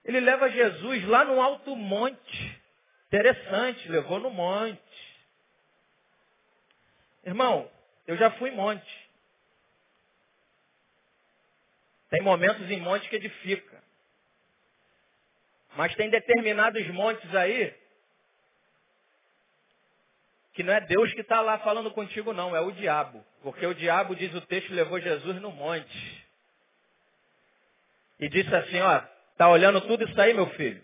Ele 0.04 0.20
leva 0.20 0.50
Jesus 0.50 1.04
lá 1.06 1.24
no 1.24 1.40
alto 1.40 1.74
monte. 1.74 2.61
Interessante, 3.12 3.90
levou 3.90 4.18
no 4.18 4.30
monte. 4.30 4.80
Irmão, 7.26 7.70
eu 8.06 8.16
já 8.16 8.30
fui 8.30 8.48
em 8.48 8.56
monte. 8.56 9.10
Tem 12.08 12.22
momentos 12.22 12.70
em 12.70 12.80
monte 12.80 13.06
que 13.10 13.16
edifica. 13.16 13.82
Mas 15.76 15.94
tem 15.94 16.08
determinados 16.08 16.86
montes 16.88 17.34
aí 17.34 17.74
que 20.54 20.62
não 20.62 20.72
é 20.72 20.80
Deus 20.80 21.12
que 21.12 21.20
está 21.20 21.42
lá 21.42 21.58
falando 21.58 21.90
contigo, 21.90 22.32
não, 22.32 22.56
é 22.56 22.60
o 22.60 22.72
diabo. 22.72 23.22
Porque 23.42 23.66
o 23.66 23.74
diabo, 23.74 24.16
diz 24.16 24.34
o 24.34 24.40
texto, 24.40 24.72
levou 24.72 24.98
Jesus 24.98 25.38
no 25.40 25.50
monte. 25.50 26.26
E 28.18 28.28
disse 28.28 28.54
assim, 28.54 28.80
ó, 28.80 29.02
tá 29.36 29.50
olhando 29.50 29.82
tudo 29.82 30.04
isso 30.04 30.18
aí, 30.18 30.32
meu 30.32 30.46
filho? 30.50 30.82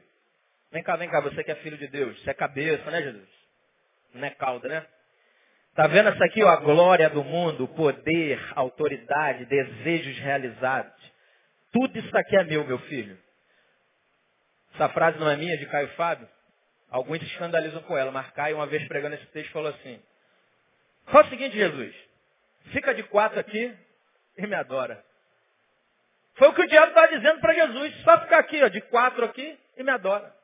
Vem 0.70 0.82
cá, 0.82 0.96
vem 0.96 1.08
cá, 1.08 1.20
você 1.20 1.42
que 1.42 1.50
é 1.50 1.54
filho 1.56 1.78
de 1.78 1.88
Deus. 1.88 2.20
Você 2.20 2.30
é 2.30 2.34
cabeça, 2.34 2.90
né, 2.90 3.02
Jesus? 3.02 3.28
Não 4.14 4.26
é 4.26 4.30
cauda, 4.30 4.68
né? 4.68 4.86
Tá 5.74 5.86
vendo 5.86 6.08
essa 6.08 6.24
aqui, 6.24 6.42
ó, 6.42 6.48
a 6.48 6.56
glória 6.56 7.08
do 7.08 7.22
mundo, 7.22 7.68
poder, 7.68 8.40
autoridade, 8.56 9.44
desejos 9.46 10.18
realizados. 10.18 10.92
Tudo 11.72 11.98
isso 11.98 12.16
aqui 12.16 12.36
é 12.36 12.44
meu, 12.44 12.66
meu 12.66 12.78
filho. 12.80 13.18
Essa 14.74 14.88
frase 14.88 15.18
não 15.18 15.30
é 15.30 15.36
minha, 15.36 15.56
de 15.56 15.66
Caio 15.66 15.88
Fábio? 15.90 16.28
Alguns 16.90 17.20
se 17.20 17.26
escandalizam 17.26 17.82
com 17.82 17.96
ela. 17.96 18.10
Marcai, 18.10 18.52
uma 18.52 18.66
vez 18.66 18.86
pregando 18.88 19.14
esse 19.14 19.26
texto, 19.26 19.52
falou 19.52 19.70
assim: 19.70 20.02
Fala 21.06 21.26
o 21.26 21.30
seguinte, 21.30 21.56
Jesus. 21.56 21.94
Fica 22.72 22.94
de 22.94 23.02
quatro 23.04 23.38
aqui 23.38 23.74
e 24.36 24.46
me 24.46 24.54
adora. 24.54 25.02
Foi 26.34 26.48
o 26.48 26.54
que 26.54 26.62
o 26.62 26.68
diabo 26.68 26.88
estava 26.88 27.08
dizendo 27.08 27.40
para 27.40 27.54
Jesus. 27.54 27.94
Só 28.02 28.20
ficar 28.20 28.38
aqui, 28.38 28.62
ó, 28.62 28.68
de 28.68 28.80
quatro 28.82 29.24
aqui 29.24 29.58
e 29.76 29.82
me 29.82 29.90
adora. 29.90 30.37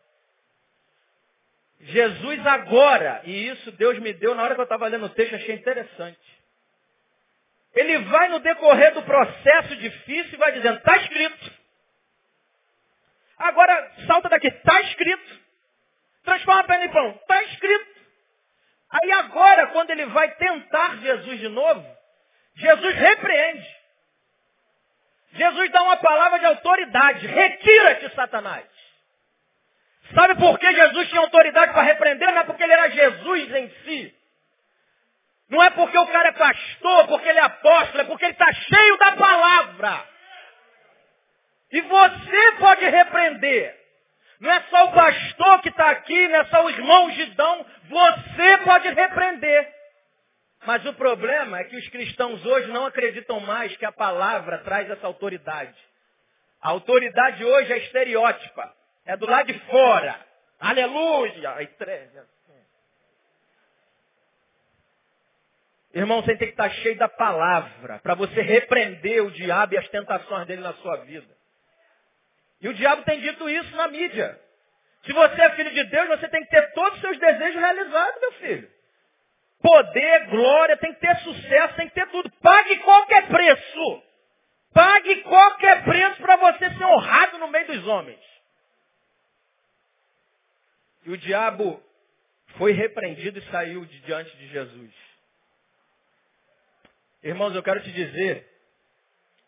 Jesus 1.80 2.46
agora, 2.46 3.22
e 3.24 3.48
isso 3.48 3.70
Deus 3.72 3.98
me 3.98 4.12
deu 4.12 4.34
na 4.34 4.42
hora 4.42 4.54
que 4.54 4.60
eu 4.60 4.64
estava 4.64 4.86
lendo 4.86 5.06
o 5.06 5.10
texto, 5.10 5.34
achei 5.34 5.54
interessante. 5.54 6.18
Ele 7.74 7.98
vai 7.98 8.28
no 8.28 8.38
decorrer 8.38 8.94
do 8.94 9.02
processo 9.02 9.76
difícil 9.76 10.34
e 10.34 10.36
vai 10.36 10.52
dizendo, 10.52 10.78
está 10.78 10.96
escrito. 10.98 11.52
Agora, 13.36 13.92
salta 14.06 14.28
daqui, 14.28 14.46
está 14.46 14.80
escrito. 14.82 15.40
Transforma 16.22 16.60
a 16.60 16.64
pedra 16.64 16.86
em 16.86 16.92
pão. 16.92 17.10
Está 17.10 17.42
escrito. 17.44 17.94
Aí 18.90 19.12
agora, 19.12 19.66
quando 19.68 19.90
ele 19.90 20.06
vai 20.06 20.30
tentar 20.36 20.96
Jesus 20.98 21.40
de 21.40 21.48
novo, 21.48 21.84
Jesus 22.54 22.94
repreende. 22.94 23.76
Jesus 25.32 25.70
dá 25.72 25.82
uma 25.82 25.96
palavra 25.96 26.38
de 26.38 26.46
autoridade. 26.46 27.26
Retira-te, 27.26 28.14
Satanás. 28.14 28.64
Sabe 30.14 30.36
por 30.36 30.58
que 30.58 30.72
Jesus 30.72 31.08
tinha 31.08 31.20
autoridade 31.20 31.72
para 31.72 31.82
repreender? 31.82 32.30
Não 32.32 32.40
é 32.40 32.44
porque 32.44 32.62
ele 32.62 32.72
era 32.72 32.88
Jesus 32.90 33.54
em 33.54 33.68
si. 33.84 34.14
Não 35.50 35.62
é 35.62 35.70
porque 35.70 35.98
o 35.98 36.06
cara 36.06 36.28
é 36.28 36.32
pastor, 36.32 37.08
porque 37.08 37.28
ele 37.28 37.38
é 37.38 37.42
apóstolo, 37.42 38.00
é 38.00 38.04
porque 38.04 38.24
ele 38.24 38.32
está 38.32 38.52
cheio 38.52 38.96
da 38.98 39.12
palavra. 39.12 40.04
E 41.72 41.80
você 41.80 42.52
pode 42.58 42.84
repreender. 42.86 43.84
Não 44.40 44.50
é 44.50 44.60
só 44.70 44.84
o 44.84 44.92
pastor 44.92 45.62
que 45.62 45.68
está 45.68 45.90
aqui, 45.90 46.28
não 46.28 46.40
é 46.40 46.44
só 46.46 46.64
o 46.64 46.70
irmão 46.70 47.10
Gidão. 47.10 47.66
Você 47.88 48.58
pode 48.58 48.88
repreender. 48.90 49.74
Mas 50.66 50.84
o 50.86 50.94
problema 50.94 51.58
é 51.58 51.64
que 51.64 51.76
os 51.76 51.88
cristãos 51.88 52.44
hoje 52.44 52.68
não 52.68 52.86
acreditam 52.86 53.40
mais 53.40 53.76
que 53.76 53.84
a 53.84 53.92
palavra 53.92 54.58
traz 54.58 54.88
essa 54.88 55.06
autoridade. 55.06 55.74
A 56.62 56.70
autoridade 56.70 57.44
hoje 57.44 57.72
é 57.72 57.78
estereótipa. 57.78 58.83
É 59.04 59.16
do 59.16 59.26
lado 59.26 59.52
de 59.52 59.58
fora. 59.66 60.18
Aleluia! 60.58 61.56
Irmão, 65.92 66.22
você 66.22 66.36
tem 66.36 66.48
que 66.48 66.54
estar 66.54 66.70
cheio 66.70 66.96
da 66.96 67.08
palavra 67.08 68.00
para 68.00 68.14
você 68.14 68.40
repreender 68.40 69.24
o 69.24 69.30
diabo 69.30 69.74
e 69.74 69.78
as 69.78 69.88
tentações 69.88 70.46
dele 70.46 70.62
na 70.62 70.72
sua 70.74 70.96
vida. 71.04 71.32
E 72.60 72.68
o 72.68 72.74
diabo 72.74 73.02
tem 73.02 73.20
dito 73.20 73.48
isso 73.48 73.76
na 73.76 73.88
mídia. 73.88 74.40
Se 75.04 75.12
você 75.12 75.40
é 75.40 75.50
filho 75.50 75.70
de 75.70 75.84
Deus, 75.84 76.08
você 76.08 76.28
tem 76.28 76.42
que 76.42 76.50
ter 76.50 76.72
todos 76.72 76.94
os 76.94 77.00
seus 77.00 77.18
desejos 77.18 77.60
realizados, 77.60 78.20
meu 78.20 78.32
filho. 78.32 78.70
Poder, 79.62 80.26
glória, 80.28 80.76
tem 80.78 80.92
que 80.94 81.00
ter 81.00 81.16
sucesso, 81.18 81.76
tem 81.76 81.88
que 81.88 81.94
ter 81.94 82.08
tudo. 82.08 82.30
Pague 82.42 82.76
qualquer 82.78 83.28
preço. 83.28 84.02
Pague 84.72 85.22
qualquer 85.22 85.84
preço 85.84 86.20
para 86.20 86.36
você 86.36 86.70
ser 86.70 86.84
honrado 86.84 87.38
no 87.38 87.48
meio 87.48 87.66
dos 87.66 87.86
homens. 87.86 88.33
E 91.04 91.10
o 91.10 91.18
diabo 91.18 91.82
foi 92.56 92.72
repreendido 92.72 93.38
e 93.38 93.50
saiu 93.50 93.84
de 93.84 94.00
diante 94.00 94.36
de 94.36 94.48
Jesus. 94.48 94.92
Irmãos, 97.22 97.54
eu 97.54 97.62
quero 97.62 97.82
te 97.82 97.90
dizer 97.92 98.46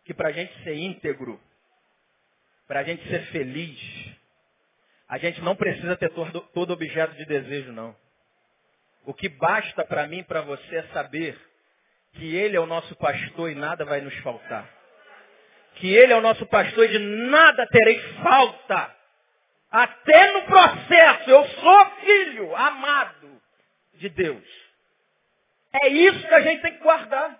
que 0.04 0.14
para 0.14 0.28
a 0.28 0.32
gente 0.32 0.52
ser 0.62 0.74
íntegro, 0.74 1.40
para 2.66 2.80
a 2.80 2.82
gente 2.82 3.06
ser 3.08 3.26
feliz, 3.26 4.16
a 5.08 5.18
gente 5.18 5.40
não 5.40 5.54
precisa 5.54 5.96
ter 5.96 6.10
todo, 6.10 6.40
todo 6.52 6.72
objeto 6.72 7.14
de 7.14 7.24
desejo, 7.26 7.72
não. 7.72 7.96
O 9.04 9.14
que 9.14 9.28
basta 9.28 9.84
para 9.84 10.06
mim 10.06 10.18
e 10.18 10.24
para 10.24 10.40
você 10.40 10.76
é 10.76 10.82
saber 10.88 11.38
que 12.14 12.34
Ele 12.34 12.56
é 12.56 12.60
o 12.60 12.66
nosso 12.66 12.96
pastor 12.96 13.50
e 13.50 13.54
nada 13.54 13.84
vai 13.84 14.00
nos 14.00 14.16
faltar. 14.18 14.68
que 15.76 15.94
Ele 15.94 16.12
é 16.12 16.16
o 16.16 16.22
nosso 16.22 16.44
pastor 16.46 16.86
e 16.86 16.88
de 16.88 16.98
nada 16.98 17.66
terei 17.68 18.00
falta. 18.22 18.95
Até 19.76 20.32
no 20.32 20.46
processo, 20.46 21.28
eu 21.28 21.46
sou 21.48 21.90
filho 21.96 22.56
amado 22.56 23.42
de 23.96 24.08
Deus. 24.08 24.42
É 25.70 25.88
isso 25.88 26.26
que 26.26 26.34
a 26.34 26.40
gente 26.40 26.62
tem 26.62 26.72
que 26.72 26.82
guardar. 26.82 27.38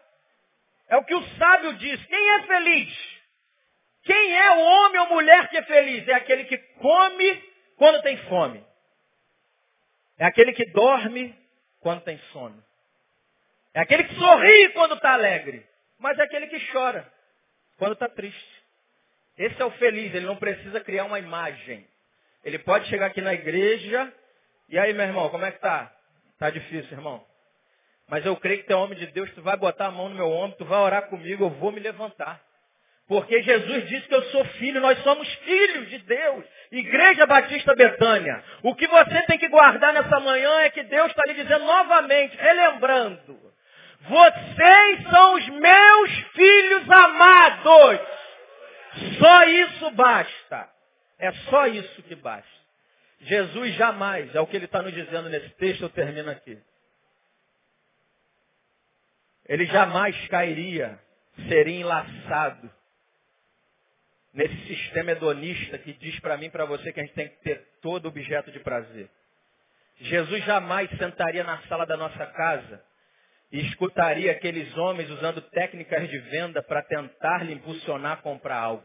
É 0.87 0.99
o 0.99 1.05
que 1.05 1.15
o 1.15 1.23
sábio 1.39 1.73
diz. 1.79 2.05
Quem 2.05 2.31
é 2.35 2.43
feliz? 2.43 3.21
Quem 4.03 4.37
é 4.37 4.51
o 4.51 4.61
homem 4.61 5.01
ou 5.01 5.09
mulher 5.15 5.49
que 5.49 5.57
é 5.57 5.63
feliz? 5.63 6.07
É 6.07 6.13
aquele 6.13 6.45
que 6.45 6.59
come 6.59 7.43
quando 7.79 8.03
tem 8.03 8.19
fome. 8.29 8.63
É 10.19 10.27
aquele 10.27 10.53
que 10.53 10.67
dorme 10.73 11.35
quando 11.81 12.03
tem 12.03 12.19
sono. 12.35 12.63
É 13.73 13.81
aquele 13.81 14.05
que 14.05 14.15
sorri 14.15 14.69
quando 14.75 14.95
está 14.97 15.15
alegre. 15.15 15.67
Mas 15.99 16.19
é 16.19 16.25
aquele 16.25 16.49
que 16.49 16.71
chora 16.71 17.11
quando 17.79 17.95
está 17.95 18.11
triste. 18.11 18.63
Esse 19.39 19.59
é 19.63 19.65
o 19.65 19.71
feliz, 19.71 20.15
ele 20.15 20.27
não 20.27 20.37
precisa 20.37 20.81
criar 20.81 21.07
uma 21.07 21.19
imagem. 21.19 21.89
Ele 22.47 22.61
pode 22.61 22.89
chegar 22.89 23.07
aqui 23.07 23.21
na 23.21 23.35
igreja, 23.35 24.13
e 24.69 24.79
aí, 24.79 24.93
meu 24.93 25.05
irmão, 25.05 25.29
como 25.31 25.45
é 25.45 25.51
que 25.51 25.59
tá? 25.59 25.93
Tá 26.39 26.49
difícil, 26.49 26.93
irmão. 26.93 27.21
Mas 28.09 28.25
eu 28.25 28.37
creio 28.37 28.61
que 28.61 28.69
tu 28.69 28.73
é 28.73 28.77
homem 28.77 28.97
de 28.97 29.09
Deus, 29.09 29.29
tu 29.35 29.43
vai 29.43 29.57
botar 29.57 29.87
a 29.87 29.91
mão 29.91 30.09
no 30.09 30.15
meu 30.15 30.31
ombro, 30.31 30.57
tu 30.57 30.65
vai 30.65 30.79
orar 30.79 31.09
comigo, 31.09 31.43
eu 31.43 31.51
vou 31.51 31.73
me 31.73 31.81
levantar. 31.81 32.41
Porque 33.09 33.43
Jesus 33.43 33.89
disse 33.89 34.07
que 34.07 34.15
eu 34.15 34.23
sou 34.31 34.45
filho, 34.45 34.81
nós 34.81 34.97
somos 35.03 35.29
filhos 35.35 35.89
de 35.91 35.99
Deus. 35.99 36.45
Igreja 36.71 37.27
Batista 37.27 37.75
Betânia. 37.75 38.45
O 38.63 38.77
que 38.77 38.87
você 38.87 39.23
tem 39.23 39.39
que 39.39 39.49
guardar 39.49 39.93
nessa 39.93 40.21
manhã 40.21 40.61
é 40.61 40.71
que 40.71 40.85
Deus 40.85 41.09
está 41.09 41.25
lhe 41.27 41.35
dizendo 41.35 41.65
novamente, 41.65 42.37
relembrando. 42.37 43.41
Vocês 44.03 45.03
são 45.11 45.35
os 45.35 45.49
meus 45.49 46.11
filhos 46.33 46.91
amados. 46.91 48.01
Só 49.19 49.45
isso 49.49 49.91
basta. 49.91 50.76
É 51.19 51.33
só 51.33 51.67
isso 51.67 52.03
que 52.03 52.15
basta. 52.15 52.57
Jesus 53.21 53.75
jamais, 53.75 54.35
é 54.35 54.41
o 54.41 54.47
que 54.47 54.57
ele 54.57 54.67
está 54.67 54.83
nos 54.83 54.93
dizendo 54.93 55.29
nesse 55.29 55.49
texto, 55.51 55.83
eu 55.83 55.89
termino 55.89 56.31
aqui. 56.31 56.59
Ele 59.49 59.65
jamais 59.67 60.17
cairia, 60.29 60.99
seria 61.49 61.81
enlaçado 61.81 62.71
nesse 64.35 64.67
sistema 64.67 65.13
hedonista 65.13 65.79
que 65.79 65.95
diz 65.95 66.19
para 66.21 66.37
mim 66.37 66.47
e 66.47 66.51
para 66.51 66.67
você 66.67 66.93
que 66.93 67.01
a 67.01 67.03
gente 67.03 67.15
tem 67.15 67.29
que 67.29 67.41
ter 67.43 67.67
todo 67.81 68.07
objeto 68.07 68.53
de 68.53 68.59
prazer. 68.61 69.09
Jesus 69.99 70.45
jamais 70.45 70.91
sentaria 70.99 71.43
na 71.43 71.63
sala 71.63 71.87
da 71.87 71.97
nossa 71.97 72.27
casa 72.27 72.85
e 73.51 73.61
escutaria 73.67 74.33
aqueles 74.33 74.77
homens 74.77 75.09
usando 75.09 75.41
técnicas 75.41 76.07
de 76.09 76.19
venda 76.19 76.63
para 76.63 76.83
tentar 76.83 77.45
lhe 77.45 77.55
impulsionar 77.55 78.13
a 78.13 78.23
comprar 78.23 78.59
algo. 78.59 78.85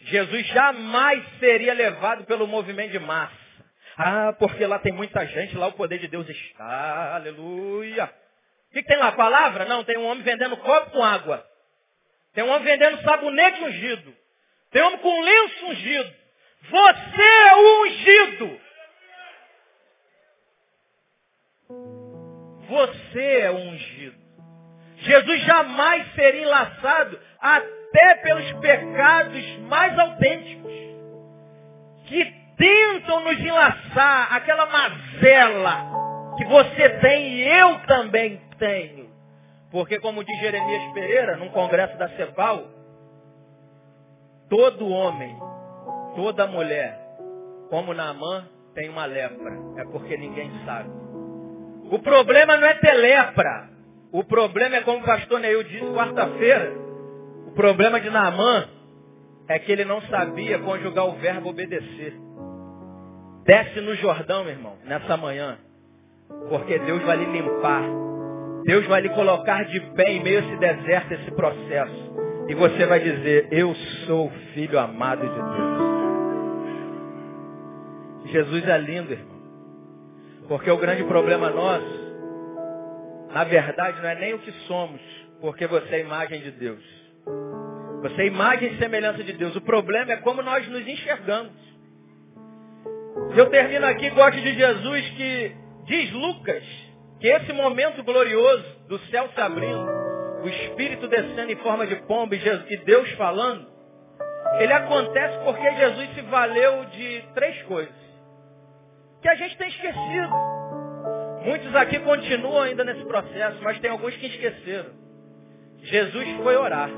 Jesus 0.00 0.46
jamais 0.48 1.24
seria 1.38 1.74
levado 1.74 2.24
pelo 2.24 2.46
movimento 2.46 2.92
de 2.92 2.98
massa. 2.98 3.34
Ah, 3.96 4.34
porque 4.38 4.66
lá 4.66 4.78
tem 4.78 4.92
muita 4.92 5.24
gente, 5.26 5.56
lá 5.56 5.68
o 5.68 5.72
poder 5.72 5.98
de 5.98 6.08
Deus 6.08 6.28
está. 6.28 7.14
Aleluia. 7.14 8.04
O 8.04 8.72
que, 8.74 8.82
que 8.82 8.88
tem 8.88 8.98
lá? 8.98 9.12
Palavra? 9.12 9.64
Não, 9.64 9.84
tem 9.84 9.96
um 9.96 10.06
homem 10.06 10.22
vendendo 10.22 10.56
copo 10.58 10.90
com 10.90 11.02
água. 11.02 11.44
Tem 12.34 12.44
um 12.44 12.50
homem 12.50 12.64
vendendo 12.64 13.00
sabonete 13.02 13.62
ungido. 13.64 14.14
Tem 14.70 14.82
um 14.82 14.86
homem 14.88 14.98
com 14.98 15.20
lenço 15.22 15.66
ungido. 15.66 16.14
Você 16.68 17.22
é 17.22 17.54
o 17.54 17.82
ungido. 17.82 18.60
Você 22.68 23.40
é 23.40 23.50
o 23.50 23.56
ungido. 23.56 24.26
Jesus 24.98 25.42
jamais 25.44 26.14
seria 26.14 26.42
enlaçado 26.42 27.20
até 27.96 28.16
pelos 28.16 28.52
pecados 28.54 29.58
mais 29.68 29.98
autênticos. 29.98 30.72
Que 32.06 32.24
tentam 32.56 33.24
nos 33.24 33.40
enlaçar 33.40 34.34
aquela 34.34 34.66
mazela 34.66 36.36
que 36.36 36.44
você 36.44 36.88
tem 37.00 37.32
e 37.34 37.48
eu 37.48 37.78
também 37.86 38.40
tenho. 38.58 39.06
Porque 39.70 39.98
como 39.98 40.22
diz 40.22 40.38
Jeremias 40.38 40.92
Pereira, 40.92 41.36
num 41.36 41.48
congresso 41.48 41.98
da 41.98 42.08
CEPAL, 42.10 42.64
todo 44.48 44.88
homem, 44.88 45.36
toda 46.14 46.46
mulher, 46.46 46.96
como 47.68 47.92
Naamã, 47.92 48.46
tem 48.74 48.88
uma 48.88 49.06
lepra. 49.06 49.52
É 49.78 49.84
porque 49.84 50.16
ninguém 50.16 50.50
sabe. 50.64 50.88
O 51.90 51.98
problema 51.98 52.56
não 52.56 52.68
é 52.68 52.74
ter 52.74 52.92
lepra. 52.92 53.68
O 54.12 54.22
problema 54.22 54.76
é 54.76 54.82
como 54.82 54.98
o 54.98 55.04
pastor 55.04 55.40
Neil 55.40 55.64
disse 55.64 55.84
quarta-feira. 55.92 56.85
O 57.56 57.58
problema 57.58 57.98
de 57.98 58.10
Naamã 58.10 58.68
é 59.48 59.58
que 59.58 59.72
ele 59.72 59.86
não 59.86 60.02
sabia 60.02 60.58
conjugar 60.58 61.06
o 61.06 61.12
verbo 61.12 61.48
obedecer. 61.48 62.12
Desce 63.46 63.80
no 63.80 63.94
Jordão, 63.94 64.44
meu 64.44 64.52
irmão, 64.52 64.76
nessa 64.84 65.16
manhã. 65.16 65.56
Porque 66.50 66.78
Deus 66.80 67.02
vai 67.04 67.16
lhe 67.16 67.24
limpar. 67.24 67.82
Deus 68.62 68.86
vai 68.86 69.00
lhe 69.00 69.08
colocar 69.08 69.64
de 69.64 69.80
pé 69.94 70.12
em 70.12 70.22
meio 70.22 70.40
a 70.40 70.42
esse 70.42 70.56
deserto, 70.58 71.14
esse 71.14 71.30
processo. 71.30 72.14
E 72.46 72.54
você 72.54 72.84
vai 72.84 73.00
dizer, 73.00 73.48
eu 73.50 73.74
sou 74.06 74.30
filho 74.52 74.78
amado 74.78 75.22
de 75.22 75.34
Deus. 75.34 75.76
Jesus 78.32 78.68
é 78.68 78.76
lindo, 78.76 79.14
irmão. 79.14 79.40
Porque 80.46 80.70
o 80.70 80.76
grande 80.76 81.04
problema 81.04 81.48
nosso, 81.48 82.18
na 83.32 83.44
verdade, 83.44 83.98
não 84.02 84.10
é 84.10 84.14
nem 84.14 84.34
o 84.34 84.40
que 84.40 84.52
somos, 84.66 85.00
porque 85.40 85.66
você 85.66 85.94
é 85.94 86.00
imagem 86.00 86.42
de 86.42 86.50
Deus. 86.50 87.05
Você 88.06 88.22
é 88.22 88.26
imagem 88.26 88.72
e 88.72 88.78
semelhança 88.78 89.24
de 89.24 89.32
Deus. 89.32 89.56
O 89.56 89.60
problema 89.60 90.12
é 90.12 90.16
como 90.18 90.40
nós 90.40 90.66
nos 90.68 90.86
enxergamos. 90.86 91.52
Eu 93.36 93.50
termino 93.50 93.84
aqui, 93.84 94.10
gosto 94.10 94.40
de 94.40 94.54
Jesus 94.54 95.10
que 95.10 95.56
diz 95.86 96.12
Lucas, 96.12 96.62
que 97.18 97.26
esse 97.26 97.52
momento 97.52 98.04
glorioso 98.04 98.64
do 98.88 98.98
céu 99.10 99.28
se 99.34 99.40
abrindo, 99.40 99.88
o 100.44 100.48
Espírito 100.48 101.08
descendo 101.08 101.50
em 101.50 101.56
forma 101.56 101.84
de 101.84 101.96
pomba 102.06 102.36
e 102.36 102.76
Deus 102.84 103.10
falando, 103.12 103.66
ele 104.60 104.72
acontece 104.72 105.38
porque 105.44 105.74
Jesus 105.74 106.14
se 106.14 106.20
valeu 106.22 106.84
de 106.84 107.24
três 107.34 107.60
coisas. 107.62 107.94
Que 109.20 109.28
a 109.28 109.34
gente 109.34 109.58
tem 109.58 109.68
esquecido. 109.68 110.30
Muitos 111.44 111.74
aqui 111.74 111.98
continuam 111.98 112.62
ainda 112.62 112.84
nesse 112.84 113.04
processo, 113.04 113.58
mas 113.62 113.80
tem 113.80 113.90
alguns 113.90 114.14
que 114.16 114.26
esqueceram. 114.26 114.90
Jesus 115.82 116.36
foi 116.42 116.56
orar. 116.56 116.90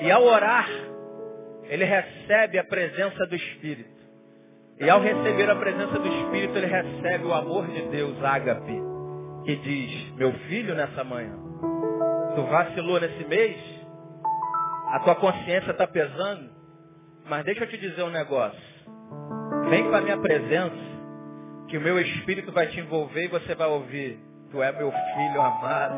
E 0.00 0.10
ao 0.10 0.22
orar, 0.24 0.68
ele 1.64 1.84
recebe 1.84 2.58
a 2.58 2.64
presença 2.64 3.26
do 3.26 3.34
Espírito. 3.34 3.96
E 4.78 4.90
ao 4.90 5.00
receber 5.00 5.48
a 5.50 5.56
presença 5.56 5.98
do 5.98 6.06
Espírito, 6.06 6.56
ele 6.56 6.66
recebe 6.66 7.24
o 7.24 7.32
amor 7.32 7.66
de 7.66 7.82
Deus, 7.88 8.22
ágape, 8.22 8.78
que 9.44 9.56
diz, 9.56 10.14
meu 10.16 10.32
filho, 10.48 10.74
nessa 10.74 11.02
manhã, 11.02 11.34
tu 12.34 12.42
vacilou 12.42 13.00
nesse 13.00 13.24
mês, 13.24 13.56
a 14.88 15.00
tua 15.00 15.14
consciência 15.14 15.70
está 15.70 15.86
pesando, 15.86 16.50
mas 17.26 17.44
deixa 17.44 17.64
eu 17.64 17.68
te 17.68 17.78
dizer 17.78 18.02
um 18.02 18.10
negócio. 18.10 18.60
Vem 19.70 19.88
com 19.88 19.96
a 19.96 20.00
minha 20.02 20.18
presença, 20.18 20.76
que 21.68 21.78
o 21.78 21.80
meu 21.80 21.98
Espírito 21.98 22.52
vai 22.52 22.66
te 22.66 22.78
envolver 22.78 23.24
e 23.24 23.28
você 23.28 23.54
vai 23.54 23.68
ouvir, 23.68 24.20
tu 24.50 24.62
é 24.62 24.72
meu 24.72 24.92
filho 24.92 25.40
amado, 25.40 25.96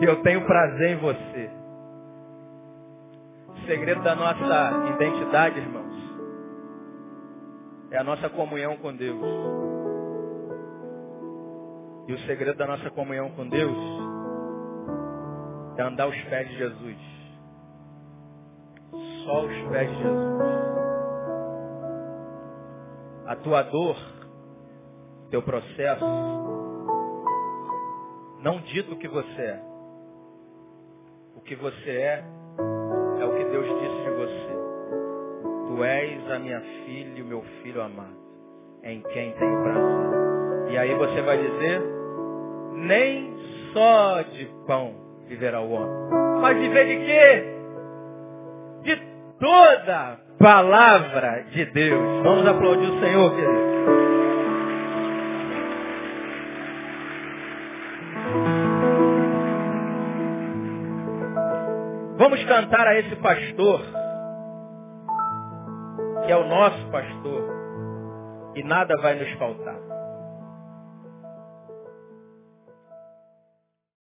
e 0.00 0.04
eu 0.04 0.22
tenho 0.22 0.46
prazer 0.46 0.92
em 0.92 0.96
você. 0.96 1.65
O 3.66 3.68
segredo 3.68 4.00
da 4.04 4.14
nossa 4.14 4.94
identidade, 4.94 5.58
irmão, 5.58 5.84
é 7.90 7.98
a 7.98 8.04
nossa 8.04 8.28
comunhão 8.30 8.76
com 8.76 8.94
Deus. 8.94 9.20
E 12.06 12.12
o 12.12 12.18
segredo 12.28 12.56
da 12.56 12.68
nossa 12.68 12.88
comunhão 12.90 13.28
com 13.30 13.48
Deus 13.48 13.76
é 15.78 15.82
andar 15.82 16.04
aos 16.04 16.14
pés 16.14 16.48
de 16.48 16.58
Jesus. 16.58 16.96
Só 19.24 19.32
aos 19.32 19.68
pés 19.72 19.90
de 19.90 19.96
Jesus. 19.96 20.42
A 23.26 23.34
tua 23.34 23.62
dor, 23.64 23.96
teu 25.28 25.42
processo, 25.42 26.04
não 28.44 28.60
dita 28.60 28.92
o 28.92 28.96
que 28.96 29.08
você 29.08 29.42
é. 29.42 29.62
O 31.34 31.40
que 31.40 31.56
você 31.56 31.90
é 31.90 32.35
Tu 35.76 35.84
és 35.84 36.30
a 36.30 36.38
minha 36.38 36.58
filha 36.86 37.18
e 37.18 37.22
o 37.22 37.26
meu 37.26 37.42
filho 37.62 37.82
amado, 37.82 38.16
em 38.82 39.02
quem 39.12 39.32
tenho 39.32 39.62
prazer. 39.62 40.72
E 40.72 40.78
aí 40.78 40.94
você 40.94 41.20
vai 41.20 41.36
dizer, 41.36 41.82
nem 42.76 43.36
só 43.74 44.22
de 44.22 44.48
pão 44.66 44.94
viverá 45.28 45.60
o 45.60 45.70
homem. 45.70 46.40
Mas 46.40 46.56
viver 46.56 46.86
de 46.86 46.96
quê? 47.04 47.44
De 48.84 49.02
toda 49.38 50.18
palavra 50.38 51.44
de 51.50 51.66
Deus. 51.66 52.22
Vamos 52.22 52.46
aplaudir 52.46 52.90
o 52.90 53.00
Senhor, 53.00 53.34
querido. 53.34 53.66
vamos 62.16 62.42
cantar 62.44 62.86
a 62.86 62.98
esse 62.98 63.14
pastor, 63.16 63.82
que 66.26 66.32
é 66.32 66.36
o 66.36 66.48
nosso 66.48 66.90
pastor, 66.90 67.44
e 68.56 68.62
nada 68.64 68.96
vai 69.00 69.14
nos 69.14 69.30
faltar. 69.38 69.85